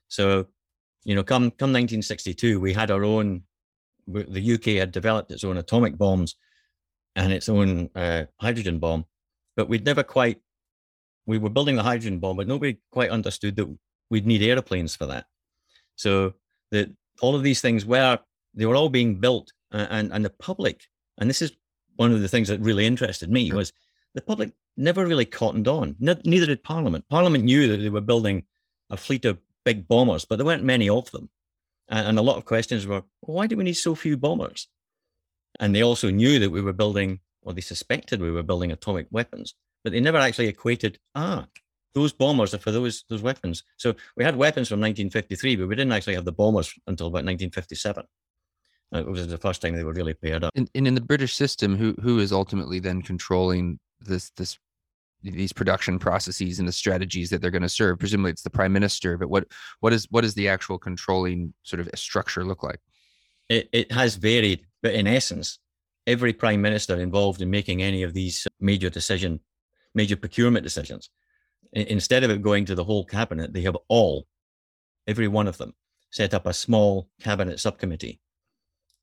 So, 0.08 0.46
you 1.04 1.14
know, 1.14 1.22
come, 1.22 1.50
come 1.50 1.72
1962, 1.72 2.60
we 2.60 2.72
had 2.72 2.90
our 2.90 3.04
own, 3.04 3.42
the 4.06 4.54
UK 4.54 4.78
had 4.78 4.92
developed 4.92 5.30
its 5.30 5.44
own 5.44 5.56
atomic 5.56 5.96
bombs 5.96 6.36
and 7.16 7.32
its 7.32 7.48
own 7.48 7.88
uh, 7.94 8.24
hydrogen 8.40 8.78
bomb, 8.78 9.06
but 9.56 9.68
we'd 9.68 9.84
never 9.84 10.02
quite, 10.02 10.40
we 11.26 11.38
were 11.38 11.50
building 11.50 11.76
the 11.76 11.82
hydrogen 11.82 12.18
bomb, 12.18 12.36
but 12.36 12.48
nobody 12.48 12.78
quite 12.90 13.10
understood 13.10 13.56
that 13.56 13.78
we'd 14.10 14.26
need 14.26 14.42
airplanes 14.42 14.96
for 14.96 15.06
that. 15.06 15.26
So 15.96 16.34
that 16.70 16.90
all 17.20 17.34
of 17.34 17.42
these 17.42 17.60
things 17.60 17.84
were, 17.84 18.18
they 18.54 18.66
were 18.66 18.76
all 18.76 18.88
being 18.88 19.16
built 19.16 19.52
and, 19.70 20.12
and 20.12 20.24
the 20.24 20.30
public, 20.30 20.84
and 21.18 21.28
this 21.28 21.42
is 21.42 21.52
one 21.96 22.12
of 22.12 22.20
the 22.20 22.28
things 22.28 22.48
that 22.48 22.60
really 22.60 22.86
interested 22.86 23.30
me 23.30 23.52
was 23.52 23.72
the 24.14 24.22
public 24.22 24.52
never 24.76 25.06
really 25.06 25.24
cottoned 25.24 25.68
on. 25.68 25.96
neither 25.98 26.46
did 26.46 26.62
Parliament. 26.62 27.04
Parliament 27.08 27.44
knew 27.44 27.68
that 27.68 27.78
they 27.78 27.88
were 27.88 28.00
building 28.00 28.44
a 28.90 28.96
fleet 28.96 29.24
of 29.24 29.38
big 29.64 29.86
bombers, 29.88 30.24
but 30.24 30.36
there 30.36 30.46
weren't 30.46 30.64
many 30.64 30.88
of 30.88 31.10
them. 31.10 31.30
And, 31.88 32.08
and 32.08 32.18
a 32.18 32.22
lot 32.22 32.36
of 32.36 32.44
questions 32.44 32.86
were, 32.86 33.02
well, 33.22 33.36
why 33.36 33.46
do 33.46 33.56
we 33.56 33.64
need 33.64 33.74
so 33.74 33.94
few 33.94 34.16
bombers? 34.16 34.68
And 35.60 35.74
they 35.74 35.82
also 35.82 36.10
knew 36.10 36.38
that 36.40 36.50
we 36.50 36.60
were 36.60 36.72
building, 36.72 37.20
or 37.44 37.52
they 37.52 37.60
suspected 37.60 38.20
we 38.20 38.30
were 38.30 38.42
building 38.42 38.72
atomic 38.72 39.06
weapons, 39.10 39.54
but 39.82 39.92
they 39.92 40.00
never 40.00 40.18
actually 40.18 40.48
equated, 40.48 40.98
ah, 41.14 41.46
those 41.94 42.12
bombers 42.12 42.52
are 42.54 42.58
for 42.58 42.72
those 42.72 43.04
those 43.08 43.22
weapons. 43.22 43.62
So 43.76 43.94
we 44.16 44.24
had 44.24 44.36
weapons 44.36 44.68
from 44.68 44.80
1953, 44.80 45.56
but 45.56 45.68
we 45.68 45.76
didn't 45.76 45.92
actually 45.92 46.14
have 46.14 46.24
the 46.24 46.32
bombers 46.32 46.74
until 46.86 47.06
about 47.06 47.24
1957. 47.24 48.04
It 48.92 49.06
was 49.06 49.26
the 49.26 49.38
first 49.38 49.60
time 49.60 49.74
they 49.74 49.84
were 49.84 49.92
really 49.92 50.14
paired 50.14 50.44
up. 50.44 50.52
And, 50.54 50.70
and 50.74 50.86
in 50.86 50.94
the 50.94 51.00
British 51.00 51.34
system, 51.34 51.76
who 51.76 51.94
who 52.02 52.18
is 52.18 52.32
ultimately 52.32 52.80
then 52.80 53.02
controlling 53.02 53.78
this 54.00 54.30
this 54.36 54.58
these 55.22 55.52
production 55.52 55.98
processes 55.98 56.58
and 56.58 56.68
the 56.68 56.72
strategies 56.72 57.30
that 57.30 57.40
they're 57.40 57.50
going 57.50 57.62
to 57.62 57.68
serve? 57.68 57.98
Presumably, 57.98 58.32
it's 58.32 58.42
the 58.42 58.50
prime 58.50 58.72
minister. 58.72 59.16
But 59.16 59.30
what 59.30 59.46
what 59.80 59.92
is 59.92 60.06
what 60.10 60.24
is 60.24 60.34
the 60.34 60.48
actual 60.48 60.78
controlling 60.78 61.54
sort 61.62 61.80
of 61.80 61.88
structure 61.94 62.44
look 62.44 62.62
like? 62.62 62.80
It 63.48 63.68
it 63.72 63.92
has 63.92 64.16
varied, 64.16 64.66
but 64.82 64.94
in 64.94 65.06
essence, 65.06 65.58
every 66.06 66.32
prime 66.32 66.60
minister 66.60 66.96
involved 66.96 67.40
in 67.40 67.50
making 67.50 67.82
any 67.82 68.02
of 68.02 68.14
these 68.14 68.46
major 68.60 68.90
decision, 68.90 69.40
major 69.94 70.16
procurement 70.16 70.64
decisions, 70.64 71.10
instead 71.72 72.24
of 72.24 72.30
it 72.30 72.42
going 72.42 72.64
to 72.66 72.74
the 72.74 72.84
whole 72.84 73.04
cabinet, 73.04 73.52
they 73.52 73.62
have 73.62 73.76
all, 73.88 74.26
every 75.06 75.28
one 75.28 75.48
of 75.48 75.58
them, 75.58 75.74
set 76.10 76.34
up 76.34 76.46
a 76.46 76.52
small 76.52 77.08
cabinet 77.20 77.58
subcommittee 77.58 78.20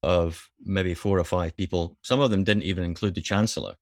of 0.04 0.50
maybe 0.64 0.94
four 0.94 1.20
or 1.20 1.24
five 1.24 1.56
people. 1.56 1.98
Some 2.02 2.20
of 2.20 2.32
them 2.32 2.44
didn't 2.44 2.64
even 2.64 2.84
include 2.84 3.16
the 3.16 3.22
chancellor, 3.22 3.76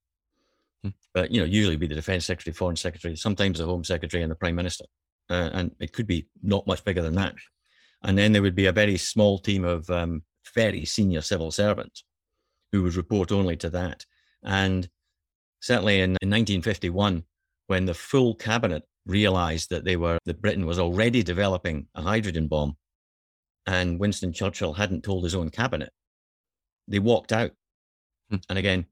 hmm. 0.84 0.89
but 1.13 1.32
you 1.32 1.39
know, 1.39 1.45
usually 1.45 1.77
be 1.77 1.88
the 1.88 1.95
defense 1.95 2.25
secretary, 2.25 2.53
foreign 2.53 2.75
secretary, 2.75 3.15
sometimes 3.15 3.60
the 3.60 3.65
home 3.65 3.84
secretary, 3.84 4.23
and 4.23 4.32
the 4.32 4.36
prime 4.36 4.55
minister, 4.55 4.86
uh, 5.29 5.49
and 5.53 5.71
it 5.79 5.93
could 5.93 6.08
be 6.08 6.27
not 6.41 6.67
much 6.67 6.84
bigger 6.84 7.01
than 7.01 7.15
that. 7.15 7.36
And 8.03 8.17
then 8.17 8.32
there 8.32 8.41
would 8.41 8.55
be 8.55 8.67
a 8.67 8.71
very 8.71 8.97
small 8.97 9.39
team 9.39 9.65
of 9.65 9.89
um, 9.89 10.23
very 10.55 10.86
senior 10.86 11.21
civil 11.21 11.51
servants 11.51 12.03
who 12.71 12.84
would 12.84 12.95
report 12.95 13.32
only 13.32 13.55
to 13.58 13.69
that. 13.69 14.05
And 14.43 14.88
certainly 15.62 15.97
in, 15.97 16.17
in 16.21 16.29
1951, 16.29 17.23
when 17.67 17.86
the 17.86 17.93
full 17.93 18.36
cabinet 18.36 18.84
realized 19.05 19.69
that 19.69 19.86
they 19.86 19.95
were 19.95 20.19
that 20.25 20.41
Britain 20.41 20.65
was 20.65 20.79
already 20.79 21.23
developing 21.23 21.88
a 21.95 22.01
hydrogen 22.01 22.47
bomb, 22.47 22.77
and 23.65 23.99
Winston 23.99 24.34
Churchill 24.34 24.73
hadn't 24.73 25.03
told 25.03 25.23
his 25.23 25.36
own 25.36 25.49
cabinet, 25.49 25.91
they 26.88 26.99
walked 26.99 27.32
out. 27.32 27.51
Hmm. 28.29 28.38
And 28.49 28.58
again, 28.58 28.86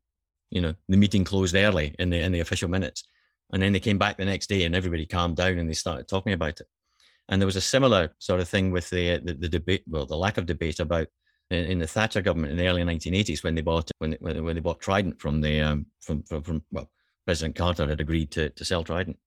you 0.51 0.61
know, 0.61 0.75
the 0.87 0.97
meeting 0.97 1.23
closed 1.23 1.55
early 1.55 1.95
in 1.99 2.09
the 2.09 2.19
in 2.19 2.31
the 2.31 2.39
official 2.39 2.69
minutes. 2.69 3.03
And 3.51 3.61
then 3.61 3.71
they 3.71 3.79
came 3.79 3.97
back 3.97 4.17
the 4.17 4.25
next 4.25 4.47
day 4.47 4.63
and 4.63 4.75
everybody 4.75 5.05
calmed 5.05 5.37
down 5.37 5.57
and 5.57 5.69
they 5.69 5.73
started 5.73 6.07
talking 6.07 6.33
about 6.33 6.59
it. 6.59 6.67
And 7.29 7.41
there 7.41 7.45
was 7.45 7.55
a 7.55 7.61
similar 7.61 8.13
sort 8.19 8.41
of 8.41 8.49
thing 8.49 8.71
with 8.71 8.89
the 8.89 9.19
the, 9.23 9.33
the 9.33 9.49
debate, 9.49 9.83
well, 9.87 10.05
the 10.05 10.17
lack 10.17 10.37
of 10.37 10.45
debate 10.45 10.79
about 10.79 11.07
in, 11.49 11.79
the 11.79 11.87
Thatcher 11.87 12.21
government 12.21 12.51
in 12.51 12.57
the 12.57 12.67
early 12.67 12.83
1980s 12.83 13.43
when 13.43 13.55
they 13.55 13.61
bought 13.61 13.89
when 13.99 14.11
they, 14.11 14.17
when 14.41 14.55
they 14.55 14.61
bought 14.61 14.81
Trident 14.81 15.19
from 15.19 15.41
the 15.41 15.61
um, 15.61 15.85
from, 16.01 16.23
from 16.23 16.43
from 16.43 16.63
well 16.71 16.89
President 17.25 17.55
Carter 17.55 17.87
had 17.87 18.01
agreed 18.01 18.31
to 18.31 18.49
to 18.49 18.65
sell 18.65 18.83
Trident. 18.83 19.17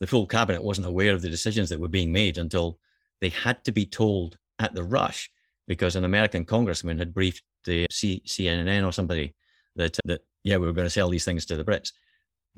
The 0.00 0.06
full 0.06 0.26
cabinet 0.26 0.64
wasn't 0.64 0.86
aware 0.86 1.12
of 1.12 1.22
the 1.22 1.28
decisions 1.28 1.68
that 1.68 1.80
were 1.80 1.88
being 1.88 2.12
made 2.12 2.38
until 2.38 2.78
they 3.20 3.28
had 3.28 3.62
to 3.64 3.72
be 3.72 3.84
told 3.84 4.38
at 4.58 4.74
the 4.74 4.82
rush 4.82 5.30
because 5.68 5.94
an 5.94 6.04
American 6.04 6.44
congressman 6.44 6.98
had 6.98 7.12
briefed 7.12 7.42
the 7.64 7.86
C- 7.90 8.22
CNN 8.26 8.86
or 8.86 8.92
somebody 8.92 9.34
that 9.76 9.98
that 10.04 10.22
yeah 10.42 10.56
we 10.56 10.66
were 10.66 10.72
going 10.72 10.86
to 10.86 10.90
sell 10.90 11.08
these 11.08 11.24
things 11.24 11.44
to 11.46 11.56
the 11.56 11.64
Brits, 11.64 11.92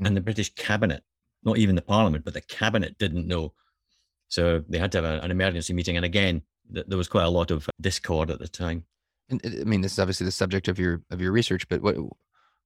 mm. 0.00 0.06
and 0.06 0.16
the 0.16 0.20
British 0.20 0.54
cabinet, 0.54 1.02
not 1.42 1.58
even 1.58 1.74
the 1.74 1.82
Parliament, 1.82 2.24
but 2.24 2.34
the 2.34 2.40
cabinet 2.40 2.96
didn't 2.98 3.26
know. 3.26 3.52
So 4.28 4.62
they 4.68 4.78
had 4.78 4.92
to 4.92 4.98
have 4.98 5.04
a, 5.04 5.24
an 5.24 5.30
emergency 5.30 5.74
meeting, 5.74 5.96
and 5.96 6.06
again, 6.06 6.42
th- 6.72 6.86
there 6.86 6.98
was 6.98 7.08
quite 7.08 7.24
a 7.24 7.30
lot 7.30 7.50
of 7.50 7.68
discord 7.80 8.30
at 8.30 8.38
the 8.38 8.48
time. 8.48 8.84
And 9.32 9.44
uh, 9.44 9.60
I 9.60 9.64
mean, 9.64 9.80
this 9.80 9.92
is 9.92 9.98
obviously 9.98 10.24
the 10.24 10.32
subject 10.32 10.68
of 10.68 10.78
your 10.78 11.02
of 11.10 11.20
your 11.20 11.32
research, 11.32 11.66
but 11.68 11.82
what 11.82 11.96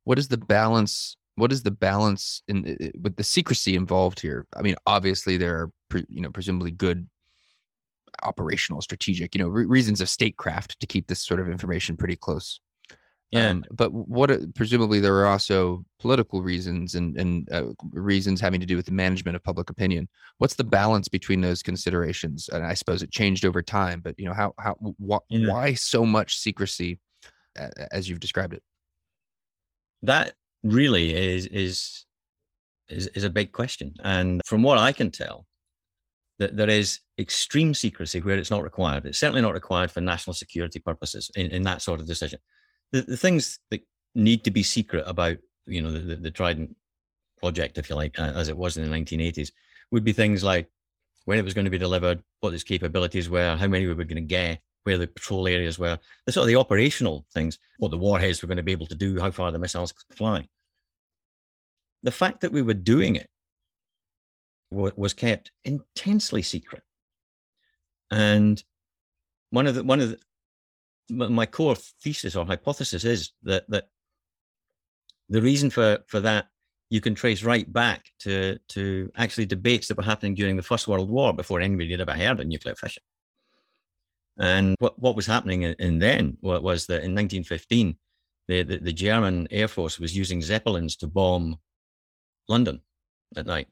what 0.05 0.19
is 0.19 0.29
the 0.29 0.37
balance? 0.37 1.17
What 1.37 1.53
is 1.53 1.63
the 1.63 1.71
balance 1.71 2.43
in 2.49 2.93
with 3.01 3.17
the 3.17 3.25
secrecy 3.25 3.75
involved 3.75 4.21
here? 4.21 4.47
I 4.55 4.63
mean, 4.63 4.77
obviously 4.87 5.37
there 5.37 5.57
are 5.57 5.71
pre, 5.89 6.05
you 6.09 6.21
know 6.21 6.31
presumably 6.31 6.71
good 6.71 7.09
operational, 8.23 8.81
strategic, 8.81 9.35
you 9.35 9.41
know, 9.41 9.49
re- 9.49 9.67
reasons 9.67 10.01
of 10.01 10.09
statecraft 10.09 10.79
to 10.81 10.87
keep 10.87 11.07
this 11.07 11.21
sort 11.25 11.41
of 11.41 11.49
information 11.49 11.97
pretty 11.97 12.17
close. 12.17 12.61
Yeah. 13.33 13.51
Um, 13.51 13.65
but 13.73 13.93
what 13.93 14.31
presumably 14.55 15.01
there 15.01 15.17
are 15.17 15.27
also 15.27 15.85
political 15.99 16.43
reasons 16.43 16.95
and 16.95 17.17
and 17.17 17.53
uh, 17.53 17.65
reasons 17.91 18.41
having 18.41 18.61
to 18.61 18.67
do 18.67 18.77
with 18.77 18.87
the 18.87 18.93
management 18.93 19.35
of 19.35 19.43
public 19.43 19.69
opinion. 19.69 20.09
What's 20.39 20.55
the 20.55 20.65
balance 20.65 21.09
between 21.09 21.41
those 21.41 21.63
considerations? 21.63 22.49
And 22.53 22.65
I 22.65 22.75
suppose 22.75 23.03
it 23.03 23.11
changed 23.11 23.45
over 23.45 23.63
time. 23.63 24.01
But 24.01 24.19
you 24.19 24.27
know, 24.27 24.35
how 24.35 24.55
how 24.59 24.77
wh- 25.05 25.19
yeah. 25.29 25.51
why 25.51 25.75
so 25.75 26.07
much 26.07 26.39
secrecy, 26.39 27.01
uh, 27.59 27.69
as 27.91 28.09
you've 28.09 28.21
described 28.21 28.55
it? 28.55 28.63
That 30.03 30.35
really 30.63 31.15
is 31.15 31.47
is 31.47 32.07
is 32.89 33.09
is 33.09 33.25
a 33.25 33.31
big 33.31 33.51
question. 33.51 33.95
And 34.05 34.41
from 34.47 34.63
what 34.63 34.79
I 34.79 34.93
can 34.93 35.11
tell, 35.11 35.47
that 36.39 36.57
there 36.57 36.71
is 36.71 37.01
extreme 37.19 37.75
secrecy 37.75 38.21
where 38.21 38.37
it's 38.37 38.51
not 38.51 38.63
required. 38.63 39.07
It's 39.07 39.19
certainly 39.19 39.43
not 39.43 39.55
required 39.55 39.91
for 39.91 40.01
national 40.01 40.35
security 40.35 40.79
purposes 40.79 41.31
in, 41.35 41.51
in 41.51 41.63
that 41.63 41.83
sort 41.83 42.01
of 42.01 42.07
decision. 42.07 42.39
The, 42.93 43.03
the 43.03 43.17
things 43.17 43.59
that 43.71 43.83
need 44.15 44.45
to 44.45 44.51
be 44.51 44.63
secret 44.63 45.05
about, 45.07 45.37
you 45.67 45.83
know, 45.83 45.91
the, 45.91 46.17
the, 46.17 46.31
Trident 46.31 46.75
project, 47.39 47.79
if 47.79 47.91
you 47.91 47.97
like, 47.97 48.19
uh, 48.19 48.33
as 48.35 48.49
it 48.49 48.57
was 48.57 48.77
in 48.77 48.89
the 48.89 48.97
1980s, 48.97 49.51
would 49.91 50.05
be 50.05 50.13
things 50.13 50.43
like 50.43 50.69
when 51.25 51.39
it 51.39 51.45
was 51.45 51.55
going 51.55 51.65
to 51.65 51.71
be 51.71 51.79
delivered, 51.79 52.23
what 52.41 52.55
its 52.55 52.63
capabilities 52.63 53.29
were, 53.29 53.57
how 53.57 53.67
many 53.67 53.87
we 53.87 53.95
were 53.95 54.05
going 54.05 54.17
to 54.17 54.21
get, 54.23 54.61
where 54.85 54.99
the 54.99 55.07
patrol 55.09 55.49
areas 55.49 55.79
were, 55.79 55.99
the 56.25 56.33
sort 56.33 56.45
of 56.45 56.49
the 56.49 56.57
operational 56.57 57.27
things, 57.35 57.59
what 57.79 57.91
the 57.91 57.99
warheads 57.99 58.41
were 58.41 58.47
going 58.47 58.57
to 58.57 58.63
be 58.63 58.73
able 58.73 58.87
to 58.87 58.95
do, 58.95 59.19
how 59.19 59.31
far 59.31 59.51
the 59.51 59.59
missiles 59.59 59.93
could 59.93 60.17
fly. 60.17 60.47
The 62.05 62.13
fact 62.13 62.41
that 62.43 62.53
we 62.53 62.63
were 62.63 62.75
doing 62.75 63.17
it 63.17 63.29
was 64.71 65.13
kept 65.13 65.51
intensely 65.65 66.43
secret. 66.43 66.83
And 68.11 68.63
one 69.51 69.67
of 69.67 69.75
the 69.75 69.83
one 69.83 70.01
of 70.01 70.11
the, 70.11 70.19
my 71.09 71.47
core 71.47 71.77
thesis 72.03 72.37
or 72.37 72.45
hypothesis 72.45 73.05
is 73.05 73.33
that 73.43 73.69
that 73.71 73.89
the 75.29 75.43
reason 75.43 75.71
for 75.71 75.99
for 76.07 76.21
that 76.21 76.47
you 76.91 77.01
can 77.01 77.15
trace 77.15 77.43
right 77.43 77.73
back 77.73 78.05
to 78.21 78.59
to 78.69 79.11
actually 79.17 79.47
debates 79.47 79.89
that 79.89 79.97
were 79.97 80.03
happening 80.03 80.35
during 80.35 80.57
the 80.57 80.63
First 80.63 80.89
World 80.89 81.11
War 81.11 81.33
before 81.33 81.61
anybody 81.61 81.91
had 81.91 82.01
ever 82.01 82.13
heard 82.13 82.41
of 82.41 82.47
nuclear 82.47 82.75
fission. 82.75 83.03
And 84.39 84.77
what, 84.81 84.99
what 84.99 85.17
was 85.17 85.27
happening 85.27 85.63
in, 85.63 85.99
then 85.99 86.37
was 86.43 86.87
that 86.87 87.05
in 87.05 87.15
1915, 87.15 87.97
the, 88.49 88.63
the, 88.63 88.77
the 88.79 88.93
German 88.93 89.49
Air 89.51 89.67
Force 89.67 89.99
was 89.99 90.17
using 90.17 90.43
Zeppelins 90.43 90.97
to 90.97 91.07
bomb 91.07 91.57
London 92.49 92.83
at 93.35 93.47
night. 93.47 93.69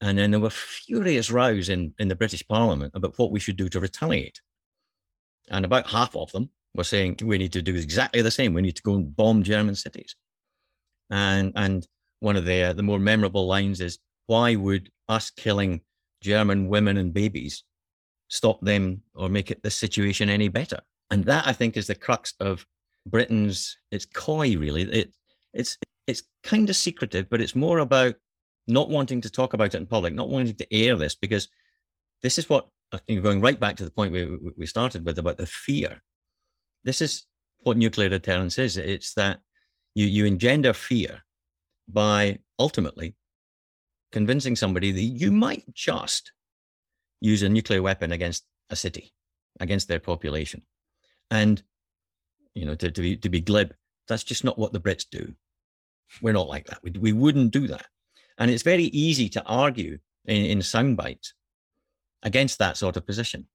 And 0.00 0.18
then 0.18 0.32
there 0.32 0.40
were 0.40 0.50
furious 0.50 1.30
rows 1.30 1.68
in, 1.68 1.94
in 1.98 2.08
the 2.08 2.16
British 2.16 2.46
Parliament 2.46 2.92
about 2.94 3.18
what 3.18 3.30
we 3.30 3.40
should 3.40 3.56
do 3.56 3.68
to 3.70 3.80
retaliate. 3.80 4.40
And 5.48 5.64
about 5.64 5.88
half 5.88 6.16
of 6.16 6.32
them 6.32 6.50
were 6.74 6.84
saying 6.84 7.18
we 7.22 7.38
need 7.38 7.52
to 7.52 7.62
do 7.62 7.74
exactly 7.74 8.22
the 8.22 8.30
same. 8.30 8.54
We 8.54 8.62
need 8.62 8.76
to 8.76 8.82
go 8.82 8.94
and 8.94 9.14
bomb 9.14 9.42
German 9.42 9.74
cities. 9.74 10.14
And 11.10 11.52
and 11.54 11.86
one 12.20 12.36
of 12.36 12.44
the 12.44 12.64
uh, 12.64 12.72
the 12.72 12.82
more 12.82 12.98
memorable 12.98 13.46
lines 13.46 13.80
is, 13.80 13.98
"Why 14.26 14.56
would 14.56 14.90
us 15.08 15.30
killing 15.30 15.82
German 16.22 16.68
women 16.68 16.96
and 16.96 17.12
babies 17.12 17.64
stop 18.28 18.60
them 18.60 19.02
or 19.14 19.28
make 19.28 19.50
it 19.50 19.62
the 19.62 19.70
situation 19.70 20.28
any 20.28 20.48
better?" 20.48 20.80
And 21.10 21.24
that 21.26 21.46
I 21.46 21.52
think 21.52 21.76
is 21.76 21.86
the 21.86 21.94
crux 21.94 22.34
of 22.40 22.66
Britain's. 23.06 23.76
It's 23.92 24.06
coy, 24.06 24.56
really. 24.56 24.82
It 24.82 25.12
it's 25.52 25.78
it's 26.06 26.22
kind 26.42 26.68
of 26.68 26.76
secretive, 26.76 27.28
but 27.30 27.40
it's 27.40 27.54
more 27.54 27.78
about 27.78 28.16
not 28.66 28.90
wanting 28.90 29.20
to 29.20 29.30
talk 29.30 29.54
about 29.54 29.74
it 29.74 29.78
in 29.78 29.86
public, 29.86 30.14
not 30.14 30.28
wanting 30.28 30.56
to 30.56 30.74
air 30.74 30.96
this, 30.96 31.14
because 31.14 31.48
this 32.22 32.38
is 32.38 32.48
what 32.48 32.68
I 32.92 32.98
think 32.98 33.22
going 33.22 33.40
right 33.40 33.58
back 33.58 33.76
to 33.76 33.84
the 33.84 33.90
point 33.90 34.12
we, 34.12 34.38
we 34.56 34.66
started 34.66 35.04
with 35.04 35.18
about 35.18 35.38
the 35.38 35.46
fear. 35.46 36.02
This 36.84 37.00
is 37.00 37.26
what 37.60 37.76
nuclear 37.76 38.08
deterrence 38.08 38.58
is. 38.58 38.76
It's 38.76 39.14
that 39.14 39.40
you, 39.94 40.06
you 40.06 40.24
engender 40.24 40.72
fear 40.72 41.24
by 41.88 42.38
ultimately 42.58 43.16
convincing 44.12 44.56
somebody 44.56 44.92
that 44.92 45.00
you 45.00 45.32
might 45.32 45.64
just 45.74 46.32
use 47.20 47.42
a 47.42 47.48
nuclear 47.48 47.82
weapon 47.82 48.12
against 48.12 48.44
a 48.70 48.76
city, 48.76 49.12
against 49.60 49.88
their 49.88 49.98
population. 49.98 50.62
And, 51.30 51.62
you 52.54 52.66
know, 52.66 52.76
to, 52.76 52.90
to, 52.90 53.00
be, 53.00 53.16
to 53.16 53.28
be 53.28 53.40
glib, 53.40 53.74
that's 54.06 54.24
just 54.24 54.44
not 54.44 54.58
what 54.58 54.72
the 54.72 54.80
Brits 54.80 55.06
do. 55.10 55.34
We're 56.22 56.32
not 56.32 56.48
like 56.48 56.66
that. 56.66 56.78
We, 56.82 56.92
we 56.92 57.12
wouldn't 57.12 57.50
do 57.50 57.66
that. 57.66 57.86
And 58.38 58.50
it's 58.50 58.62
very 58.62 58.84
easy 58.84 59.28
to 59.30 59.44
argue 59.44 59.98
in, 60.26 60.44
in 60.44 60.62
sound 60.62 60.96
bites 60.96 61.34
against 62.22 62.58
that 62.58 62.76
sort 62.76 62.96
of 62.96 63.06
position. 63.06 63.46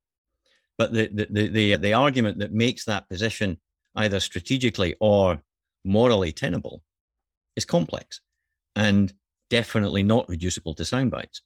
But 0.78 0.93
the, 0.93 1.07
the, 1.07 1.28
the, 1.30 1.47
the, 1.47 1.76
the 1.76 1.93
argument 1.93 2.39
that 2.39 2.53
makes 2.53 2.86
that 2.86 3.09
position 3.09 3.59
either 3.95 4.20
strategically 4.20 4.95
or 4.99 5.41
morally 5.84 6.32
tenable 6.32 6.84
is 7.55 7.66
complex 7.66 8.22
and 8.76 9.14
definitely 9.49 10.03
not 10.03 10.30
reducible 10.30 10.74
to 10.76 10.86
sound 10.86 11.12
bites. 11.12 11.41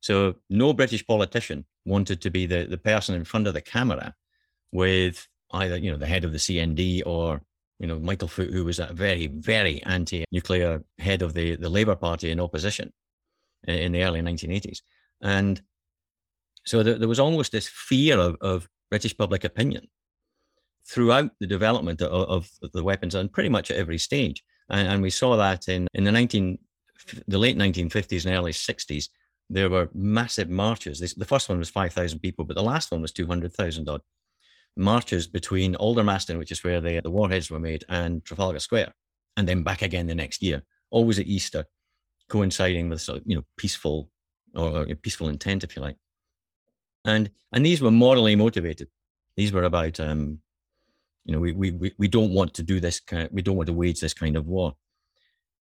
So 0.00 0.36
no 0.50 0.72
British 0.72 1.06
politician 1.06 1.64
wanted 1.84 2.20
to 2.20 2.30
be 2.30 2.46
the, 2.46 2.64
the 2.64 2.78
person 2.78 3.14
in 3.14 3.24
front 3.24 3.46
of 3.46 3.54
the 3.54 3.60
camera 3.60 4.14
with 4.70 5.26
either, 5.52 5.76
you 5.76 5.90
know, 5.90 5.96
the 5.96 6.06
head 6.06 6.24
of 6.24 6.32
the 6.32 6.38
CND 6.38 7.02
or 7.06 7.40
you 7.78 7.86
know, 7.86 7.98
Michael 7.98 8.28
Foot, 8.28 8.50
who 8.50 8.64
was 8.64 8.78
a 8.78 8.92
very, 8.92 9.28
very 9.28 9.82
anti-nuclear 9.84 10.82
head 10.98 11.22
of 11.22 11.34
the, 11.34 11.56
the 11.56 11.68
Labour 11.68 11.94
Party 11.94 12.30
in 12.30 12.40
opposition 12.40 12.92
in, 13.64 13.76
in 13.76 13.92
the 13.92 14.02
early 14.02 14.20
1980s. 14.20 14.80
And 15.20 15.62
so 16.68 16.82
there, 16.82 16.98
there 16.98 17.08
was 17.08 17.20
almost 17.20 17.52
this 17.52 17.68
fear 17.68 18.18
of, 18.18 18.36
of 18.40 18.68
British 18.90 19.16
public 19.16 19.44
opinion 19.44 19.86
throughout 20.86 21.30
the 21.40 21.46
development 21.46 22.02
of, 22.02 22.28
of, 22.62 22.72
the 22.72 22.84
weapons 22.84 23.14
and 23.14 23.32
pretty 23.32 23.48
much 23.48 23.70
at 23.70 23.76
every 23.76 23.98
stage. 23.98 24.42
And, 24.70 24.88
and 24.88 25.02
we 25.02 25.10
saw 25.10 25.36
that 25.36 25.68
in, 25.68 25.86
in 25.94 26.04
the 26.04 26.12
19, 26.12 26.58
the 27.26 27.38
late 27.38 27.56
1950s 27.56 28.26
and 28.26 28.34
early 28.34 28.52
60s, 28.52 29.08
there 29.50 29.70
were 29.70 29.88
massive 29.94 30.50
marches. 30.50 31.00
This, 31.00 31.14
the 31.14 31.24
first 31.24 31.48
one 31.48 31.58
was 31.58 31.70
5,000 31.70 32.18
people, 32.20 32.44
but 32.44 32.54
the 32.54 32.62
last 32.62 32.90
one 32.90 33.00
was 33.00 33.12
200,000 33.12 33.88
odd 33.88 34.02
marches 34.76 35.26
between 35.26 35.74
Aldermaston, 35.74 36.38
which 36.38 36.52
is 36.52 36.62
where 36.62 36.80
the, 36.80 37.00
the 37.00 37.10
warheads 37.10 37.50
were 37.50 37.58
made, 37.58 37.84
and 37.88 38.24
Trafalgar 38.24 38.58
Square, 38.58 38.92
and 39.36 39.48
then 39.48 39.62
back 39.62 39.82
again 39.82 40.06
the 40.06 40.14
next 40.14 40.42
year, 40.42 40.62
always 40.90 41.18
at 41.18 41.26
Easter, 41.26 41.64
coinciding 42.28 42.90
with 42.90 43.00
sort 43.00 43.18
of, 43.18 43.24
you 43.26 43.36
know 43.36 43.44
peaceful 43.56 44.10
or, 44.54 44.82
or 44.82 44.86
peaceful 44.96 45.28
intent, 45.28 45.64
if 45.64 45.74
you 45.74 45.82
like. 45.82 45.96
And 47.08 47.30
and 47.52 47.64
these 47.64 47.80
were 47.80 47.90
morally 47.90 48.36
motivated. 48.36 48.88
These 49.36 49.52
were 49.52 49.64
about 49.64 49.98
um, 49.98 50.40
you 51.24 51.32
know 51.32 51.40
we 51.40 51.52
we 51.52 51.92
we 51.98 52.08
don't 52.08 52.34
want 52.34 52.52
to 52.54 52.62
do 52.62 52.80
this 52.80 53.00
kind. 53.00 53.24
Of, 53.24 53.32
we 53.32 53.42
don't 53.42 53.56
want 53.56 53.68
to 53.68 53.80
wage 53.82 54.00
this 54.00 54.14
kind 54.14 54.36
of 54.36 54.46
war. 54.46 54.74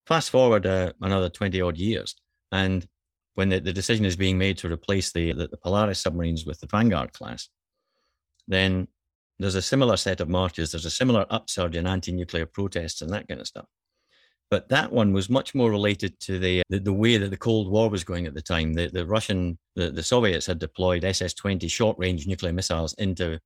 Fast 0.05 0.29
forward 0.29 0.65
uh, 0.65 0.91
another 1.01 1.29
twenty 1.29 1.61
odd 1.61 1.77
years, 1.77 2.15
and 2.51 2.87
when 3.35 3.49
the, 3.49 3.59
the 3.59 3.73
decision 3.73 4.05
is 4.05 4.15
being 4.15 4.37
made 4.37 4.57
to 4.57 4.67
replace 4.67 5.11
the, 5.11 5.31
the, 5.31 5.47
the 5.47 5.57
Polaris 5.57 5.99
submarines 5.99 6.45
with 6.45 6.59
the 6.59 6.67
Vanguard 6.67 7.13
class, 7.13 7.49
then 8.47 8.87
there's 9.39 9.55
a 9.55 9.61
similar 9.61 9.95
set 9.95 10.19
of 10.19 10.27
marches. 10.27 10.71
There's 10.71 10.85
a 10.85 10.89
similar 11.01 11.25
upsurge 11.29 11.75
in 11.75 11.85
anti-nuclear 11.85 12.47
protests 12.47 13.01
and 13.01 13.11
that 13.13 13.27
kind 13.27 13.39
of 13.39 13.47
stuff. 13.47 13.67
But 14.49 14.69
that 14.69 14.91
one 14.91 15.11
was 15.11 15.29
much 15.29 15.53
more 15.53 15.69
related 15.69 16.19
to 16.21 16.39
the 16.39 16.63
the, 16.69 16.79
the 16.79 16.93
way 16.93 17.17
that 17.17 17.29
the 17.29 17.37
Cold 17.37 17.69
War 17.69 17.89
was 17.89 18.03
going 18.03 18.27
at 18.27 18.33
the 18.33 18.41
time. 18.41 18.73
The, 18.73 18.87
the 18.87 19.05
Russian, 19.05 19.57
the, 19.75 19.91
the 19.91 20.03
Soviets 20.03 20.45
had 20.45 20.59
deployed 20.59 21.03
SS-20 21.03 21.69
short-range 21.69 22.27
nuclear 22.27 22.53
missiles 22.53 22.93
into 22.93 23.39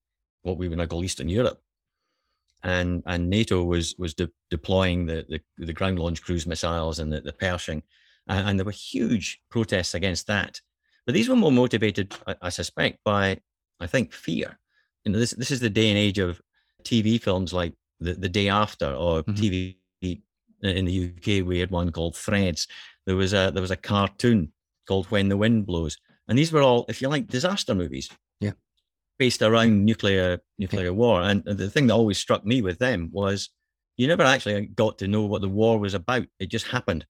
what 0.44 0.58
we 0.58 0.68
would 0.68 0.78
now 0.78 0.86
call 0.86 1.04
Eastern 1.04 1.30
Europe, 1.30 1.60
and 2.64 3.02
and 3.08 3.30
NATO 3.30 3.64
was 3.64 3.96
was 3.98 4.14
de- 4.14 4.30
deploying 4.52 5.08
the, 5.08 5.26
the, 5.28 5.66
the 5.66 5.74
ground 5.74 5.98
launch 5.98 6.22
cruise 6.22 6.46
missiles 6.46 7.00
and 7.00 7.12
the, 7.12 7.22
the 7.22 7.34
Pershing 7.34 7.82
and, 8.28 8.50
and 8.50 8.60
there 8.60 8.66
were 8.66 8.72
huge 8.72 9.42
protests 9.50 9.94
against 9.94 10.28
that. 10.28 10.62
But 11.06 11.16
these 11.16 11.30
were 11.30 11.36
more 11.36 11.52
motivated, 11.52 12.14
I, 12.28 12.36
I 12.44 12.50
suspect, 12.50 13.00
by 13.04 13.40
I 13.80 13.88
think 13.88 14.14
fear. 14.14 14.60
You 15.04 15.12
know, 15.12 15.20
this 15.20 15.32
this 15.32 15.52
is 15.52 15.60
the 15.60 15.70
day 15.70 15.90
and 15.90 15.98
age 15.98 16.20
of 16.20 16.42
TV 16.84 17.22
films 17.22 17.54
like 17.54 17.74
the, 18.00 18.14
the 18.14 18.30
Day 18.30 18.50
After 18.50 18.94
or 18.94 19.24
mm-hmm. 19.24 19.34
TV 19.34 19.78
in 20.62 20.86
the 20.86 21.12
UK. 21.12 21.46
We 21.46 21.60
had 21.60 21.72
one 21.72 21.92
called 21.92 22.16
Threads. 22.16 22.68
There 23.06 23.16
was 23.16 23.34
a 23.34 23.52
there 23.54 23.62
was 23.62 23.72
a 23.72 23.78
cartoon 23.78 24.52
called 24.88 25.08
When 25.08 25.30
the 25.30 25.38
Wind 25.38 25.66
Blows, 25.66 25.98
and 26.28 26.38
these 26.38 26.52
were 26.52 26.62
all, 26.62 26.86
if 26.88 27.02
you 27.02 27.10
like, 27.10 27.28
disaster 27.28 27.76
movies. 27.76 28.10
Yeah, 28.40 28.52
based 29.18 29.42
around 29.42 29.86
nuclear 29.86 30.40
nuclear 30.58 30.86
yeah. 30.86 30.90
war. 30.92 31.22
And 31.22 31.44
the 31.44 31.70
thing 31.70 31.88
that 31.88 31.94
always 31.94 32.18
struck 32.18 32.46
me 32.46 32.62
with 32.62 32.80
them 32.80 33.10
was 33.12 33.50
you 33.98 34.08
never 34.08 34.24
actually 34.24 34.68
got 34.68 34.98
to 35.00 35.08
know 35.08 35.24
what 35.26 35.42
the 35.42 35.50
war 35.50 35.80
was 35.80 35.94
about. 35.94 36.26
It 36.40 36.48
just 36.48 36.68
happened 36.68 37.06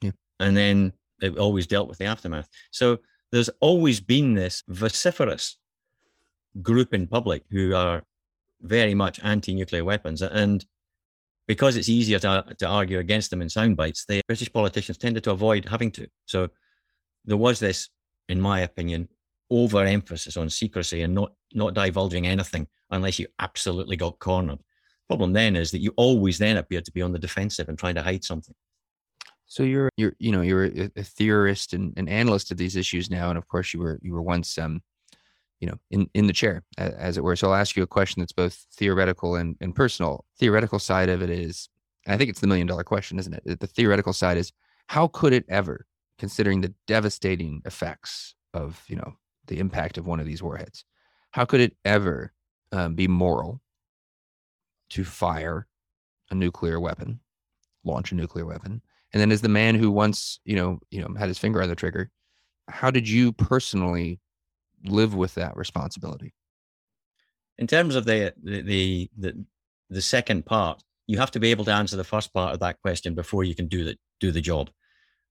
yeah. 0.00 0.12
and 0.38 0.56
then 0.56 0.92
it 1.20 1.38
always 1.38 1.66
dealt 1.66 1.88
with 1.88 1.98
the 1.98 2.04
aftermath. 2.04 2.48
So 2.70 2.98
there's 3.32 3.50
always 3.60 4.00
been 4.00 4.34
this 4.34 4.62
vociferous 4.68 5.56
group 6.62 6.94
in 6.94 7.06
public 7.06 7.44
who 7.50 7.74
are 7.74 8.02
very 8.62 8.94
much 8.94 9.20
anti-nuclear 9.22 9.84
weapons, 9.84 10.22
and 10.22 10.64
because 11.46 11.76
it's 11.76 11.88
easier 11.88 12.18
to, 12.18 12.44
to 12.58 12.66
argue 12.66 12.98
against 12.98 13.30
them 13.30 13.42
in 13.42 13.48
sound 13.48 13.76
bites, 13.76 14.04
the 14.06 14.20
British 14.26 14.52
politicians 14.52 14.98
tended 14.98 15.24
to 15.24 15.30
avoid 15.30 15.64
having 15.64 15.90
to. 15.92 16.06
So 16.26 16.48
there 17.24 17.36
was 17.36 17.60
this, 17.60 17.88
in 18.28 18.40
my 18.40 18.60
opinion, 18.60 19.08
overemphasis 19.50 20.36
on 20.36 20.50
secrecy 20.50 21.02
and 21.02 21.14
not 21.14 21.32
not 21.54 21.74
divulging 21.74 22.26
anything 22.26 22.66
unless 22.90 23.18
you 23.18 23.26
absolutely 23.38 23.96
got 23.96 24.18
cornered. 24.18 24.58
Problem 25.08 25.32
then 25.32 25.54
is 25.54 25.70
that 25.70 25.78
you 25.78 25.92
always 25.96 26.38
then 26.38 26.56
appear 26.56 26.80
to 26.80 26.92
be 26.92 27.02
on 27.02 27.12
the 27.12 27.18
defensive 27.18 27.68
and 27.68 27.78
trying 27.78 27.94
to 27.94 28.02
hide 28.02 28.24
something. 28.24 28.54
So 29.46 29.62
you're 29.62 29.90
you're 29.96 30.14
you 30.18 30.32
know 30.32 30.42
you're 30.42 30.64
a, 30.64 31.02
theorist 31.02 31.72
and 31.72 31.96
an 31.96 32.08
analyst 32.08 32.50
of 32.50 32.56
these 32.56 32.74
issues 32.74 33.10
now, 33.10 33.28
and 33.28 33.38
of 33.38 33.46
course 33.46 33.72
you 33.72 33.78
were 33.78 34.00
you 34.02 34.12
were 34.12 34.22
once 34.22 34.58
um 34.58 34.82
you 35.60 35.66
know 35.66 35.78
in 35.90 36.08
in 36.14 36.26
the 36.26 36.32
chair 36.32 36.62
as 36.78 37.16
it 37.16 37.24
were. 37.24 37.36
So 37.36 37.48
I'll 37.48 37.60
ask 37.60 37.76
you 37.76 37.82
a 37.82 37.86
question 37.86 38.20
that's 38.20 38.32
both 38.32 38.66
theoretical 38.72 39.36
and 39.36 39.56
and 39.60 39.74
personal. 39.74 40.24
Theoretical 40.38 40.78
side 40.78 41.08
of 41.08 41.22
it 41.22 41.30
is, 41.30 41.68
I 42.06 42.16
think 42.16 42.30
it's 42.30 42.40
the 42.40 42.46
million 42.46 42.66
dollar 42.66 42.84
question, 42.84 43.18
isn't 43.18 43.34
it? 43.34 43.60
The 43.60 43.66
theoretical 43.66 44.12
side 44.12 44.36
is 44.36 44.52
how 44.88 45.08
could 45.08 45.32
it 45.32 45.44
ever, 45.48 45.86
considering 46.18 46.60
the 46.60 46.74
devastating 46.86 47.62
effects 47.64 48.34
of 48.54 48.82
you 48.88 48.96
know 48.96 49.16
the 49.46 49.58
impact 49.58 49.98
of 49.98 50.06
one 50.06 50.20
of 50.20 50.26
these 50.26 50.42
warheads, 50.42 50.84
how 51.30 51.44
could 51.44 51.60
it 51.60 51.76
ever 51.84 52.32
um, 52.72 52.94
be 52.94 53.08
moral 53.08 53.60
to 54.90 55.04
fire 55.04 55.66
a 56.30 56.34
nuclear 56.34 56.80
weapon, 56.80 57.20
launch 57.84 58.12
a 58.12 58.14
nuclear 58.14 58.44
weapon? 58.44 58.82
And 59.12 59.20
then 59.20 59.32
as 59.32 59.40
the 59.40 59.48
man 59.48 59.76
who 59.76 59.90
once, 59.90 60.40
you 60.44 60.56
know, 60.56 60.80
you 60.90 61.00
know, 61.00 61.14
had 61.16 61.28
his 61.28 61.38
finger 61.38 61.62
on 61.62 61.68
the 61.68 61.76
trigger, 61.76 62.10
how 62.68 62.90
did 62.90 63.08
you 63.08 63.32
personally 63.32 64.20
live 64.88 65.14
with 65.14 65.34
that 65.34 65.56
responsibility? 65.56 66.34
In 67.58 67.66
terms 67.66 67.94
of 67.94 68.04
the 68.04 68.34
the 68.42 69.10
the 69.16 69.44
the 69.88 70.02
second 70.02 70.46
part, 70.46 70.82
you 71.06 71.18
have 71.18 71.30
to 71.32 71.40
be 71.40 71.50
able 71.50 71.64
to 71.66 71.72
answer 71.72 71.96
the 71.96 72.04
first 72.04 72.32
part 72.32 72.52
of 72.52 72.60
that 72.60 72.80
question 72.82 73.14
before 73.14 73.44
you 73.44 73.54
can 73.54 73.68
do 73.68 73.84
the 73.84 73.96
do 74.20 74.32
the 74.32 74.40
job. 74.40 74.70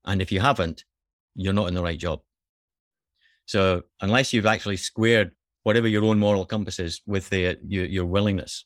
And 0.05 0.21
if 0.21 0.31
you 0.31 0.39
haven't, 0.39 0.85
you're 1.35 1.53
not 1.53 1.67
in 1.67 1.73
the 1.73 1.83
right 1.83 1.99
job. 1.99 2.21
So 3.45 3.83
unless 4.01 4.33
you've 4.33 4.45
actually 4.45 4.77
squared 4.77 5.31
whatever 5.63 5.87
your 5.87 6.03
own 6.03 6.19
moral 6.19 6.45
compass 6.45 6.79
is 6.79 7.01
with 7.05 7.29
the 7.29 7.57
your, 7.67 7.85
your 7.85 8.05
willingness, 8.05 8.65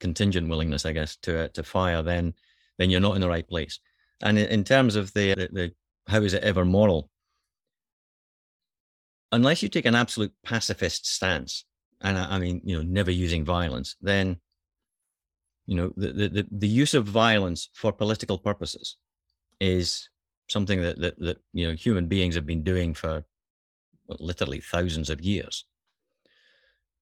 contingent 0.00 0.48
willingness, 0.48 0.84
I 0.86 0.92
guess, 0.92 1.16
to 1.22 1.48
to 1.48 1.62
fire, 1.62 2.02
then 2.02 2.34
then 2.78 2.90
you're 2.90 3.00
not 3.00 3.14
in 3.14 3.20
the 3.20 3.28
right 3.28 3.48
place. 3.48 3.80
And 4.22 4.38
in 4.38 4.64
terms 4.64 4.96
of 4.96 5.12
the, 5.12 5.34
the, 5.34 5.48
the 5.52 5.74
how 6.08 6.22
is 6.22 6.34
it 6.34 6.42
ever 6.42 6.64
moral? 6.64 7.10
Unless 9.32 9.62
you 9.62 9.68
take 9.68 9.86
an 9.86 9.94
absolute 9.94 10.32
pacifist 10.44 11.06
stance, 11.06 11.64
and 12.00 12.18
I, 12.18 12.36
I 12.36 12.38
mean, 12.38 12.60
you 12.64 12.76
know, 12.76 12.82
never 12.82 13.10
using 13.10 13.44
violence, 13.44 13.96
then 14.00 14.38
you 15.66 15.76
know 15.76 15.92
the, 15.96 16.28
the 16.28 16.46
the 16.50 16.68
use 16.68 16.94
of 16.94 17.06
violence 17.06 17.70
for 17.72 17.92
political 17.92 18.38
purposes 18.38 18.96
is 19.60 20.08
something 20.48 20.82
that 20.82 21.00
that, 21.00 21.18
that 21.18 21.38
you 21.52 21.66
know 21.66 21.74
human 21.74 22.06
beings 22.06 22.34
have 22.34 22.46
been 22.46 22.62
doing 22.62 22.94
for 22.94 23.24
well, 24.06 24.18
literally 24.20 24.60
thousands 24.60 25.10
of 25.10 25.20
years. 25.20 25.64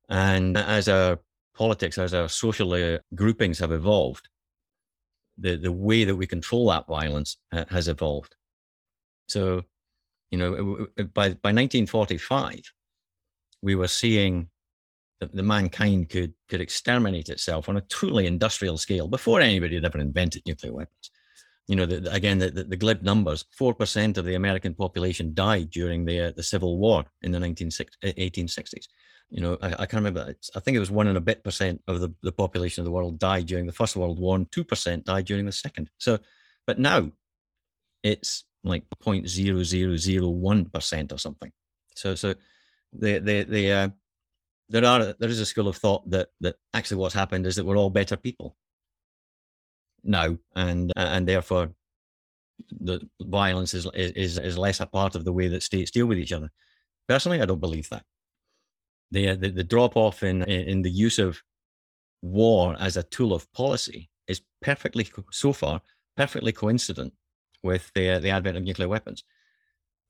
And 0.08 0.56
as 0.56 0.88
our 0.88 1.18
politics, 1.54 1.98
as 1.98 2.14
our 2.14 2.28
social 2.28 2.72
uh, 2.72 2.98
groupings 3.14 3.58
have 3.58 3.72
evolved, 3.72 4.28
the 5.38 5.56
the 5.56 5.72
way 5.72 6.04
that 6.04 6.16
we 6.16 6.26
control 6.26 6.68
that 6.68 6.86
violence 6.86 7.38
uh, 7.52 7.64
has 7.70 7.88
evolved. 7.88 8.34
So, 9.28 9.62
you 10.32 10.38
know, 10.38 10.86
by 11.14 11.28
by 11.28 11.52
1945, 11.52 12.60
we 13.62 13.76
were 13.76 13.86
seeing 13.86 14.48
that 15.20 15.32
the 15.32 15.42
mankind 15.42 16.08
could 16.08 16.34
could 16.48 16.60
exterminate 16.60 17.28
itself 17.28 17.68
on 17.68 17.76
a 17.76 17.82
truly 17.82 18.26
industrial 18.26 18.76
scale 18.76 19.06
before 19.06 19.40
anybody 19.40 19.76
had 19.76 19.84
ever 19.84 19.98
invented 19.98 20.42
nuclear 20.44 20.72
weapons. 20.72 21.10
You 21.68 21.76
know, 21.76 21.86
the, 21.86 22.12
again, 22.12 22.38
the, 22.38 22.50
the, 22.50 22.64
the, 22.64 22.76
glib 22.76 23.02
numbers: 23.02 23.44
four 23.56 23.72
percent 23.72 24.18
of 24.18 24.24
the 24.24 24.34
American 24.34 24.74
population 24.74 25.34
died 25.34 25.70
during 25.70 26.04
the 26.04 26.20
uh, 26.20 26.32
the 26.34 26.42
Civil 26.42 26.78
War 26.78 27.04
in 27.22 27.30
the 27.30 27.38
19, 27.38 27.68
1860s 27.68 28.88
you 29.32 29.40
know, 29.40 29.56
I, 29.62 29.68
I, 29.68 29.86
can't 29.86 30.04
remember. 30.04 30.34
I 30.54 30.60
think 30.60 30.76
it 30.76 30.80
was 30.80 30.90
one 30.90 31.06
and 31.06 31.16
a 31.16 31.20
bit 31.20 31.42
percent 31.42 31.82
of 31.88 32.00
the, 32.00 32.12
the 32.22 32.32
population 32.32 32.82
of 32.82 32.84
the 32.84 32.90
world 32.90 33.18
died 33.18 33.46
during 33.46 33.66
the 33.66 33.72
First 33.72 33.96
World 33.96 34.18
War, 34.18 34.36
and 34.36 34.50
two 34.52 34.62
percent 34.62 35.06
died 35.06 35.24
during 35.24 35.46
the 35.46 35.52
Second. 35.52 35.88
So, 35.96 36.18
but 36.66 36.78
now 36.78 37.10
it's 38.02 38.44
like 38.64 38.84
0.0001 39.02 40.72
percent 40.72 41.12
or 41.12 41.18
something. 41.18 41.50
So, 41.94 42.14
so 42.14 42.34
the 42.92 43.18
the 43.18 43.42
the 43.44 43.72
uh, 43.72 43.88
there 44.68 44.84
are 44.84 45.14
there 45.18 45.28
is 45.28 45.40
a 45.40 45.46
school 45.46 45.68
of 45.68 45.76
thought 45.76 46.08
that 46.10 46.28
that 46.40 46.56
actually 46.74 46.98
what's 46.98 47.14
happened 47.14 47.46
is 47.46 47.56
that 47.56 47.64
we're 47.64 47.78
all 47.78 47.90
better 47.90 48.16
people 48.16 48.56
now, 50.04 50.36
and 50.54 50.92
and 50.96 51.26
therefore 51.26 51.72
the 52.70 53.00
violence 53.20 53.74
is 53.74 53.86
is 53.94 54.38
is 54.38 54.58
less 54.58 54.80
a 54.80 54.86
part 54.86 55.14
of 55.14 55.24
the 55.24 55.32
way 55.32 55.48
that 55.48 55.62
states 55.62 55.90
deal 55.90 56.06
with 56.06 56.18
each 56.18 56.32
other. 56.32 56.50
Personally, 57.08 57.40
I 57.40 57.46
don't 57.46 57.60
believe 57.60 57.88
that 57.90 58.04
the, 59.12 59.36
the, 59.36 59.50
the 59.50 59.64
drop 59.64 59.96
off 59.96 60.22
in, 60.22 60.42
in 60.42 60.82
the 60.82 60.90
use 60.90 61.18
of 61.18 61.40
war 62.22 62.74
as 62.80 62.96
a 62.96 63.02
tool 63.04 63.34
of 63.34 63.50
policy 63.52 64.08
is 64.26 64.40
perfectly, 64.62 65.06
so 65.30 65.52
far, 65.52 65.82
perfectly 66.16 66.50
coincident 66.50 67.12
with 67.62 67.90
the, 67.94 68.18
the 68.18 68.30
advent 68.30 68.56
of 68.56 68.62
nuclear 68.62 68.88
weapons. 68.88 69.24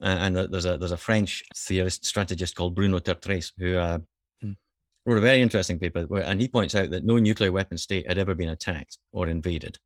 Uh, 0.02 0.16
and 0.20 0.36
there's 0.36 0.66
a 0.66 0.76
there's 0.76 0.90
a 0.92 0.96
French 0.96 1.44
theorist 1.56 2.04
strategist 2.04 2.56
called 2.56 2.74
Bruno 2.74 2.98
Tertrais 2.98 3.52
who 3.56 3.76
uh, 3.76 3.98
mm. 4.44 4.56
wrote 5.06 5.18
a 5.18 5.20
very 5.20 5.40
interesting 5.40 5.78
paper, 5.78 6.02
where, 6.02 6.24
and 6.24 6.40
he 6.40 6.48
points 6.48 6.74
out 6.74 6.90
that 6.90 7.04
no 7.04 7.18
nuclear 7.18 7.52
weapon 7.52 7.78
state 7.78 8.08
had 8.08 8.18
ever 8.18 8.34
been 8.34 8.48
attacked 8.48 8.98
or 9.12 9.28
invaded. 9.28 9.78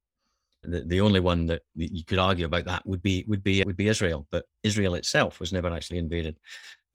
The, 0.62 0.80
the 0.80 1.02
only 1.02 1.20
one 1.20 1.46
that 1.46 1.62
you 1.74 2.02
could 2.02 2.18
argue 2.18 2.46
about 2.46 2.64
that 2.64 2.86
would 2.86 3.02
be 3.02 3.26
would 3.28 3.42
be 3.42 3.62
would 3.64 3.76
be 3.76 3.88
Israel, 3.88 4.26
but 4.30 4.46
Israel 4.62 4.94
itself 4.94 5.38
was 5.38 5.52
never 5.52 5.68
actually 5.68 5.98
invaded. 5.98 6.38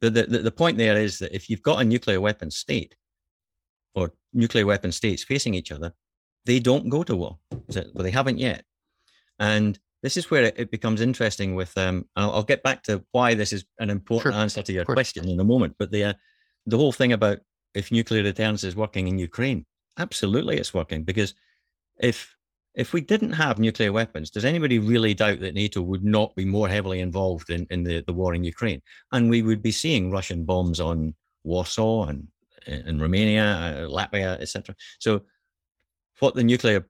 The, 0.01 0.09
the, 0.09 0.23
the 0.23 0.51
point 0.51 0.77
there 0.77 0.97
is 0.97 1.19
that 1.19 1.35
if 1.35 1.47
you've 1.47 1.61
got 1.61 1.79
a 1.79 1.85
nuclear 1.85 2.19
weapon 2.19 2.49
state 2.49 2.95
or 3.93 4.11
nuclear 4.33 4.65
weapon 4.65 4.91
states 4.91 5.23
facing 5.23 5.53
each 5.53 5.71
other, 5.71 5.93
they 6.45 6.59
don't 6.59 6.89
go 6.89 7.03
to 7.03 7.15
war. 7.15 7.37
Well, 7.51 8.03
they 8.03 8.09
haven't 8.09 8.39
yet. 8.39 8.65
And 9.37 9.77
this 10.01 10.17
is 10.17 10.31
where 10.31 10.51
it, 10.55 10.71
becomes 10.71 11.01
interesting 11.01 11.55
with 11.55 11.77
um 11.77 12.05
I'll, 12.15 12.31
I'll, 12.31 12.43
get 12.43 12.63
back 12.63 12.83
to 12.83 13.03
why 13.11 13.33
this 13.33 13.53
is 13.53 13.65
an 13.79 13.89
important 13.89 14.33
sure. 14.33 14.41
answer 14.41 14.61
to 14.61 14.73
your 14.73 14.85
question 14.85 15.27
in 15.29 15.39
a 15.39 15.43
moment 15.43 15.75
but 15.77 15.91
the 15.91 16.03
uh, 16.05 16.13
the 16.65 16.77
whole 16.77 16.91
thing 16.91 17.13
about 17.13 17.39
if 17.73 17.91
nuclear 17.91 18.23
deterrence 18.23 18.63
is 18.63 18.75
working 18.75 19.07
in 19.07 19.17
ukraine 19.17 19.65
absolutely 19.97 20.57
it's 20.57 20.73
working 20.73 21.03
because 21.03 21.33
if 21.99 22.35
if 22.73 22.93
we 22.93 23.01
didn't 23.01 23.33
have 23.33 23.59
nuclear 23.59 23.91
weapons 23.91 24.29
does 24.29 24.45
anybody 24.45 24.79
really 24.79 25.13
doubt 25.13 25.39
that 25.39 25.53
nato 25.53 25.81
would 25.81 26.03
not 26.03 26.35
be 26.35 26.45
more 26.45 26.69
heavily 26.69 26.99
involved 26.99 27.49
in, 27.49 27.67
in 27.69 27.83
the, 27.83 28.03
the 28.07 28.13
war 28.13 28.33
in 28.33 28.43
ukraine? 28.43 28.81
And 29.11 29.29
we 29.29 29.41
would 29.41 29.61
be 29.61 29.71
seeing 29.71 30.11
russian 30.11 30.45
bombs 30.45 30.79
on 30.79 31.13
warsaw 31.43 32.05
and 32.05 32.27
in 32.67 32.99
romania 32.99 33.43
uh, 33.43 33.89
latvia 33.89 34.39
etc 34.39 34.75
so 34.99 35.21
what 36.19 36.35
the 36.35 36.43
nuclear 36.43 36.87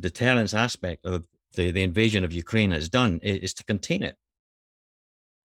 deterrence 0.00 0.54
aspect 0.54 1.06
of 1.06 1.24
the, 1.54 1.70
the 1.70 1.82
invasion 1.82 2.24
of 2.24 2.32
Ukraine 2.32 2.70
has 2.70 2.88
done 2.88 3.20
is, 3.22 3.38
is 3.38 3.54
to 3.54 3.64
contain 3.64 4.02
it 4.02 4.16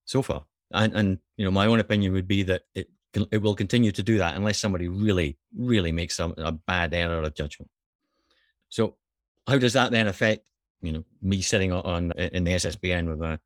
so 0.06 0.22
far. 0.22 0.46
And, 0.72 0.94
and, 0.94 1.20
you 1.38 1.46
know, 1.46 1.52
my 1.52 1.68
own 1.68 1.80
opinion 1.80 2.14
would 2.14 2.28
be 2.28 2.44
that 2.44 2.64
it, 2.76 2.90
it 3.32 3.42
will 3.42 3.56
continue 3.56 3.92
to 3.92 4.04
do 4.04 4.18
that 4.18 4.36
unless 4.36 4.60
somebody 4.60 4.88
really, 4.88 5.38
really 5.56 5.92
makes 5.92 6.16
some, 6.16 6.34
a 6.38 6.52
bad 6.52 6.94
error 6.94 7.22
of 7.22 7.36
judgment. 7.36 7.70
So 8.70 8.96
how 9.48 9.58
does 9.58 9.74
that 9.74 9.92
then 9.92 10.08
affect, 10.08 10.46
you 10.82 10.92
know, 10.92 11.06
me 11.22 11.42
sitting 11.42 11.72
on 11.72 12.12
in 12.12 12.44
the 12.44 12.52
SSBN 12.52 13.10
with 13.10 13.22
a, 13.22 13.40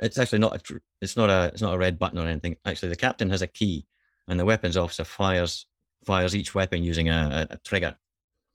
it's 0.00 0.18
actually 0.18 0.40
not 0.40 0.56
a, 0.56 0.80
it's 1.00 1.16
not 1.16 1.30
a, 1.30 1.50
it's 1.52 1.62
not 1.62 1.74
a 1.74 1.78
red 1.78 1.98
button 1.98 2.18
or 2.18 2.26
anything. 2.26 2.56
Actually, 2.64 2.88
the 2.88 2.96
captain 2.96 3.30
has 3.30 3.42
a 3.42 3.46
key 3.46 3.86
and 4.26 4.38
the 4.38 4.44
weapons 4.44 4.76
officer 4.76 5.04
fires, 5.04 5.66
fires 6.04 6.34
each 6.34 6.54
weapon 6.54 6.82
using 6.82 7.08
a, 7.08 7.46
a, 7.50 7.56
trigger. 7.58 7.96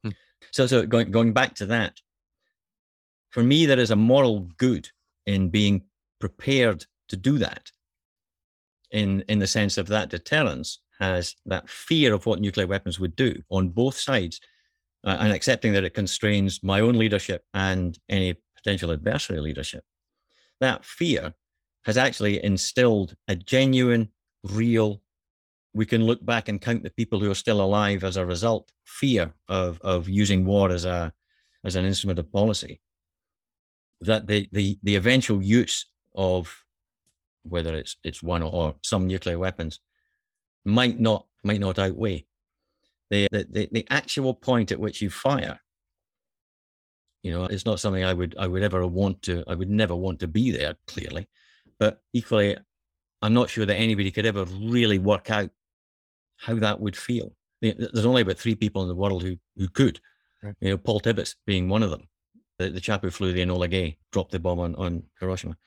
Hmm. 0.04 0.12
So, 0.52 0.68
so 0.68 0.86
going, 0.86 1.12
going 1.12 1.32
back 1.32 1.56
to 1.56 1.66
that, 1.68 2.02
for 3.30 3.44
me, 3.44 3.66
there 3.66 3.80
is 3.80 3.92
a 3.92 3.96
moral 3.96 4.42
good 4.58 4.90
in 5.26 5.50
being 5.50 5.84
prepared 6.20 6.86
to 7.10 7.16
do 7.16 7.38
that. 7.38 7.72
In 8.92 9.24
in 9.28 9.40
the 9.40 9.48
sense 9.48 9.78
of 9.78 9.88
that 9.88 10.10
deterrence 10.10 10.80
has 11.00 11.36
that 11.46 11.70
fear 11.70 12.14
of 12.14 12.26
what 12.26 12.42
nuclear 12.42 12.68
weapons 12.68 13.00
would 13.00 13.16
do 13.16 13.42
on 13.50 13.70
both 13.70 13.98
sides, 13.98 14.40
uh, 15.04 15.18
and 15.20 15.32
accepting 15.32 15.74
that 15.74 15.84
it 15.84 15.94
constrains 15.94 16.64
my 16.64 16.80
own 16.80 16.98
leadership 16.98 17.44
and 17.54 18.00
any 18.10 18.36
potential 18.56 18.92
adversary 18.92 19.40
leadership. 19.40 19.84
That 20.60 20.84
fear 20.84 21.34
has 21.86 21.98
actually 21.98 22.44
instilled 22.44 23.16
a 23.28 23.36
genuine, 23.36 24.10
real. 24.44 25.02
We 25.74 25.86
can 25.86 26.04
look 26.04 26.26
back 26.26 26.50
and 26.50 26.60
count 26.60 26.84
the 26.84 26.90
people 26.90 27.20
who 27.20 27.30
are 27.30 27.36
still 27.36 27.62
alive 27.62 28.04
as 28.04 28.18
a 28.18 28.26
result. 28.26 28.72
Fear 28.86 29.34
of 29.48 29.80
of 29.82 30.10
using 30.10 30.46
war 30.46 30.72
as 30.72 30.84
a 30.84 31.14
as 31.64 31.76
an 31.76 31.86
instrument 31.86 32.18
of 32.18 32.32
policy 32.32 32.82
that 34.02 34.28
the 34.28 34.48
the 34.52 34.80
the 34.84 34.96
eventual 34.96 35.42
use 35.42 35.86
of 36.16 36.64
whether 37.44 37.76
it's 37.76 37.98
it's 38.04 38.24
one 38.24 38.44
or 38.44 38.76
some 38.84 39.08
nuclear 39.08 39.38
weapons 39.38 39.80
might 40.66 41.00
not 41.00 41.26
might 41.44 41.60
not 41.60 41.80
outweigh 41.80 42.26
the 43.10 43.28
the, 43.32 43.68
the 43.72 43.88
actual 43.90 44.34
point 44.34 44.72
at 44.72 44.80
which 44.80 45.02
you 45.02 45.10
fire. 45.10 45.60
You 47.24 47.32
know 47.32 47.46
it's 47.46 47.66
not 47.66 47.80
something 47.82 48.04
i 48.04 48.14
would 48.14 48.36
i 48.40 48.48
would 48.48 48.64
ever 48.64 48.88
want 48.88 49.22
to 49.24 49.44
i 49.48 49.54
would 49.54 49.70
never 49.70 49.96
want 49.96 50.20
to 50.20 50.28
be 50.28 50.52
there 50.52 50.76
clearly. 50.88 51.28
But 51.78 52.02
equally 52.14 52.58
i'm 53.22 53.34
not 53.34 53.50
sure 53.50 53.66
that 53.66 53.76
anybody 53.76 54.12
could 54.12 54.26
ever 54.26 54.46
really 54.46 55.00
work 55.00 55.30
out 55.30 55.50
how 56.38 56.56
that 56.56 56.80
would 56.80 56.96
feel. 56.96 57.34
There's 57.62 58.06
only 58.06 58.22
about 58.22 58.38
three 58.38 58.56
people 58.56 58.82
in 58.84 58.88
the 58.88 58.96
world 58.96 59.24
who 59.24 59.38
who 59.58 59.68
could. 59.68 60.00
Right. 60.42 60.56
you 60.62 60.70
know 60.70 60.78
paul 60.78 61.02
tibbets 61.02 61.36
being 61.46 61.68
one 61.68 61.84
of 61.84 61.90
them 61.90 62.08
the, 62.60 62.70
the 62.70 62.82
chap 62.82 63.02
who 63.02 63.10
flew 63.10 63.32
the 63.32 63.42
Enola 63.42 63.70
Gay 63.70 63.98
dropped 64.12 64.32
the 64.32 64.40
bomb 64.40 64.60
on, 64.60 64.76
on 64.76 65.04
Hiroshima. 65.20 65.58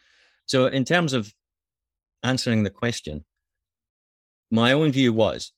So, 0.47 0.67
in 0.67 0.85
terms 0.85 1.13
of 1.13 1.33
answering 2.23 2.63
the 2.63 2.71
question, 2.71 3.25
my 4.51 4.73
own 4.73 4.93
view 4.93 5.13
was 5.13 5.53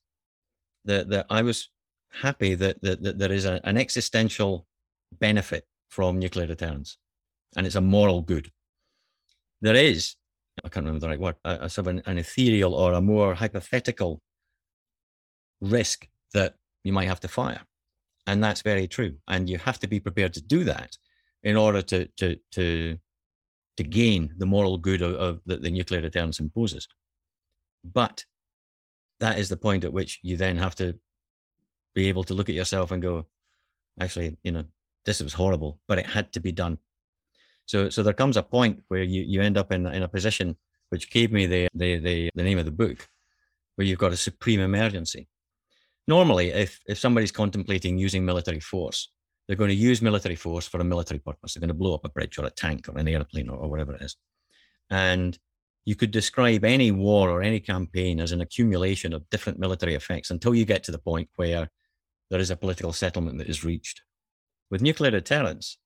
that, 0.85 1.11
that 1.11 1.27
I 1.29 1.43
was 1.43 1.69
happy 2.23 2.55
that, 2.55 2.81
that, 2.83 3.03
that 3.03 3.19
there 3.19 3.33
is 3.33 3.45
a, 3.45 3.61
an 3.65 3.77
existential 3.77 4.67
benefit 5.21 5.67
from 5.89 6.19
nuclear 6.19 6.47
deterrence, 6.47 6.97
and 7.57 7.67
it's 7.67 7.77
a 7.77 7.81
moral 7.81 8.23
good. 8.23 8.51
There 9.61 9.75
is, 9.75 10.15
I 10.65 10.69
can't 10.69 10.87
remember 10.87 11.01
the 11.01 11.09
right 11.09 11.21
word, 11.21 11.37
a, 11.45 11.65
a 11.65 11.69
sort 11.69 11.89
of 11.89 11.95
an, 11.95 12.03
an 12.07 12.19
ethereal 12.19 12.75
or 12.75 12.93
a 12.93 13.01
more 13.01 13.35
hypothetical 13.35 14.23
risk 15.61 16.09
that 16.33 16.55
you 16.85 16.93
might 16.93 17.09
have 17.09 17.21
to 17.21 17.29
fire. 17.29 17.63
And 18.27 18.43
that's 18.43 18.63
very 18.63 18.87
true. 18.87 19.17
And 19.29 19.51
you 19.51 19.59
have 19.59 19.79
to 19.81 19.87
be 19.87 20.01
prepared 20.01 20.33
to 20.35 20.43
do 20.43 20.65
that 20.65 20.97
in 21.45 21.57
order 21.57 21.83
to 21.83 22.07
to 22.17 22.37
to 22.53 22.99
to 23.77 23.83
gain 23.83 24.33
the 24.39 24.47
moral 24.47 24.79
good 24.79 25.03
of, 25.03 25.15
of 25.15 25.41
that 25.47 25.63
the 25.63 25.71
nuclear 25.71 26.01
deterrence 26.01 26.41
imposes. 26.41 26.89
But 27.85 28.25
that 29.21 29.39
is 29.39 29.49
the 29.49 29.57
point 29.57 29.85
at 29.85 29.93
which 29.93 30.19
you 30.23 30.37
then 30.37 30.57
have 30.59 30.75
to 30.77 30.99
be 31.95 32.09
able 32.09 32.25
to 32.25 32.35
look 32.35 32.49
at 32.49 32.55
yourself 32.55 32.91
and 32.91 33.03
go, 33.03 33.27
actually, 34.01 34.37
you 34.43 34.53
know, 34.53 34.65
this 35.05 35.21
was 35.21 35.33
horrible, 35.33 35.81
but 35.87 35.99
it 35.99 36.07
had 36.07 36.33
to 36.33 36.41
be 36.41 36.53
done. 36.53 36.79
So 37.67 37.89
so 37.91 38.03
there 38.03 38.13
comes 38.13 38.37
a 38.37 38.43
point 38.43 38.83
where 38.89 39.03
you, 39.03 39.23
you 39.23 39.41
end 39.41 39.57
up 39.57 39.71
in 39.73 39.87
in 39.87 40.03
a 40.03 40.09
position 40.09 40.57
which 40.91 41.11
gave 41.11 41.33
me 41.33 41.47
the, 41.47 41.69
the 41.75 41.99
the 41.99 42.31
the 42.35 42.43
name 42.43 42.59
of 42.59 42.65
the 42.65 42.71
book, 42.71 43.09
where 43.77 43.87
you've 43.87 43.99
got 43.99 44.13
a 44.13 44.17
supreme 44.17 44.61
emergency. 44.61 45.29
Normally, 46.07 46.51
if 46.51 46.81
if 46.87 46.99
somebody's 46.99 47.33
contemplating 47.33 47.99
using 47.99 48.25
military 48.25 48.61
force, 48.61 49.11
they're 49.47 49.57
going 49.57 49.71
to 49.71 49.75
use 49.75 50.01
military 50.01 50.37
force 50.37 50.67
for 50.67 50.81
a 50.81 50.85
military 50.85 51.21
purpose. 51.21 51.55
They're 51.55 51.61
going 51.61 51.69
to 51.69 51.75
blow 51.75 51.95
up 51.95 52.05
a 52.05 52.09
bridge 52.09 52.39
or 52.39 52.47
a 52.47 52.51
tank 52.51 52.89
or 52.89 52.99
an 52.99 53.09
airplane 53.09 53.49
or, 53.49 53.59
or 53.59 53.69
whatever 53.69 53.95
it 53.95 54.03
is. 54.03 54.17
And 54.91 55.39
you 55.85 55.95
could 55.95 56.11
describe 56.11 56.65
any 56.65 56.91
war 56.91 57.31
or 57.31 57.43
any 57.43 57.61
campaign 57.61 58.21
as 58.21 58.33
an 58.33 58.41
accumulation 58.41 59.13
of 59.13 59.29
different 59.29 59.59
military 59.59 59.95
effects 59.95 60.31
until 60.31 60.55
you 60.55 60.65
get 60.65 60.83
to 60.85 60.93
the 60.93 60.99
point 60.99 61.29
where 61.37 61.69
there 62.31 62.41
is 62.41 62.51
a 62.51 62.57
political 62.57 62.93
settlement 62.93 63.39
that 63.39 63.49
is 63.49 63.65
reached. 63.65 64.03
With 64.71 64.81
nuclear 64.81 65.11
deterrence, 65.11 65.79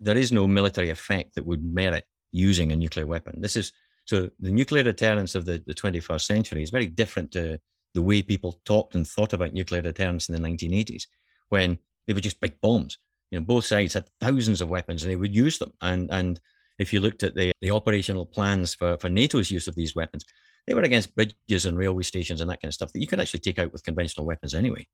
there 0.00 0.16
is 0.16 0.32
no 0.32 0.48
military 0.48 0.90
effect 0.90 1.36
that 1.36 1.46
would 1.46 1.64
merit 1.64 2.04
using 2.32 2.72
a 2.72 2.76
nuclear 2.76 3.06
weapon. 3.06 3.40
This 3.40 3.56
is 3.56 3.72
so 4.06 4.28
the 4.38 4.50
nuclear 4.50 4.82
deterrence 4.82 5.34
of 5.34 5.46
the, 5.46 5.62
the 5.66 5.74
21st 5.74 6.22
century 6.22 6.62
is 6.62 6.70
very 6.70 6.86
different 6.86 7.30
to 7.32 7.58
the 7.94 8.02
way 8.02 8.22
people 8.22 8.60
talked 8.64 8.94
and 8.94 9.06
thought 9.06 9.32
about 9.32 9.54
nuclear 9.54 9.80
deterrence 9.80 10.28
in 10.28 10.34
the 10.34 10.48
1980s, 10.48 11.04
when 11.48 11.78
they 12.06 12.12
were 12.12 12.20
just 12.20 12.40
big 12.40 12.60
bombs. 12.60 12.98
You 13.34 13.40
know, 13.40 13.46
both 13.46 13.64
sides 13.64 13.94
had 13.94 14.08
thousands 14.20 14.60
of 14.60 14.68
weapons 14.68 15.02
and 15.02 15.10
they 15.10 15.16
would 15.16 15.34
use 15.34 15.58
them. 15.58 15.72
And 15.80 16.08
and 16.12 16.40
if 16.78 16.92
you 16.92 17.00
looked 17.00 17.24
at 17.24 17.34
the, 17.34 17.50
the 17.60 17.72
operational 17.72 18.24
plans 18.24 18.74
for, 18.74 18.96
for 18.98 19.08
NATO's 19.08 19.50
use 19.50 19.66
of 19.66 19.74
these 19.74 19.96
weapons, 19.96 20.24
they 20.68 20.74
were 20.74 20.82
against 20.82 21.16
bridges 21.16 21.66
and 21.66 21.76
railway 21.76 22.04
stations 22.04 22.40
and 22.40 22.48
that 22.48 22.62
kind 22.62 22.70
of 22.70 22.74
stuff 22.74 22.92
that 22.92 23.00
you 23.00 23.08
could 23.08 23.18
actually 23.18 23.40
take 23.40 23.58
out 23.58 23.72
with 23.72 23.82
conventional 23.82 24.24
weapons 24.24 24.54
anyway. 24.54 24.86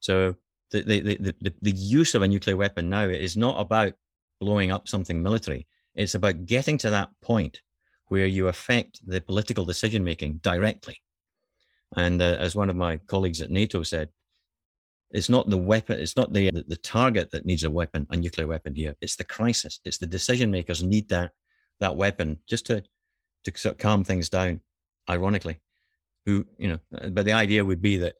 So 0.00 0.36
the, 0.72 0.82
the, 0.82 1.00
the, 1.00 1.34
the, 1.40 1.54
the 1.62 1.70
use 1.70 2.14
of 2.14 2.20
a 2.20 2.28
nuclear 2.28 2.58
weapon 2.58 2.90
now 2.90 3.04
is 3.04 3.34
not 3.34 3.58
about 3.58 3.94
blowing 4.42 4.70
up 4.70 4.88
something 4.88 5.22
military. 5.22 5.66
It's 5.94 6.14
about 6.14 6.44
getting 6.44 6.76
to 6.78 6.90
that 6.90 7.08
point 7.22 7.62
where 8.08 8.26
you 8.26 8.48
affect 8.48 9.00
the 9.06 9.22
political 9.22 9.64
decision 9.64 10.04
making 10.04 10.40
directly. 10.42 10.98
And 11.96 12.20
uh, 12.20 12.36
as 12.38 12.54
one 12.54 12.68
of 12.68 12.76
my 12.76 12.98
colleagues 13.06 13.40
at 13.40 13.50
NATO 13.50 13.82
said, 13.82 14.10
it's 15.12 15.28
not 15.28 15.48
the 15.50 15.58
weapon, 15.58 16.00
it's 16.00 16.16
not 16.16 16.32
the, 16.32 16.50
the 16.66 16.76
target 16.76 17.30
that 17.30 17.44
needs 17.44 17.64
a 17.64 17.70
weapon, 17.70 18.06
a 18.10 18.16
nuclear 18.16 18.46
weapon 18.46 18.74
here. 18.74 18.94
It's 19.00 19.16
the 19.16 19.24
crisis. 19.24 19.78
It's 19.84 19.98
the 19.98 20.06
decision 20.06 20.50
makers 20.50 20.82
need 20.82 21.08
that 21.10 21.32
that 21.80 21.96
weapon 21.96 22.38
just 22.48 22.66
to 22.66 22.82
to 23.44 23.52
sort 23.56 23.74
of 23.74 23.78
calm 23.78 24.04
things 24.04 24.28
down. 24.28 24.60
Ironically, 25.10 25.60
who 26.24 26.46
you 26.58 26.68
know, 26.68 26.78
uh, 26.96 27.08
but 27.08 27.24
the 27.24 27.32
idea 27.32 27.64
would 27.64 27.82
be 27.82 27.98
that 27.98 28.14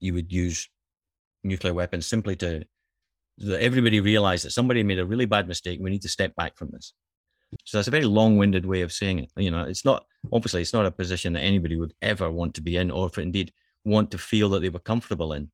you 0.00 0.14
would 0.14 0.32
use 0.32 0.68
nuclear 1.44 1.74
weapons 1.74 2.06
simply 2.06 2.34
to 2.36 2.64
that 3.38 3.62
everybody 3.62 4.00
realize 4.00 4.42
that 4.42 4.50
somebody 4.50 4.82
made 4.82 4.98
a 4.98 5.06
really 5.06 5.26
bad 5.26 5.46
mistake. 5.46 5.78
We 5.80 5.90
need 5.90 6.02
to 6.02 6.08
step 6.08 6.34
back 6.34 6.56
from 6.56 6.70
this. 6.72 6.92
So 7.64 7.78
that's 7.78 7.88
a 7.88 7.92
very 7.92 8.04
long-winded 8.04 8.66
way 8.66 8.82
of 8.82 8.92
saying 8.92 9.20
it. 9.20 9.30
You 9.36 9.50
know, 9.50 9.62
it's 9.62 9.84
not 9.84 10.04
obviously 10.32 10.62
it's 10.62 10.72
not 10.72 10.86
a 10.86 10.90
position 10.90 11.34
that 11.34 11.42
anybody 11.42 11.76
would 11.76 11.94
ever 12.02 12.28
want 12.30 12.54
to 12.54 12.62
be 12.62 12.76
in, 12.76 12.90
or 12.90 13.06
if 13.06 13.18
indeed 13.18 13.52
want 13.84 14.10
to 14.10 14.18
feel 14.18 14.48
that 14.50 14.62
they 14.62 14.68
were 14.68 14.80
comfortable 14.80 15.32
in 15.34 15.50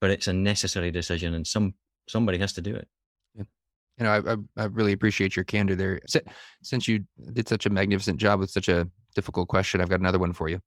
but 0.00 0.10
it's 0.10 0.28
a 0.28 0.32
necessary 0.32 0.90
decision, 0.90 1.34
and 1.34 1.46
some 1.46 1.74
somebody 2.08 2.38
has 2.38 2.52
to 2.54 2.62
do 2.62 2.74
it. 2.74 2.88
You 3.36 4.04
know, 4.04 4.10
I, 4.10 4.32
I, 4.32 4.36
I 4.62 4.64
really 4.64 4.92
appreciate 4.92 5.36
your 5.36 5.44
candor 5.44 5.76
there. 5.76 6.00
Since 6.62 6.88
you 6.88 7.04
did 7.34 7.48
such 7.48 7.66
a 7.66 7.70
magnificent 7.70 8.18
job 8.18 8.40
with 8.40 8.50
such 8.50 8.68
a 8.68 8.88
difficult 9.14 9.48
question, 9.48 9.80
I've 9.80 9.90
got 9.90 10.00
another 10.00 10.18
one 10.18 10.32
for 10.32 10.48
you, 10.48 10.60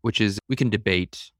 which 0.00 0.20
is 0.20 0.40
we 0.48 0.56
can 0.56 0.70
debate 0.70 1.30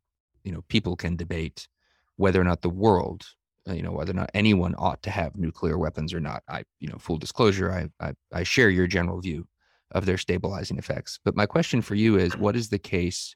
you 0.45 0.53
know 0.53 0.63
people 0.69 0.97
can 0.97 1.17
debate 1.17 1.69
whether 2.17 2.41
or 2.41 2.45
not 2.45 2.63
the 2.63 2.71
world 2.71 3.25
uh, 3.69 3.73
you 3.73 3.83
know 3.83 3.93
whether 3.93 4.13
or 4.13 4.15
not 4.15 4.31
anyone 4.35 4.75
ought 4.79 5.03
to 5.03 5.11
have 5.11 5.37
nuclear 5.37 5.79
weapons 5.79 6.13
or 6.15 6.21
not 6.21 6.43
i 6.49 6.63
you 6.79 6.89
know 6.89 6.99
full 6.99 7.17
disclosure 7.17 7.73
I, 7.73 7.89
I 8.05 8.13
i 8.33 8.43
share 8.43 8.71
your 8.71 8.87
general 8.87 9.21
view 9.21 9.47
of 9.93 10.07
their 10.07 10.19
stabilizing 10.19 10.79
effects 10.79 11.19
but 11.25 11.37
my 11.37 11.47
question 11.47 11.83
for 11.83 11.95
you 11.95 12.17
is 12.17 12.37
what 12.37 12.57
is 12.57 12.69
the 12.69 12.79
case 12.79 13.35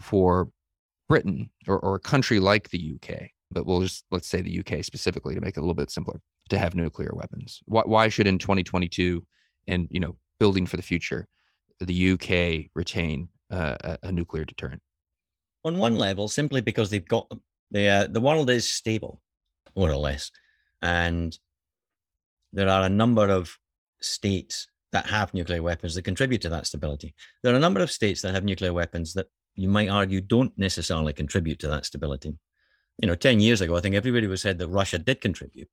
for 0.00 0.50
britain 1.08 1.50
or, 1.66 1.78
or 1.78 1.94
a 1.94 2.00
country 2.00 2.40
like 2.40 2.70
the 2.70 2.94
uk 2.96 3.30
but 3.50 3.66
we'll 3.66 3.80
just 3.80 4.04
let's 4.10 4.28
say 4.28 4.40
the 4.40 4.60
uk 4.60 4.84
specifically 4.84 5.34
to 5.34 5.40
make 5.40 5.56
it 5.56 5.60
a 5.60 5.62
little 5.62 5.74
bit 5.74 5.90
simpler 5.90 6.20
to 6.48 6.58
have 6.58 6.74
nuclear 6.74 7.12
weapons 7.14 7.60
why, 7.66 7.82
why 7.84 8.08
should 8.08 8.26
in 8.26 8.38
2022 8.38 9.24
and 9.68 9.88
you 9.90 10.00
know 10.00 10.16
building 10.38 10.66
for 10.66 10.76
the 10.76 10.82
future 10.82 11.28
the 11.80 12.12
uk 12.12 12.70
retain 12.74 13.28
uh, 13.50 13.96
a, 14.02 14.10
nuclear 14.10 14.44
deterrent 14.44 14.82
on 15.66 15.78
one 15.78 15.96
level, 15.96 16.28
simply 16.28 16.60
because 16.60 16.88
they've 16.88 17.06
got. 17.06 17.30
The 17.72 17.88
uh, 17.88 18.06
the 18.06 18.20
world 18.20 18.48
is 18.48 18.72
stable, 18.72 19.20
more 19.74 19.90
or 19.90 19.96
less, 19.96 20.30
and 20.80 21.36
there 22.52 22.68
are 22.68 22.84
a 22.84 22.88
number 22.88 23.28
of 23.28 23.58
states 24.00 24.68
that 24.92 25.06
have 25.06 25.34
nuclear 25.34 25.62
weapons 25.62 25.94
that 25.94 26.02
contribute 26.02 26.40
to 26.42 26.48
that 26.50 26.66
stability. 26.66 27.12
There 27.42 27.52
are 27.52 27.56
a 27.56 27.66
number 27.66 27.80
of 27.80 27.90
states 27.90 28.22
that 28.22 28.34
have 28.34 28.44
nuclear 28.44 28.72
weapons 28.72 29.14
that 29.14 29.26
you 29.56 29.68
might 29.68 29.88
argue 29.88 30.20
don't 30.20 30.56
necessarily 30.56 31.12
contribute 31.12 31.58
to 31.58 31.68
that 31.68 31.84
stability. 31.84 32.34
You 32.98 33.08
know, 33.08 33.14
10 33.14 33.40
years 33.40 33.60
ago, 33.60 33.76
I 33.76 33.80
think 33.80 33.94
everybody 33.94 34.26
was 34.26 34.40
said 34.40 34.58
that 34.58 34.68
Russia 34.68 34.98
did 34.98 35.20
contribute, 35.20 35.68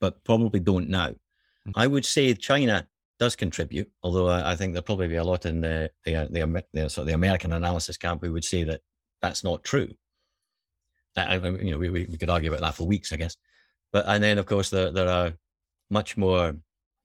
but 0.00 0.24
probably 0.24 0.60
don't 0.60 0.88
now. 0.88 1.08
Mm-hmm. 1.08 1.72
I 1.74 1.86
would 1.86 2.04
say 2.04 2.34
China 2.34 2.86
does 3.18 3.36
contribute, 3.36 3.90
although 4.02 4.28
I, 4.28 4.52
I 4.52 4.56
think 4.56 4.72
there'll 4.72 4.84
probably 4.84 5.08
be 5.08 5.16
a 5.16 5.24
lot 5.24 5.46
in 5.46 5.60
the 5.60 5.90
the, 6.04 6.16
uh, 6.16 6.26
the, 6.30 6.64
the, 6.72 6.90
sort 6.90 7.02
of 7.02 7.06
the 7.08 7.14
American 7.14 7.52
analysis 7.52 7.96
camp 7.96 8.22
who 8.22 8.32
would 8.32 8.44
say 8.44 8.64
that 8.64 8.80
that's 9.20 9.44
not 9.44 9.62
true. 9.62 9.90
I, 11.16 11.36
you 11.36 11.70
know, 11.70 11.78
we, 11.78 11.90
we, 11.90 12.06
we 12.06 12.16
could 12.16 12.30
argue 12.30 12.50
about 12.50 12.62
that 12.62 12.74
for 12.74 12.86
weeks, 12.86 13.12
I 13.12 13.16
guess. 13.16 13.36
But 13.92 14.06
and 14.08 14.24
then 14.24 14.38
of 14.38 14.46
course 14.46 14.70
there 14.70 14.90
there 14.90 15.08
are 15.08 15.34
much 15.90 16.16
more 16.16 16.56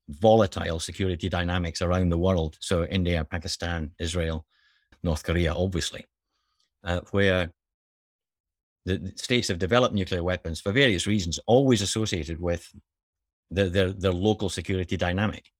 volatile 0.08 0.80
security 0.80 1.28
dynamics 1.28 1.82
around 1.82 2.08
the 2.08 2.18
world. 2.18 2.56
So 2.60 2.84
India, 2.84 3.24
Pakistan, 3.24 3.92
Israel, 4.00 4.46
North 5.02 5.22
Korea, 5.22 5.54
obviously, 5.54 6.06
uh, 6.84 7.00
where 7.10 7.52
the 8.88 9.12
states 9.16 9.48
have 9.48 9.58
developed 9.58 9.94
nuclear 9.94 10.22
weapons 10.22 10.60
for 10.60 10.72
various 10.72 11.06
reasons, 11.06 11.38
always 11.46 11.82
associated 11.82 12.40
with 12.40 12.72
the, 13.50 13.68
their 13.68 13.92
their 13.92 14.12
local 14.12 14.48
security 14.48 14.96
dynamic. 14.96 15.50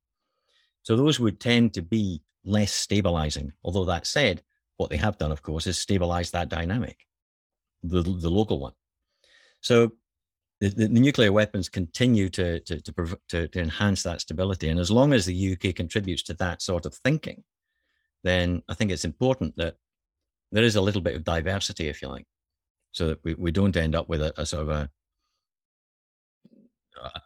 So 0.82 0.96
those 0.96 1.20
would 1.20 1.38
tend 1.38 1.74
to 1.74 1.82
be 1.82 2.22
less 2.44 2.72
stabilizing. 2.72 3.52
Although 3.62 3.84
that 3.86 4.06
said, 4.06 4.42
what 4.78 4.90
they 4.90 4.96
have 4.96 5.18
done, 5.18 5.32
of 5.32 5.42
course, 5.42 5.66
is 5.66 5.78
stabilize 5.78 6.30
that 6.30 6.48
dynamic, 6.48 6.98
the, 7.82 8.02
the 8.02 8.30
local 8.30 8.58
one. 8.58 8.72
So 9.60 9.92
the, 10.60 10.68
the, 10.68 10.86
the 10.86 11.00
nuclear 11.00 11.32
weapons 11.32 11.68
continue 11.68 12.28
to, 12.30 12.60
to, 12.60 12.80
to, 12.80 13.18
to, 13.28 13.48
to 13.48 13.60
enhance 13.60 14.02
that 14.04 14.20
stability. 14.20 14.68
And 14.68 14.80
as 14.80 14.90
long 14.90 15.12
as 15.12 15.26
the 15.26 15.52
UK 15.52 15.74
contributes 15.74 16.22
to 16.24 16.34
that 16.34 16.62
sort 16.62 16.86
of 16.86 16.94
thinking, 16.94 17.44
then 18.24 18.62
I 18.68 18.74
think 18.74 18.90
it's 18.90 19.04
important 19.04 19.56
that 19.56 19.76
there 20.52 20.64
is 20.64 20.76
a 20.76 20.80
little 20.80 21.02
bit 21.02 21.16
of 21.16 21.24
diversity, 21.24 21.88
if 21.88 22.00
you 22.00 22.08
like, 22.08 22.26
so 22.98 23.08
that 23.08 23.24
we, 23.24 23.34
we 23.34 23.52
don't 23.52 23.76
end 23.76 23.94
up 23.94 24.08
with 24.08 24.20
a, 24.20 24.32
a 24.36 24.44
sort 24.44 24.62
of 24.62 24.70
a, 24.70 24.90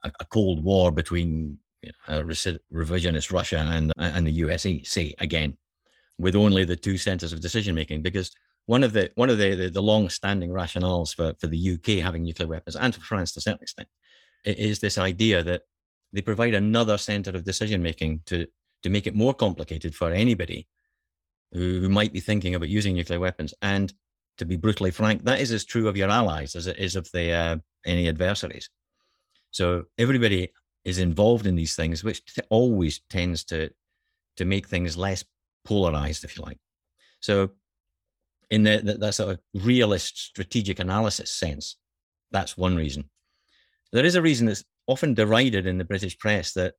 a, 0.05 0.12
a, 0.20 0.25
cold 0.27 0.62
war 0.62 0.93
between 0.93 1.59
you 1.83 1.91
know, 2.07 2.23
revisionist 2.23 3.33
Russia 3.33 3.59
and 3.59 3.93
and 3.97 4.27
the 4.27 4.33
USA. 4.33 4.83
See 4.83 5.14
again, 5.18 5.57
with 6.18 6.37
only 6.37 6.64
the 6.64 6.77
two 6.77 6.99
centers 6.99 7.33
of 7.33 7.41
decision 7.41 7.75
making 7.75 8.03
because 8.03 8.31
one 8.66 8.85
of 8.85 8.93
the 8.93 9.11
one 9.14 9.31
of 9.31 9.39
the, 9.39 9.55
the, 9.55 9.70
the 9.70 9.83
long-standing 9.83 10.51
rationales 10.51 11.14
for, 11.16 11.33
for 11.41 11.47
the 11.47 11.73
UK 11.75 12.05
having 12.05 12.23
nuclear 12.23 12.49
weapons 12.49 12.77
and 12.77 12.95
for 12.95 13.01
France 13.01 13.33
to 13.33 13.39
a 13.39 13.43
certain 13.43 13.62
extent 13.62 13.89
is 14.45 14.79
this 14.79 14.99
idea 14.99 15.43
that 15.43 15.62
they 16.12 16.20
provide 16.20 16.55
another 16.55 16.99
center 16.99 17.31
of 17.31 17.45
decision 17.45 17.83
making 17.83 18.20
to 18.27 18.47
to 18.83 18.91
make 18.91 19.07
it 19.07 19.14
more 19.14 19.33
complicated 19.33 19.95
for 19.95 20.12
anybody 20.12 20.66
who 21.53 21.89
might 21.89 22.12
be 22.12 22.20
thinking 22.20 22.55
about 22.55 22.68
using 22.68 22.95
nuclear 22.95 23.20
weapons. 23.20 23.55
And 23.62 23.93
to 24.39 24.45
be 24.45 24.57
brutally 24.57 24.91
frank, 24.91 25.24
that 25.24 25.41
is 25.41 25.53
as 25.53 25.64
true 25.64 25.89
of 25.89 25.97
your 25.97 26.11
allies 26.11 26.57
as 26.57 26.66
it 26.66 26.78
is 26.78 26.97
of 26.97 27.11
the 27.12 27.33
uh, 27.33 27.57
any 27.85 28.09
adversaries. 28.09 28.68
So 29.51 29.85
everybody 29.99 30.53
is 30.85 30.99
involved 30.99 31.47
in 31.47 31.55
these 31.55 31.76
things, 31.76 32.03
which 32.03 32.24
t- 32.24 32.43
always 32.51 33.01
tends 33.11 33.45
to 33.45 33.70
to 34.37 34.45
make 34.45 34.66
things 34.66 34.97
less 34.97 35.24
polarized, 35.64 36.24
if 36.24 36.37
you 36.37 36.45
like. 36.45 36.59
So, 37.20 37.51
in 38.51 38.62
the, 38.62 38.80
the, 38.83 38.95
that 38.95 39.14
sort 39.14 39.30
of 39.30 39.64
realist 39.64 40.18
strategic 40.18 40.78
analysis 40.78 41.30
sense, 41.30 41.76
that's 42.30 42.57
one 42.57 42.76
reason. 42.76 43.09
There 43.93 44.05
is 44.05 44.14
a 44.14 44.22
reason 44.22 44.47
that's 44.47 44.64
often 44.87 45.14
derided 45.14 45.66
in 45.66 45.78
the 45.78 45.85
British 45.85 46.18
press 46.18 46.53
that, 46.55 46.74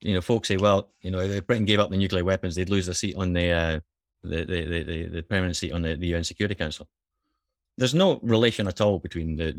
you 0.00 0.14
know, 0.14 0.20
folks 0.20 0.48
say, 0.48 0.56
well, 0.56 0.92
you 1.02 1.10
know, 1.10 1.20
if 1.20 1.46
Britain 1.46 1.64
gave 1.64 1.80
up 1.80 1.90
the 1.90 1.96
nuclear 1.96 2.24
weapons, 2.24 2.54
they'd 2.54 2.70
lose 2.70 2.86
the 2.86 2.94
seat 2.94 3.16
on 3.16 3.32
the 3.32 3.50
uh, 3.50 3.80
the, 4.24 4.44
the, 4.44 4.82
the, 4.82 5.04
the 5.06 5.22
permanent 5.22 5.56
seat 5.56 5.72
on 5.72 5.82
the, 5.82 5.94
the 5.94 6.08
UN 6.08 6.24
Security 6.24 6.54
Council. 6.54 6.88
There's 7.76 7.94
no 7.94 8.20
relation 8.22 8.66
at 8.68 8.80
all 8.80 8.98
between 8.98 9.36
the, 9.36 9.52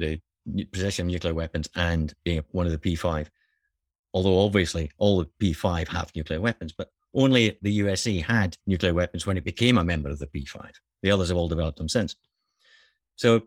the 0.45 0.65
possession 0.65 1.05
of 1.07 1.11
nuclear 1.11 1.33
weapons 1.33 1.69
and 1.75 2.13
being 2.23 2.43
one 2.51 2.65
of 2.65 2.71
the 2.71 2.77
P5. 2.77 3.27
Although 4.13 4.39
obviously 4.39 4.91
all 4.97 5.19
the 5.19 5.29
P5 5.41 5.87
have 5.89 6.15
nuclear 6.15 6.39
weapons, 6.39 6.73
but 6.77 6.89
only 7.13 7.57
the 7.61 7.71
USA 7.71 8.19
had 8.19 8.57
nuclear 8.65 8.93
weapons 8.93 9.25
when 9.25 9.37
it 9.37 9.43
became 9.43 9.77
a 9.77 9.83
member 9.83 10.09
of 10.09 10.19
the 10.19 10.27
P5. 10.27 10.71
The 11.01 11.11
others 11.11 11.29
have 11.29 11.37
all 11.37 11.47
developed 11.47 11.77
them 11.77 11.89
since. 11.89 12.15
So, 13.15 13.43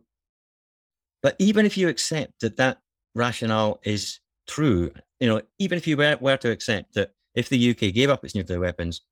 but 1.23 1.37
even 1.39 1.67
if 1.67 1.77
you 1.77 1.89
accept 1.89 2.41
that 2.41 2.57
that 2.57 2.79
rationale 3.15 3.81
is 3.83 4.21
true, 4.47 4.91
you 5.21 5.29
know, 5.29 5.43
even 5.59 5.77
if 5.77 5.87
you 5.87 5.97
were, 5.97 6.17
were 6.21 6.37
to 6.39 6.51
accept 6.51 6.95
that 6.95 7.13
if 7.35 7.49
the 7.49 7.71
UK 7.71 7.95
gave 7.95 8.11
up 8.11 8.25
its 8.25 8.35
nuclear 8.35 8.61
weapons, 8.61 9.03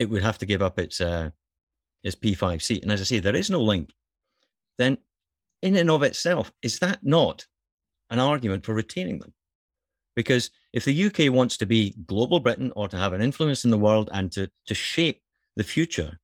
it 0.00 0.08
would 0.08 0.22
have 0.22 0.38
to 0.38 0.46
give 0.46 0.62
up 0.62 0.78
its 0.80 1.00
uh, 1.00 1.30
its 2.02 2.16
P5 2.16 2.60
seat. 2.62 2.82
And 2.82 2.90
as 2.90 3.00
I 3.00 3.04
say, 3.04 3.20
there 3.20 3.36
is 3.36 3.50
no 3.50 3.60
link. 3.60 3.92
Then, 4.78 4.98
in 5.62 5.76
and 5.76 5.90
of 5.90 6.02
itself, 6.02 6.50
is 6.62 6.78
that 6.78 7.00
not 7.02 7.46
an 8.08 8.18
argument 8.18 8.64
for 8.64 8.74
retaining 8.74 9.18
them? 9.18 9.34
Because 10.16 10.50
if 10.72 10.84
the 10.84 11.04
UK 11.04 11.32
wants 11.32 11.58
to 11.58 11.66
be 11.66 11.94
global 12.06 12.40
Britain 12.40 12.72
or 12.74 12.88
to 12.88 12.96
have 12.96 13.12
an 13.12 13.20
influence 13.20 13.64
in 13.64 13.70
the 13.70 13.78
world 13.78 14.08
and 14.12 14.32
to, 14.32 14.50
to 14.66 14.74
shape 14.74 15.20
the 15.56 15.62
future 15.62 16.18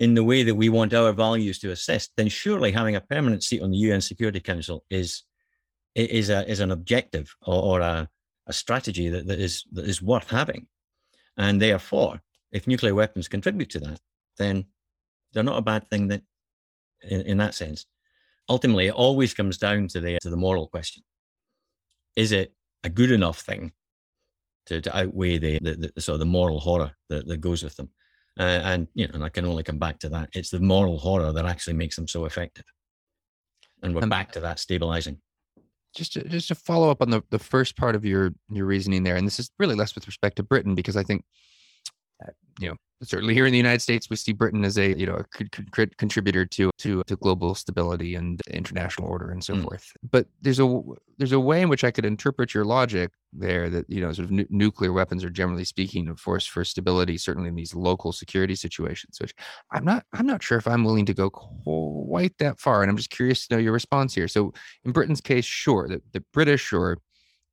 in 0.00 0.14
the 0.14 0.24
way 0.24 0.42
that 0.42 0.54
we 0.54 0.70
want 0.70 0.94
our 0.94 1.12
values 1.12 1.58
to 1.60 1.70
assist, 1.70 2.12
then 2.16 2.28
surely 2.28 2.72
having 2.72 2.96
a 2.96 3.00
permanent 3.00 3.44
seat 3.44 3.62
on 3.62 3.70
the 3.70 3.76
UN 3.76 4.00
Security 4.00 4.40
Council 4.40 4.84
is 4.90 5.22
is 5.94 6.30
a 6.30 6.50
is 6.50 6.60
an 6.60 6.70
objective 6.70 7.34
or, 7.46 7.62
or 7.62 7.80
a, 7.80 8.08
a 8.46 8.52
strategy 8.52 9.10
that, 9.10 9.26
that 9.26 9.38
is 9.38 9.64
that 9.72 9.84
is 9.84 10.00
worth 10.00 10.30
having. 10.30 10.66
And 11.36 11.60
therefore, 11.60 12.20
if 12.52 12.66
nuclear 12.66 12.94
weapons 12.94 13.28
contribute 13.28 13.70
to 13.70 13.80
that, 13.80 14.00
then 14.38 14.66
they're 15.32 15.42
not 15.42 15.58
a 15.58 15.62
bad 15.62 15.88
thing 15.88 16.08
that 16.08 16.22
in, 17.02 17.22
in 17.22 17.38
that 17.38 17.54
sense. 17.54 17.86
Ultimately, 18.48 18.88
it 18.88 18.94
always 18.94 19.34
comes 19.34 19.58
down 19.58 19.88
to 19.88 20.00
the 20.00 20.18
to 20.20 20.30
the 20.30 20.36
moral 20.36 20.66
question. 20.66 21.02
Is 22.16 22.32
it 22.32 22.54
a 22.84 22.90
good 22.90 23.10
enough 23.10 23.40
thing 23.40 23.72
to, 24.66 24.80
to 24.80 24.96
outweigh 24.96 25.38
the, 25.38 25.58
the, 25.60 25.92
the 25.94 26.00
sort 26.00 26.14
of 26.14 26.20
the 26.20 26.26
moral 26.26 26.60
horror 26.60 26.92
that, 27.08 27.26
that 27.26 27.40
goes 27.40 27.62
with 27.62 27.76
them. 27.76 27.90
Uh, 28.38 28.60
and 28.64 28.88
you 28.94 29.06
know, 29.06 29.14
and 29.14 29.24
I 29.24 29.28
can 29.28 29.44
only 29.44 29.62
come 29.62 29.78
back 29.78 29.98
to 30.00 30.08
that. 30.10 30.30
It's 30.32 30.50
the 30.50 30.60
moral 30.60 30.98
horror 30.98 31.32
that 31.32 31.44
actually 31.44 31.74
makes 31.74 31.96
them 31.96 32.08
so 32.08 32.24
effective. 32.24 32.64
And 33.82 33.94
we're 33.94 34.02
um, 34.02 34.08
back 34.08 34.32
to 34.32 34.40
that 34.40 34.58
stabilizing. 34.58 35.18
Just 35.94 36.14
to, 36.14 36.26
just 36.26 36.48
to 36.48 36.54
follow 36.54 36.90
up 36.90 37.02
on 37.02 37.10
the, 37.10 37.22
the 37.30 37.38
first 37.38 37.76
part 37.76 37.94
of 37.94 38.04
your 38.04 38.32
your 38.50 38.64
reasoning 38.64 39.02
there, 39.02 39.16
and 39.16 39.26
this 39.26 39.38
is 39.38 39.50
really 39.58 39.74
less 39.74 39.94
with 39.94 40.06
respect 40.06 40.36
to 40.36 40.42
Britain 40.42 40.74
because 40.74 40.96
I 40.96 41.02
think, 41.02 41.24
you 42.60 42.68
know, 42.68 42.76
certainly 43.02 43.34
here 43.34 43.46
in 43.46 43.52
the 43.52 43.58
United 43.58 43.82
States, 43.82 44.08
we 44.08 44.16
see 44.16 44.32
Britain 44.32 44.64
as 44.64 44.78
a 44.78 44.96
you 44.96 45.06
know 45.06 45.16
a 45.16 45.86
contributor 45.98 46.46
to 46.46 46.70
to 46.78 47.02
to 47.06 47.16
global 47.16 47.54
stability 47.54 48.14
and 48.14 48.40
international 48.50 49.08
order 49.08 49.30
and 49.30 49.42
so 49.42 49.54
mm. 49.54 49.62
forth. 49.62 49.92
But 50.10 50.26
there's 50.40 50.60
a 50.60 50.80
there's 51.18 51.32
a 51.32 51.40
way 51.40 51.62
in 51.62 51.68
which 51.68 51.84
I 51.84 51.90
could 51.90 52.04
interpret 52.04 52.54
your 52.54 52.64
logic 52.64 53.10
there 53.32 53.70
that 53.70 53.88
you 53.88 54.00
know 54.00 54.12
sort 54.12 54.30
of 54.30 54.50
nuclear 54.50 54.92
weapons 54.92 55.24
are 55.24 55.30
generally 55.30 55.64
speaking 55.64 56.08
a 56.08 56.16
force 56.16 56.46
for 56.46 56.64
stability, 56.64 57.18
certainly 57.18 57.48
in 57.48 57.54
these 57.54 57.74
local 57.74 58.12
security 58.12 58.54
situations. 58.54 59.18
Which 59.20 59.34
I'm 59.72 59.84
not 59.84 60.04
I'm 60.12 60.26
not 60.26 60.42
sure 60.42 60.58
if 60.58 60.66
I'm 60.66 60.84
willing 60.84 61.06
to 61.06 61.14
go 61.14 61.30
quite 61.30 62.36
that 62.38 62.60
far, 62.60 62.82
and 62.82 62.90
I'm 62.90 62.96
just 62.96 63.10
curious 63.10 63.46
to 63.46 63.54
know 63.54 63.60
your 63.60 63.72
response 63.72 64.14
here. 64.14 64.28
So 64.28 64.52
in 64.84 64.92
Britain's 64.92 65.20
case, 65.20 65.44
sure, 65.44 65.88
the, 65.88 66.02
the 66.12 66.24
British 66.32 66.72
or 66.72 66.98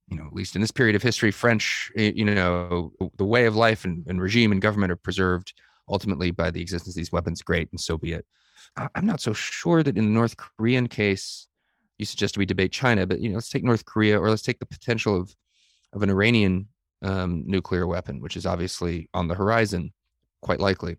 you 0.10 0.18
know, 0.18 0.26
at 0.26 0.34
least 0.34 0.56
in 0.56 0.62
this 0.62 0.72
period 0.72 0.96
of 0.96 1.04
history, 1.04 1.32
French, 1.32 1.92
you 1.96 2.26
know, 2.26 2.92
the 3.18 3.26
way 3.26 3.46
of 3.46 3.56
life 3.56 3.86
and, 3.86 4.06
and 4.08 4.22
regime 4.22 4.52
and 4.52 4.62
government 4.62 4.92
are 4.92 4.98
preserved 4.98 5.54
ultimately 5.88 6.32
by 6.32 6.52
the 6.52 6.62
existence 6.62 6.96
of 6.96 7.00
these 7.00 7.12
weapons. 7.12 7.42
Great, 7.42 7.70
and 7.72 7.80
so 7.80 7.98
be 7.98 8.14
it. 8.14 8.26
I'm 8.96 9.06
not 9.06 9.22
so 9.22 9.34
sure 9.34 9.84
that 9.84 9.98
in 9.98 10.06
the 10.06 10.12
North 10.12 10.38
Korean 10.38 10.88
case, 10.88 11.48
you 11.98 12.06
suggest 12.06 12.38
we 12.38 12.46
debate 12.46 12.72
China, 12.72 13.06
but 13.06 13.20
you 13.20 13.30
know, 13.30 13.36
let's 13.36 13.50
take 13.50 13.64
North 13.64 13.86
Korea 13.86 14.20
or 14.20 14.30
let's 14.30 14.42
take 14.42 14.60
the 14.60 14.66
potential 14.66 15.16
of 15.16 15.36
of 15.94 16.04
an 16.04 16.10
Iranian 16.10 16.68
um, 17.02 17.44
nuclear 17.46 17.88
weapon, 17.88 18.22
which 18.22 18.38
is 18.38 18.46
obviously 18.46 19.10
on 19.14 19.28
the 19.28 19.36
horizon, 19.36 19.92
quite 20.42 20.60
likely. 20.60 20.98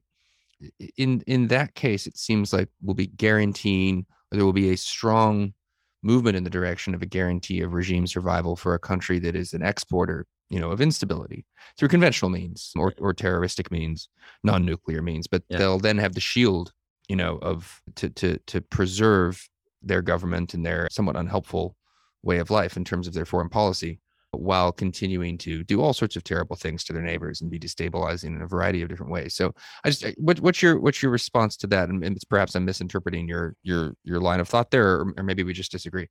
In 0.96 1.22
in 1.26 1.48
that 1.48 1.74
case, 1.74 2.06
it 2.06 2.18
seems 2.18 2.52
like 2.52 2.68
we'll 2.82 2.94
be 2.94 3.06
guaranteeing 3.06 4.06
there 4.30 4.44
will 4.44 4.52
be 4.52 4.70
a 4.70 4.76
strong 4.76 5.54
movement 6.02 6.36
in 6.36 6.44
the 6.44 6.50
direction 6.50 6.94
of 6.94 7.02
a 7.02 7.06
guarantee 7.06 7.60
of 7.60 7.72
regime 7.74 8.06
survival 8.06 8.56
for 8.56 8.74
a 8.74 8.78
country 8.78 9.18
that 9.20 9.36
is 9.36 9.52
an 9.52 9.62
exporter, 9.62 10.26
you 10.48 10.58
know, 10.58 10.70
of 10.70 10.80
instability 10.80 11.44
through 11.78 11.88
conventional 11.88 12.30
means 12.30 12.72
or, 12.76 12.94
or 12.98 13.12
terroristic 13.12 13.70
means, 13.70 14.08
non-nuclear 14.42 15.02
means. 15.02 15.26
But 15.26 15.42
Yeah. 15.48 15.58
they'll 15.58 15.78
then 15.78 15.98
have 15.98 16.14
the 16.14 16.20
shield, 16.20 16.72
you 17.08 17.16
know, 17.16 17.38
of 17.42 17.82
to 17.96 18.10
to 18.10 18.38
to 18.46 18.60
preserve 18.60 19.48
their 19.82 20.02
government 20.02 20.54
and 20.54 20.64
their 20.64 20.88
somewhat 20.90 21.16
unhelpful 21.16 21.76
way 22.22 22.38
of 22.38 22.50
life 22.50 22.76
in 22.76 22.84
terms 22.84 23.06
of 23.06 23.14
their 23.14 23.24
foreign 23.24 23.48
policy 23.48 23.98
while 24.32 24.72
continuing 24.72 25.36
to 25.38 25.64
do 25.64 25.82
all 25.82 25.92
sorts 25.92 26.16
of 26.16 26.24
terrible 26.24 26.56
things 26.56 26.84
to 26.84 26.92
their 26.92 27.02
neighbors 27.02 27.40
and 27.40 27.50
be 27.50 27.58
destabilizing 27.58 28.36
in 28.36 28.42
a 28.42 28.46
variety 28.46 28.82
of 28.82 28.88
different 28.88 29.12
ways. 29.12 29.34
So 29.34 29.52
I 29.84 29.90
just 29.90 30.04
what, 30.18 30.40
what's 30.40 30.62
your 30.62 30.78
what's 30.78 31.02
your 31.02 31.12
response 31.12 31.56
to 31.58 31.66
that? 31.68 31.88
And, 31.88 32.04
it's 32.04 32.24
perhaps 32.24 32.54
I'm 32.54 32.64
misinterpreting 32.64 33.28
your 33.28 33.56
your 33.62 33.94
your 34.04 34.20
line 34.20 34.40
of 34.40 34.48
thought 34.48 34.70
there, 34.70 35.00
or, 35.00 35.14
or 35.16 35.22
maybe 35.22 35.42
we 35.42 35.52
just 35.52 35.72
disagree. 35.72 36.08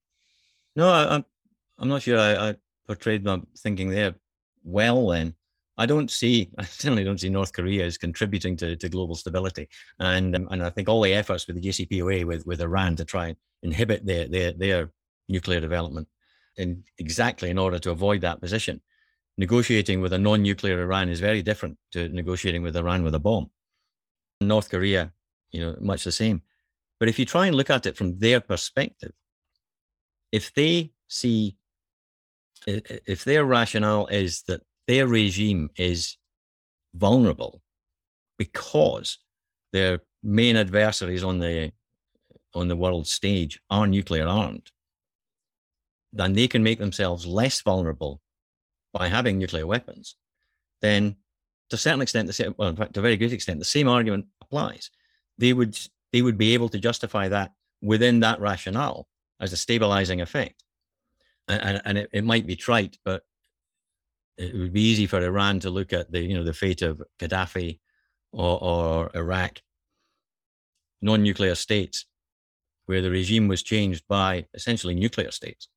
No, 0.75 0.89
I, 0.89 1.15
I'm 1.15 1.25
I'm 1.77 1.89
not 1.89 2.01
sure 2.01 2.19
I, 2.19 2.49
I 2.49 2.55
portrayed 2.87 3.23
my 3.23 3.41
thinking 3.57 3.89
there 3.89 4.15
well. 4.63 5.09
Then 5.09 5.33
I 5.77 5.85
don't 5.85 6.11
see, 6.11 6.49
I 6.57 6.65
certainly 6.65 7.03
don't 7.03 7.19
see 7.19 7.29
North 7.29 7.53
Korea 7.53 7.85
as 7.85 7.97
contributing 7.97 8.57
to, 8.57 8.75
to 8.75 8.89
global 8.89 9.15
stability, 9.15 9.69
and 9.99 10.35
um, 10.35 10.47
and 10.51 10.61
I 10.63 10.69
think 10.69 10.89
all 10.89 11.01
the 11.01 11.13
efforts 11.13 11.47
with 11.47 11.55
the 11.55 11.67
JCPOA 11.67 12.25
with 12.25 12.45
with 12.45 12.61
Iran 12.61 12.95
to 12.97 13.05
try 13.05 13.27
and 13.27 13.37
inhibit 13.63 14.05
their 14.05 14.27
their 14.27 14.51
their 14.51 14.91
nuclear 15.29 15.61
development, 15.61 16.07
in 16.59 16.83
exactly 16.97 17.49
in 17.49 17.57
order 17.57 17.79
to 17.79 17.91
avoid 17.91 18.21
that 18.21 18.41
position. 18.41 18.81
Negotiating 19.37 20.01
with 20.01 20.13
a 20.13 20.17
non-nuclear 20.17 20.81
Iran 20.81 21.09
is 21.09 21.21
very 21.21 21.41
different 21.41 21.77
to 21.93 22.09
negotiating 22.09 22.61
with 22.61 22.75
Iran 22.75 23.03
with 23.03 23.15
a 23.15 23.19
bomb. 23.19 23.49
North 24.41 24.69
Korea, 24.69 25.13
you 25.51 25.61
know, 25.61 25.75
much 25.79 26.03
the 26.03 26.11
same. 26.11 26.41
But 26.99 27.07
if 27.07 27.17
you 27.17 27.25
try 27.25 27.47
and 27.47 27.55
look 27.55 27.69
at 27.69 27.85
it 27.85 27.95
from 27.95 28.19
their 28.19 28.41
perspective, 28.41 29.13
if 30.31 30.53
they 30.53 30.91
see 31.07 31.55
if 32.67 33.23
their 33.23 33.45
rationale 33.45 34.07
is 34.07 34.43
that 34.43 34.61
their 34.87 35.07
regime 35.07 35.69
is 35.77 36.17
vulnerable 36.93 37.61
because 38.37 39.19
their 39.71 40.01
main 40.21 40.57
adversaries 40.57 41.23
on 41.23 41.39
the 41.39 41.71
on 42.53 42.67
the 42.67 42.75
world 42.75 43.07
stage 43.07 43.61
are 43.69 43.87
nuclear 43.87 44.27
armed 44.27 44.69
then 46.11 46.33
they 46.33 46.47
can 46.47 46.63
make 46.63 46.79
themselves 46.79 47.25
less 47.25 47.61
vulnerable 47.61 48.21
by 48.93 49.07
having 49.07 49.37
nuclear 49.37 49.67
weapons 49.67 50.15
then 50.81 51.15
to 51.69 51.75
a 51.75 51.79
certain 51.79 52.01
extent 52.01 52.27
the 52.27 52.33
same 52.33 52.55
well 52.57 52.69
in 52.69 52.75
fact 52.75 52.93
to 52.93 52.99
a 52.99 53.03
very 53.03 53.17
great 53.17 53.33
extent 53.33 53.59
the 53.59 53.65
same 53.65 53.87
argument 53.87 54.25
applies. 54.41 54.89
They 55.37 55.53
would 55.53 55.77
they 56.11 56.21
would 56.21 56.37
be 56.37 56.53
able 56.53 56.69
to 56.69 56.79
justify 56.79 57.27
that 57.29 57.51
within 57.81 58.19
that 58.21 58.39
rationale 58.39 59.07
as 59.39 59.53
a 59.53 59.57
stabilizing 59.57 60.21
effect. 60.21 60.63
And, 61.47 61.61
and, 61.61 61.81
and 61.85 61.97
it, 61.99 62.09
it 62.11 62.23
might 62.23 62.45
be 62.45 62.55
trite, 62.55 62.97
but 63.05 63.23
it 64.37 64.53
would 64.55 64.73
be 64.73 64.81
easy 64.81 65.05
for 65.05 65.23
Iran 65.23 65.59
to 65.61 65.69
look 65.69 65.93
at 65.93 66.11
the 66.11 66.21
you 66.21 66.35
know 66.35 66.43
the 66.43 66.53
fate 66.53 66.81
of 66.81 67.01
Gaddafi 67.19 67.79
or, 68.31 68.63
or 68.63 69.11
Iraq, 69.15 69.61
non-nuclear 71.01 71.55
states, 71.55 72.05
where 72.85 73.01
the 73.01 73.11
regime 73.11 73.47
was 73.47 73.63
changed 73.63 74.03
by 74.07 74.45
essentially 74.53 74.95
nuclear 74.95 75.31
states, 75.31 75.67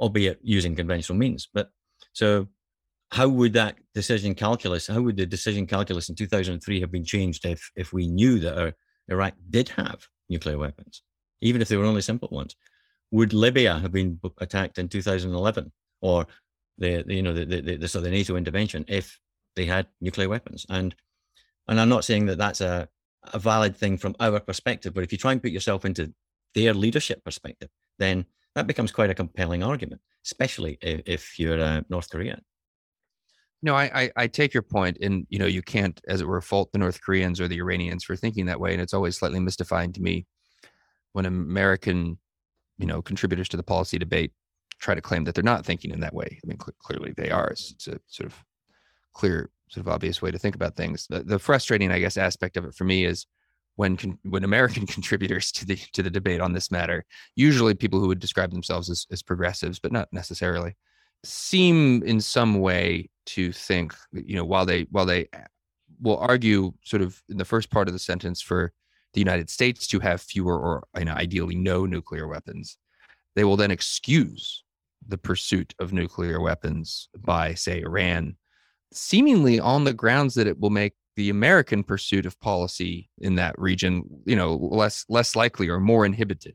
albeit 0.00 0.38
using 0.42 0.74
conventional 0.76 1.18
means. 1.18 1.48
But 1.52 1.70
so, 2.12 2.48
how 3.10 3.28
would 3.28 3.54
that 3.54 3.76
decision 3.94 4.34
calculus? 4.34 4.86
How 4.86 5.00
would 5.00 5.16
the 5.16 5.26
decision 5.26 5.66
calculus 5.66 6.08
in 6.08 6.14
2003 6.14 6.80
have 6.80 6.92
been 6.92 7.04
changed 7.04 7.46
if 7.46 7.70
if 7.76 7.92
we 7.92 8.06
knew 8.06 8.38
that 8.40 8.58
our, 8.58 8.72
Iraq 9.08 9.34
did 9.48 9.70
have 9.70 10.06
nuclear 10.28 10.58
weapons, 10.58 11.02
even 11.40 11.62
if 11.62 11.68
they 11.68 11.76
were 11.76 11.86
only 11.86 12.02
simple 12.02 12.28
ones? 12.30 12.54
would 13.10 13.32
Libya 13.32 13.78
have 13.78 13.92
been 13.92 14.20
attacked 14.38 14.78
in 14.78 14.88
2011 14.88 15.72
or 16.00 16.26
the, 16.76 17.02
the 17.06 17.14
you 17.14 17.22
know 17.22 17.32
the, 17.32 17.44
the, 17.44 17.76
the 17.76 17.98
of 17.98 18.02
the 18.02 18.10
NATO 18.10 18.36
intervention 18.36 18.84
if 18.88 19.18
they 19.56 19.64
had 19.64 19.86
nuclear 20.00 20.28
weapons? 20.28 20.66
And 20.68 20.94
and 21.66 21.80
I'm 21.80 21.88
not 21.88 22.04
saying 22.04 22.26
that 22.26 22.38
that's 22.38 22.60
a, 22.60 22.88
a 23.32 23.38
valid 23.38 23.76
thing 23.76 23.98
from 23.98 24.14
our 24.20 24.40
perspective, 24.40 24.94
but 24.94 25.04
if 25.04 25.12
you 25.12 25.18
try 25.18 25.32
and 25.32 25.42
put 25.42 25.50
yourself 25.50 25.84
into 25.84 26.12
their 26.54 26.74
leadership 26.74 27.24
perspective, 27.24 27.68
then 27.98 28.24
that 28.58 28.66
becomes 28.66 28.90
quite 28.90 29.08
a 29.08 29.14
compelling 29.14 29.62
argument, 29.62 30.00
especially 30.24 30.78
if, 30.82 31.00
if 31.06 31.38
you're 31.38 31.60
uh, 31.60 31.82
North 31.88 32.10
Korea. 32.10 32.40
No, 33.62 33.74
I, 33.74 33.84
I 33.94 34.10
I 34.16 34.26
take 34.26 34.52
your 34.52 34.62
point, 34.62 34.98
and 35.00 35.26
you 35.30 35.38
know 35.38 35.46
you 35.46 35.62
can't, 35.62 36.00
as 36.08 36.20
it 36.20 36.26
were, 36.26 36.40
fault 36.40 36.72
the 36.72 36.78
North 36.78 37.00
Koreans 37.00 37.40
or 37.40 37.48
the 37.48 37.60
Iranians 37.60 38.04
for 38.04 38.16
thinking 38.16 38.46
that 38.46 38.60
way, 38.60 38.72
and 38.72 38.82
it's 38.82 38.94
always 38.94 39.16
slightly 39.16 39.40
mystifying 39.40 39.92
to 39.92 40.02
me 40.02 40.26
when 41.12 41.24
American, 41.24 42.18
you 42.78 42.86
know, 42.86 43.00
contributors 43.00 43.48
to 43.50 43.56
the 43.56 43.62
policy 43.62 43.98
debate 43.98 44.32
try 44.78 44.94
to 44.94 45.00
claim 45.00 45.24
that 45.24 45.34
they're 45.34 45.44
not 45.44 45.64
thinking 45.64 45.90
in 45.92 46.00
that 46.00 46.14
way. 46.14 46.38
I 46.42 46.46
mean, 46.46 46.58
cl- 46.60 46.74
clearly 46.80 47.12
they 47.16 47.30
are. 47.30 47.48
It's, 47.48 47.72
it's 47.72 47.88
a 47.88 47.98
sort 48.06 48.26
of 48.26 48.44
clear, 49.12 49.50
sort 49.68 49.86
of 49.86 49.92
obvious 49.92 50.22
way 50.22 50.30
to 50.30 50.38
think 50.38 50.54
about 50.54 50.76
things. 50.76 51.06
The, 51.08 51.24
the 51.24 51.38
frustrating, 51.38 51.90
I 51.90 51.98
guess, 51.98 52.16
aspect 52.16 52.56
of 52.56 52.64
it 52.64 52.74
for 52.74 52.84
me 52.84 53.04
is 53.04 53.26
when 53.78 53.96
con- 53.96 54.18
when 54.24 54.42
American 54.42 54.86
contributors 54.96 55.52
to 55.52 55.64
the 55.64 55.76
to 55.92 56.02
the 56.02 56.10
debate 56.10 56.40
on 56.40 56.52
this 56.52 56.70
matter, 56.70 57.04
usually 57.36 57.74
people 57.74 58.00
who 58.00 58.08
would 58.08 58.18
describe 58.18 58.50
themselves 58.50 58.90
as, 58.90 59.06
as 59.12 59.22
progressives, 59.22 59.78
but 59.78 59.92
not 59.92 60.08
necessarily, 60.12 60.76
seem 61.24 62.02
in 62.02 62.20
some 62.20 62.58
way 62.58 63.08
to 63.24 63.52
think, 63.52 63.94
you 64.12 64.34
know, 64.34 64.44
while 64.44 64.66
they 64.66 64.88
while 64.90 65.06
they 65.06 65.28
uh, 65.32 65.46
will 66.00 66.18
argue 66.18 66.72
sort 66.84 67.02
of 67.02 67.22
in 67.28 67.38
the 67.38 67.44
first 67.44 67.70
part 67.70 67.86
of 67.86 67.94
the 67.94 68.00
sentence 68.00 68.42
for 68.42 68.72
the 69.14 69.20
United 69.20 69.48
States 69.48 69.86
to 69.86 70.00
have 70.00 70.20
fewer 70.20 70.58
or 70.58 70.84
you 70.98 71.04
know, 71.04 71.14
ideally 71.14 71.54
no 71.54 71.86
nuclear 71.86 72.26
weapons, 72.26 72.78
they 73.36 73.44
will 73.44 73.56
then 73.56 73.70
excuse 73.70 74.64
the 75.06 75.18
pursuit 75.18 75.72
of 75.78 75.92
nuclear 75.92 76.40
weapons 76.40 77.08
by, 77.16 77.54
say, 77.54 77.82
Iran, 77.82 78.36
seemingly 78.92 79.60
on 79.60 79.84
the 79.84 79.94
grounds 79.94 80.34
that 80.34 80.48
it 80.48 80.58
will 80.58 80.70
make 80.70 80.94
the 81.18 81.30
American 81.30 81.82
pursuit 81.82 82.26
of 82.26 82.38
policy 82.38 83.10
in 83.18 83.34
that 83.34 83.58
region, 83.58 84.04
you 84.24 84.36
know, 84.36 84.54
less 84.54 85.04
less 85.08 85.34
likely 85.34 85.68
or 85.68 85.80
more 85.80 86.06
inhibited. 86.06 86.54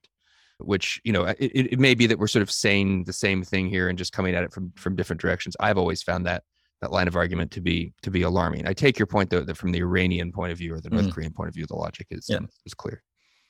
Which 0.59 1.01
you 1.03 1.11
know, 1.11 1.23
it, 1.25 1.37
it 1.73 1.79
may 1.79 1.95
be 1.95 2.07
that 2.07 2.17
we're 2.17 2.27
sort 2.27 2.43
of 2.43 2.49
saying 2.49 3.03
the 3.03 3.11
same 3.11 3.43
thing 3.43 3.67
here 3.67 3.89
and 3.89 3.97
just 3.97 4.13
coming 4.13 4.33
at 4.33 4.43
it 4.45 4.53
from 4.53 4.71
from 4.77 4.95
different 4.95 5.21
directions. 5.21 5.57
I've 5.59 5.77
always 5.77 6.01
found 6.01 6.25
that 6.27 6.43
that 6.81 6.91
line 6.93 7.09
of 7.09 7.17
argument 7.17 7.51
to 7.51 7.61
be 7.61 7.93
to 8.03 8.09
be 8.09 8.21
alarming. 8.21 8.65
I 8.65 8.71
take 8.71 8.97
your 8.97 9.05
point 9.05 9.29
though 9.31 9.41
that 9.41 9.57
from 9.57 9.73
the 9.73 9.79
Iranian 9.81 10.31
point 10.31 10.53
of 10.53 10.57
view 10.57 10.73
or 10.73 10.79
the 10.79 10.89
North 10.89 11.07
Mhm. 11.07 11.13
Korean 11.13 11.33
point 11.33 11.49
of 11.49 11.55
view, 11.55 11.65
the 11.65 11.75
logic 11.75 12.07
is 12.11 12.27
Yeah. 12.29 12.37
um, 12.37 12.47
is 12.65 12.73
clear. 12.73 13.03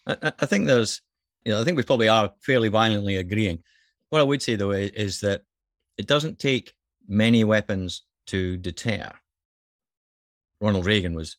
I, 0.08 0.32
I- 0.40 0.46
think 0.48 0.66
there's, 0.66 1.02
you 1.46 1.52
know, 1.52 1.62
I 1.62 1.64
think 1.64 1.78
we 1.78 1.84
probably 1.84 2.10
are 2.10 2.32
fairly 2.42 2.70
violently 2.70 3.18
agreeing. 3.18 3.60
What 4.10 4.20
I 4.20 4.24
would 4.24 4.42
say 4.42 4.56
though 4.56 4.72
is 4.72 5.20
that 5.20 5.42
it 6.00 6.08
doesn't 6.08 6.40
take 6.40 6.74
many 7.08 7.44
weapons 7.44 8.02
to 8.28 8.58
deter. 8.58 9.12
Ronald 10.64 10.86
Reagan 10.86 11.14
was 11.14 11.38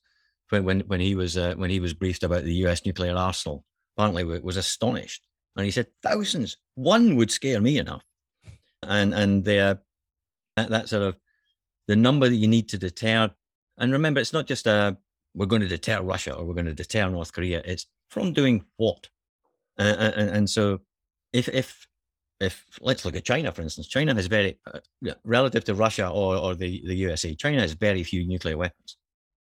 when 0.50 0.64
when, 0.64 0.80
when 0.80 1.00
he 1.00 1.14
was 1.14 1.36
uh, 1.36 1.54
when 1.56 1.70
he 1.70 1.80
was 1.80 1.94
briefed 1.94 2.22
about 2.22 2.44
the 2.44 2.54
U.S. 2.66 2.84
nuclear 2.84 3.16
arsenal, 3.16 3.64
apparently 3.96 4.24
was 4.40 4.56
astonished, 4.56 5.26
and 5.56 5.64
he 5.64 5.70
said 5.70 5.86
thousands. 6.02 6.58
One 6.74 7.16
would 7.16 7.30
scare 7.30 7.60
me 7.60 7.78
enough, 7.78 8.04
and 8.82 9.14
and 9.14 9.44
the 9.44 9.58
uh, 9.58 9.74
that, 10.56 10.70
that 10.70 10.88
sort 10.88 11.02
of 11.02 11.16
the 11.88 11.96
number 11.96 12.28
that 12.28 12.36
you 12.36 12.48
need 12.48 12.68
to 12.70 12.78
deter. 12.78 13.30
And 13.78 13.92
remember, 13.92 14.20
it's 14.20 14.32
not 14.32 14.46
just 14.46 14.66
a 14.66 14.96
we're 15.34 15.46
going 15.46 15.62
to 15.62 15.68
deter 15.68 16.00
Russia 16.02 16.34
or 16.34 16.44
we're 16.44 16.54
going 16.54 16.66
to 16.66 16.74
deter 16.74 17.08
North 17.08 17.32
Korea. 17.32 17.60
It's 17.64 17.86
from 18.08 18.32
doing 18.32 18.64
what? 18.76 19.08
Uh, 19.78 20.12
and, 20.16 20.30
and 20.30 20.50
so, 20.50 20.80
if 21.32 21.48
if 21.48 21.88
if 22.40 22.64
let's 22.80 23.04
look 23.04 23.16
at 23.16 23.24
China 23.24 23.50
for 23.52 23.62
instance, 23.62 23.88
China 23.88 24.14
has 24.14 24.26
very 24.26 24.58
uh, 24.72 24.80
relative 25.24 25.64
to 25.64 25.74
Russia 25.74 26.08
or 26.08 26.36
or 26.36 26.54
the 26.54 26.82
the 26.86 26.94
USA, 26.94 27.34
China 27.34 27.60
has 27.62 27.72
very 27.72 28.04
few 28.04 28.26
nuclear 28.26 28.58
weapons. 28.58 28.98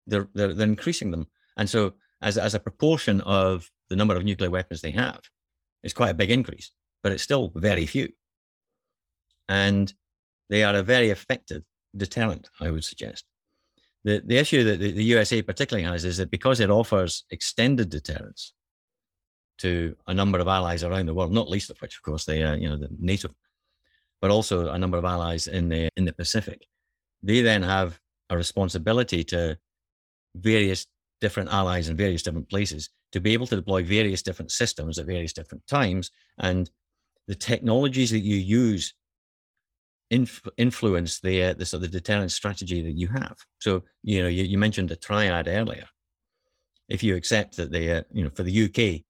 They're 0.09 0.27
they're, 0.33 0.53
they're 0.53 0.67
increasing 0.67 1.11
them, 1.11 1.27
and 1.57 1.69
so 1.69 1.93
as 2.21 2.37
as 2.37 2.55
a 2.55 2.59
proportion 2.59 3.21
of 3.21 3.69
the 3.89 3.95
number 3.95 4.15
of 4.15 4.23
nuclear 4.23 4.49
weapons 4.49 4.81
they 4.81 4.91
have, 4.91 5.21
it's 5.83 5.93
quite 5.93 6.11
a 6.11 6.15
big 6.21 6.31
increase, 6.31 6.71
but 7.03 7.11
it's 7.11 7.23
still 7.23 7.51
very 7.55 7.85
few, 7.85 8.09
and 9.47 9.93
they 10.49 10.63
are 10.63 10.75
a 10.75 10.83
very 10.83 11.09
effective 11.09 11.63
deterrent, 11.95 12.49
I 12.59 12.71
would 12.71 12.83
suggest. 12.83 13.25
The, 14.03 14.21
the 14.25 14.37
issue 14.37 14.63
that 14.63 14.79
the, 14.79 14.91
the 14.91 15.03
USA 15.03 15.41
particularly 15.41 15.87
has 15.87 16.05
is 16.05 16.17
that 16.17 16.31
because 16.31 16.59
it 16.59 16.69
offers 16.69 17.25
extended 17.31 17.89
deterrence 17.89 18.53
to 19.57 19.95
a 20.07 20.13
number 20.13 20.39
of 20.39 20.47
allies 20.47 20.83
around 20.83 21.05
the 21.05 21.13
world, 21.13 21.33
not 21.33 21.49
least 21.49 21.69
of 21.69 21.79
which, 21.81 21.97
of 21.97 22.01
course, 22.01 22.25
they 22.25 22.43
uh, 22.43 22.55
you 22.55 22.69
know 22.69 22.77
the 22.77 22.89
NATO, 22.97 23.29
but 24.21 24.31
also 24.31 24.69
a 24.69 24.79
number 24.79 24.97
of 24.97 25.05
allies 25.05 25.47
in 25.47 25.69
the 25.69 25.89
in 25.97 26.05
the 26.05 26.13
Pacific, 26.13 26.65
they 27.21 27.41
then 27.41 27.61
have 27.63 27.99
a 28.29 28.37
responsibility 28.37 29.23
to 29.25 29.57
various 30.35 30.85
different 31.21 31.49
allies 31.49 31.89
in 31.89 31.97
various 31.97 32.23
different 32.23 32.49
places 32.49 32.89
to 33.11 33.19
be 33.19 33.33
able 33.33 33.47
to 33.47 33.55
deploy 33.55 33.83
various 33.83 34.21
different 34.21 34.51
systems 34.51 34.99
at 34.99 35.05
various 35.05 35.33
different 35.33 35.65
times, 35.67 36.11
and 36.39 36.69
the 37.27 37.35
technologies 37.35 38.11
that 38.11 38.19
you 38.19 38.35
use 38.35 38.93
inf- 40.11 40.47
influence 40.57 41.19
the 41.19 41.43
uh, 41.43 41.53
the 41.53 41.65
sort 41.65 41.83
of 41.83 41.91
deterrence 41.91 42.33
strategy 42.33 42.81
that 42.81 42.97
you 42.97 43.07
have. 43.07 43.37
So 43.59 43.83
you 44.03 44.21
know 44.21 44.27
you, 44.27 44.43
you 44.43 44.57
mentioned 44.57 44.91
a 44.91 44.95
triad 44.95 45.47
earlier. 45.47 45.87
If 46.87 47.03
you 47.03 47.15
accept 47.15 47.57
that 47.57 47.71
the 47.71 47.99
uh, 47.99 48.03
you 48.11 48.23
know 48.23 48.29
for 48.29 48.43
the 48.43 48.65
UK, 48.65 49.03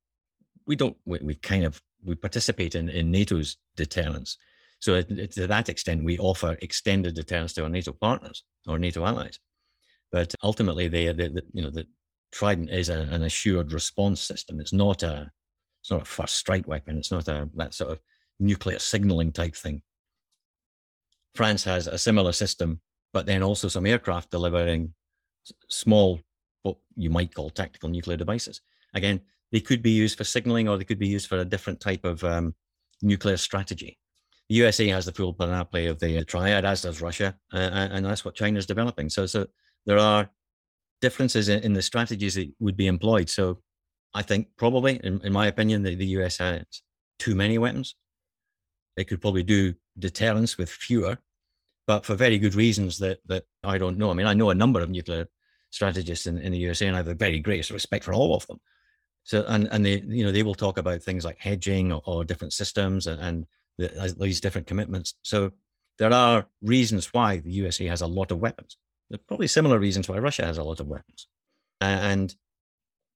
we 0.66 0.76
don't 0.76 0.98
we, 1.06 1.20
we 1.22 1.36
kind 1.36 1.66
of 1.66 1.82
we 2.04 2.16
participate 2.16 2.76
in, 2.76 2.90
in 2.90 3.12
NATO's 3.12 3.58
deterrence. 3.76 4.38
So 4.80 4.96
it, 4.96 5.32
to 5.34 5.48
that 5.48 5.68
extent, 5.68 6.06
we 6.06 6.18
offer 6.18 6.58
extended 6.62 7.16
deterrence 7.16 7.54
to 7.54 7.64
our 7.64 7.70
NATO 7.70 7.92
partners 7.92 8.44
or 8.66 8.80
NATO 8.80 9.06
allies. 9.06 9.40
But 10.12 10.34
ultimately, 10.44 10.88
they, 10.88 11.12
they, 11.14 11.28
they 11.30 11.42
you 11.54 11.62
know 11.62 11.70
the 11.70 11.86
Trident 12.32 12.70
is 12.70 12.90
a, 12.90 13.02
an 13.12 13.24
assured 13.24 13.74
response 13.74 14.22
system. 14.22 14.60
It's 14.60 14.74
not 14.74 15.04
a 15.04 15.32
it's 15.82 15.92
not 15.92 16.02
a 16.04 16.06
first 16.06 16.36
strike 16.36 16.68
weapon. 16.68 16.98
It's 16.98 17.12
not 17.12 17.28
a 17.28 17.50
that 17.56 17.74
sort 17.74 17.92
of 17.92 18.00
nuclear 18.40 18.80
signaling 18.80 19.32
type 19.32 19.56
thing. 19.56 19.82
France 21.36 21.64
has 21.64 21.88
a 21.88 21.98
similar 21.98 22.32
system, 22.32 22.82
but 23.14 23.26
then 23.26 23.44
also 23.44 23.68
some 23.68 23.86
aircraft 23.86 24.32
delivering 24.32 24.94
small, 25.70 26.20
what 26.64 26.78
you 26.96 27.10
might 27.10 27.34
call 27.34 27.50
tactical 27.50 27.90
nuclear 27.90 28.18
devices. 28.18 28.62
Again, 28.94 29.22
they 29.52 29.60
could 29.60 29.82
be 29.82 29.92
used 29.92 30.18
for 30.18 30.24
signaling 30.24 30.68
or 30.68 30.78
they 30.78 30.84
could 30.84 31.00
be 31.00 31.08
used 31.08 31.28
for 31.28 31.38
a 31.38 31.46
different 31.46 31.80
type 31.80 32.04
of 32.04 32.24
um, 32.24 32.54
nuclear 33.02 33.38
strategy. 33.38 33.98
The 34.50 34.56
USA 34.56 34.88
has 34.90 35.06
the 35.06 35.12
full 35.12 35.34
panoply 35.34 35.86
of 35.86 36.00
the 36.00 36.24
triad, 36.26 36.66
as 36.66 36.82
does 36.82 37.02
Russia, 37.02 37.36
uh, 37.54 37.58
and 37.58 38.04
that's 38.04 38.26
what 38.26 38.36
China 38.36 38.58
is 38.58 38.66
developing. 38.66 39.10
So, 39.10 39.28
so 39.28 39.46
there 39.86 40.00
are 40.00 40.30
differences 41.02 41.50
in, 41.50 41.64
in, 41.64 41.74
the 41.74 41.82
strategies 41.82 42.36
that 42.36 42.52
would 42.60 42.78
be 42.78 42.88
employed. 42.88 43.30
So, 43.30 43.60
I 44.14 44.22
think 44.22 44.48
probably, 44.58 45.00
in, 45.04 45.22
in 45.24 45.34
my 45.34 45.48
opinion, 45.48 45.84
the, 45.84 45.96
the 45.96 46.08
US 46.18 46.38
has 46.38 46.64
too 47.20 47.36
many 47.36 47.58
weapons. 47.58 47.96
They 48.98 49.04
could 49.04 49.22
probably 49.22 49.44
do 49.44 49.76
deterrence 49.98 50.58
with 50.58 50.70
fewer, 50.70 51.18
but 51.86 52.06
for 52.06 52.16
very 52.16 52.38
good 52.38 52.56
reasons 52.56 52.98
that 53.00 53.20
that 53.28 53.44
I 53.64 53.78
don't 53.78 53.98
know. 53.98 54.10
I 54.10 54.14
mean, 54.14 54.28
I 54.28 54.34
know 54.34 54.50
a 54.50 54.56
number 54.56 54.82
of 54.82 54.90
nuclear 54.90 55.28
strategists 55.70 56.26
in, 56.26 56.40
in 56.40 56.52
the 56.52 56.58
USA, 56.58 56.88
and 56.88 56.96
I 56.96 57.00
have 57.00 57.06
the 57.06 57.16
very 57.16 57.40
greatest 57.40 57.72
respect 57.72 58.04
for 58.04 58.14
all 58.14 58.36
of 58.36 58.48
them. 58.48 58.60
So 59.24 59.46
and 59.48 59.68
and 59.72 59.86
they 59.86 60.02
you 60.02 60.24
know 60.24 60.32
they 60.32 60.44
will 60.44 60.56
talk 60.56 60.78
about 60.78 61.04
things 61.04 61.24
like 61.24 61.38
hedging 61.38 61.92
or, 61.92 62.02
or 62.06 62.26
different 62.26 62.54
systems 62.54 63.08
and, 63.08 63.22
and 63.22 63.46
the, 63.78 64.16
these 64.20 64.42
different 64.42 64.68
commitments. 64.68 65.16
So 65.22 65.52
there 65.98 66.14
are 66.14 66.48
reasons 66.62 67.14
why 67.14 67.38
the 67.38 67.52
USA 67.52 67.86
has 67.86 68.02
a 68.02 68.08
lot 68.08 68.32
of 68.32 68.40
weapons. 68.40 68.78
There 69.10 69.16
are 69.16 69.28
probably 69.28 69.48
similar 69.48 69.80
reasons 69.80 70.08
why 70.08 70.20
Russia 70.20 70.46
has 70.46 70.58
a 70.58 70.64
lot 70.64 70.80
of 70.80 70.88
weapons, 70.88 71.28
and 71.82 72.34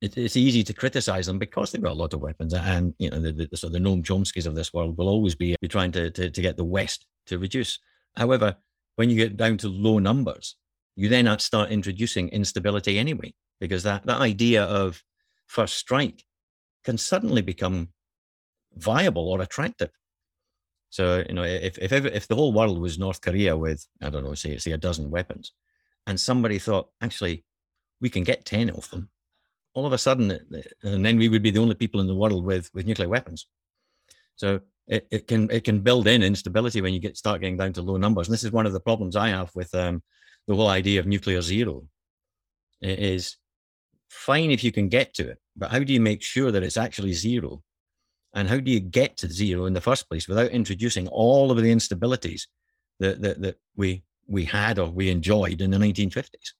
it, 0.02 0.18
it's 0.18 0.36
easy 0.36 0.64
to 0.64 0.74
criticize 0.74 1.28
them 1.28 1.40
because 1.40 1.72
they've 1.72 1.82
got 1.82 1.94
a 1.94 2.02
lot 2.04 2.14
of 2.14 2.22
weapons. 2.22 2.54
And 2.54 2.94
you 3.00 3.10
know 3.10 3.20
the, 3.20 3.48
the 3.52 3.58
so 3.58 3.70
the 3.70 3.80
Noam 3.80 4.04
Chomsky's 4.04 4.48
of 4.48 4.56
this 4.56 4.74
world 4.74 4.98
will 4.98 5.08
always 5.08 5.36
be, 5.36 5.56
be 5.62 5.68
trying 5.68 5.92
to, 5.94 6.10
to 6.12 6.30
to 6.30 6.42
get 6.42 6.58
the 6.58 6.64
West 6.64 7.06
to 7.28 7.38
reduce. 7.38 7.80
However, 8.16 8.56
when 8.96 9.10
you 9.10 9.16
get 9.16 9.38
down 9.38 9.58
to 9.58 9.70
low 9.70 10.00
numbers, 10.00 10.56
you 10.96 11.10
then 11.10 11.40
start 11.40 11.72
introducing 11.72 12.30
instability 12.30 12.98
anyway, 13.00 13.34
because 13.60 13.84
that 13.84 14.06
that 14.06 14.22
idea 14.22 14.64
of 14.64 15.04
first 15.48 15.78
strike 15.78 16.24
can 16.84 16.98
suddenly 16.98 17.42
become 17.42 17.90
viable 18.76 19.30
or 19.30 19.42
attractive. 19.42 19.92
So 20.90 21.24
you 21.28 21.36
know, 21.36 21.44
if 21.44 21.78
if 21.78 21.92
if 21.92 22.28
the 22.28 22.36
whole 22.36 22.54
world 22.54 22.80
was 22.80 23.00
North 23.00 23.22
Korea 23.22 23.56
with 23.56 23.88
I 24.02 24.10
don't 24.10 24.24
know, 24.24 24.34
say 24.34 24.58
say 24.58 24.72
a 24.72 24.78
dozen 24.78 25.10
weapons, 25.10 25.54
and 26.08 26.20
somebody 26.20 26.60
thought 26.60 26.90
actually 27.02 27.44
we 28.02 28.10
can 28.10 28.24
get 28.24 28.46
ten 28.46 28.70
of 28.70 28.90
them, 28.90 29.10
all 29.74 29.86
of 29.86 29.94
a 29.94 29.98
sudden, 29.98 30.32
and 30.84 31.06
then 31.06 31.18
we 31.18 31.30
would 31.30 31.44
be 31.44 31.52
the 31.52 31.62
only 31.62 31.76
people 31.76 32.02
in 32.02 32.08
the 32.08 32.16
world 32.16 32.46
with 32.46 32.70
with 32.74 32.86
nuclear 32.86 33.10
weapons. 33.10 33.48
So 34.36 34.62
it, 34.88 35.08
it 35.12 35.28
can 35.28 35.50
it 35.50 35.64
can 35.64 35.80
build 35.80 36.08
in 36.08 36.24
instability 36.24 36.82
when 36.82 36.94
you 36.94 37.00
get 37.00 37.18
start 37.18 37.42
getting 37.42 37.58
down 37.58 37.74
to 37.74 37.82
low 37.82 37.98
numbers. 37.98 38.28
And 38.28 38.34
this 38.34 38.44
is 38.44 38.52
one 38.52 38.66
of 38.66 38.74
the 38.74 38.80
problems 38.80 39.16
I 39.16 39.30
have 39.30 39.52
with 39.56 39.74
um, 39.76 40.04
the 40.48 40.56
whole 40.56 40.68
idea 40.68 41.00
of 41.00 41.08
nuclear 41.08 41.42
zero. 41.42 41.86
It 42.82 43.00
is 43.00 43.38
fine 44.10 44.52
if 44.52 44.64
you 44.64 44.72
can 44.72 44.90
get 44.90 45.14
to 45.16 45.30
it, 45.30 45.40
but 45.56 45.72
how 45.72 45.80
do 45.80 45.94
you 45.94 46.02
make 46.02 46.22
sure 46.22 46.52
that 46.52 46.64
it's 46.64 46.78
actually 46.78 47.14
zero? 47.14 47.64
And 48.36 48.50
how 48.50 48.60
do 48.60 48.72
you 48.72 48.80
get 48.80 49.16
to 49.18 49.32
zero 49.32 49.66
in 49.68 49.74
the 49.74 49.82
first 49.82 50.10
place 50.10 50.28
without 50.28 50.52
introducing 50.52 51.08
all 51.08 51.52
of 51.52 51.58
the 51.58 51.72
instabilities 51.72 52.48
that, 53.00 53.22
that, 53.22 53.42
that 53.42 53.58
we, 53.76 54.04
we 54.28 54.46
had 54.46 54.80
or 54.80 54.90
we 54.90 55.10
enjoyed 55.10 55.62
in 55.62 55.72
the 55.72 55.78
1950s? 55.78 56.54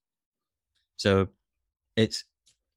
So 0.98 1.28
it's 1.96 2.24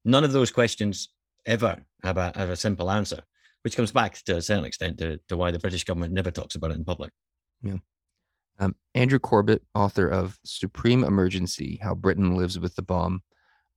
none 0.05 0.23
of 0.23 0.31
those 0.31 0.51
questions 0.51 1.09
ever 1.45 1.77
have 2.03 2.17
a, 2.17 2.31
have 2.35 2.49
a 2.49 2.55
simple 2.55 2.91
answer, 2.91 3.21
which 3.63 3.75
comes 3.75 3.91
back 3.91 4.15
to 4.25 4.37
a 4.37 4.41
certain 4.41 4.65
extent 4.65 4.97
to, 4.99 5.19
to 5.29 5.37
why 5.37 5.51
the 5.51 5.59
British 5.59 5.83
government 5.83 6.13
never 6.13 6.31
talks 6.31 6.55
about 6.55 6.71
it 6.71 6.77
in 6.77 6.85
public. 6.85 7.11
Yeah. 7.61 7.77
Um, 8.59 8.75
Andrew 8.95 9.19
Corbett, 9.19 9.61
author 9.75 10.07
of 10.07 10.39
Supreme 10.43 11.03
Emergency 11.03 11.79
How 11.81 11.93
Britain 11.93 12.35
Lives 12.35 12.59
with 12.59 12.75
the 12.75 12.81
Bomb, 12.81 13.21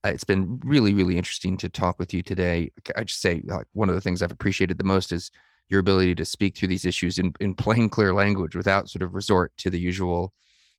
it's 0.04 0.24
been 0.24 0.60
really, 0.64 0.94
really 0.94 1.18
interesting 1.18 1.56
to 1.58 1.68
talk 1.68 1.98
with 1.98 2.14
you 2.14 2.22
today. 2.22 2.70
I 2.96 3.04
just 3.04 3.20
say 3.20 3.42
like 3.44 3.66
one 3.72 3.90
of 3.90 3.94
the 3.94 4.00
things 4.00 4.22
I've 4.22 4.32
appreciated 4.32 4.78
the 4.78 4.84
most 4.84 5.12
is 5.12 5.30
your 5.68 5.80
ability 5.80 6.14
to 6.16 6.24
speak 6.24 6.56
through 6.56 6.68
these 6.68 6.86
issues 6.86 7.18
in, 7.18 7.32
in 7.38 7.54
plain, 7.54 7.88
clear 7.88 8.14
language 8.14 8.56
without 8.56 8.88
sort 8.88 9.02
of 9.02 9.14
resort 9.14 9.52
to 9.58 9.70
the 9.70 9.78
usual 9.78 10.32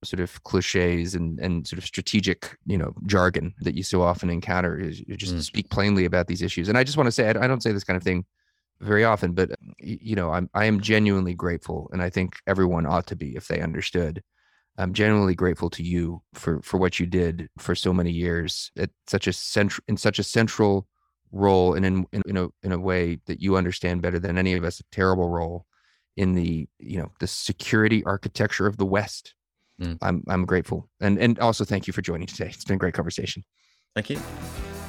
sort 0.04 0.20
of 0.20 0.44
cliches 0.44 1.16
and, 1.16 1.40
and 1.40 1.68
sort 1.68 1.78
of 1.78 1.86
strategic, 1.86 2.58
you 2.66 2.78
know, 2.78 2.94
jargon 3.06 3.54
that 3.62 3.76
you 3.76 3.84
so 3.84 4.02
often 4.02 4.30
encounter 4.30 4.80
is 4.80 5.00
you 5.08 5.16
just 5.16 5.36
mm. 5.36 5.42
speak 5.42 5.70
plainly 5.70 6.06
about 6.06 6.28
these 6.28 6.42
issues. 6.42 6.70
And 6.70 6.78
I 6.78 6.84
just 6.84 6.98
want 6.98 7.08
to 7.08 7.12
say, 7.12 7.28
I, 7.28 7.44
I 7.44 7.48
don't 7.48 7.62
say 7.62 7.72
this 7.72 7.84
kind 7.84 7.98
of 7.98 8.04
thing 8.04 8.26
very 8.80 9.04
often, 9.04 9.34
but 9.34 9.52
you 9.80 10.16
know, 10.16 10.32
I'm, 10.32 10.50
I 10.54 10.66
am 10.66 10.82
genuinely 10.82 11.34
grateful. 11.36 11.90
And 11.94 12.02
I 12.02 12.10
think 12.10 12.38
everyone 12.48 12.86
ought 12.86 13.08
to 13.08 13.16
be 13.16 13.36
if 13.36 13.48
they 13.48 13.62
understood 13.62 14.24
I'm 14.78 14.94
genuinely 14.94 15.36
grateful 15.36 15.70
to 15.72 15.84
you 15.84 16.22
for 16.34 16.62
for 16.62 16.78
what 16.78 17.00
you 17.00 17.06
did 17.06 17.50
for 17.58 17.76
so 17.76 17.94
many 17.94 18.12
years 18.12 18.72
at 18.78 18.90
such 19.08 19.28
a 19.28 19.34
central 19.34 19.84
in 19.88 19.98
such 19.98 20.18
a 20.18 20.24
central 20.24 20.88
role 21.32 21.74
and 21.74 21.86
in, 21.86 22.06
in 22.12 22.22
in 22.26 22.38
a 22.38 22.48
in 22.64 22.72
a 22.72 22.80
way 22.80 23.20
that 23.26 23.42
you 23.42 23.58
understand 23.58 24.02
better 24.02 24.20
than 24.20 24.38
any 24.38 24.54
of 24.54 24.64
us 24.64 24.80
a 24.80 24.84
terrible 24.92 25.30
role 25.30 25.66
in 26.18 26.34
the 26.34 26.68
you 26.80 26.98
know 26.98 27.12
the 27.20 27.28
security 27.28 28.04
architecture 28.06 28.68
of 28.68 28.78
the 28.78 28.86
West. 28.86 29.36
Mm. 29.82 29.98
I'm 30.02 30.24
I'm 30.28 30.46
grateful 30.46 30.88
and 31.00 31.18
and 31.18 31.40
also 31.40 31.66
thank 31.66 31.88
you 31.88 31.94
for 31.94 32.02
joining 32.02 32.28
today. 32.28 32.48
It's 32.54 32.64
been 32.64 32.76
a 32.76 32.80
great 32.80 32.94
conversation. 32.94 33.44
Thank 33.96 34.10
you. 34.10 34.20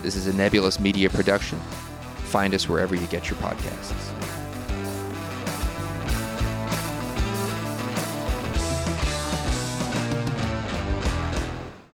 This 0.02 0.16
is 0.16 0.26
a 0.26 0.32
Nebulous 0.32 0.78
Media 0.78 1.08
production. 1.08 1.58
Find 2.24 2.54
us 2.54 2.68
wherever 2.68 2.94
you 2.94 3.06
get 3.06 3.30
your 3.30 3.38
podcasts. 3.38 4.31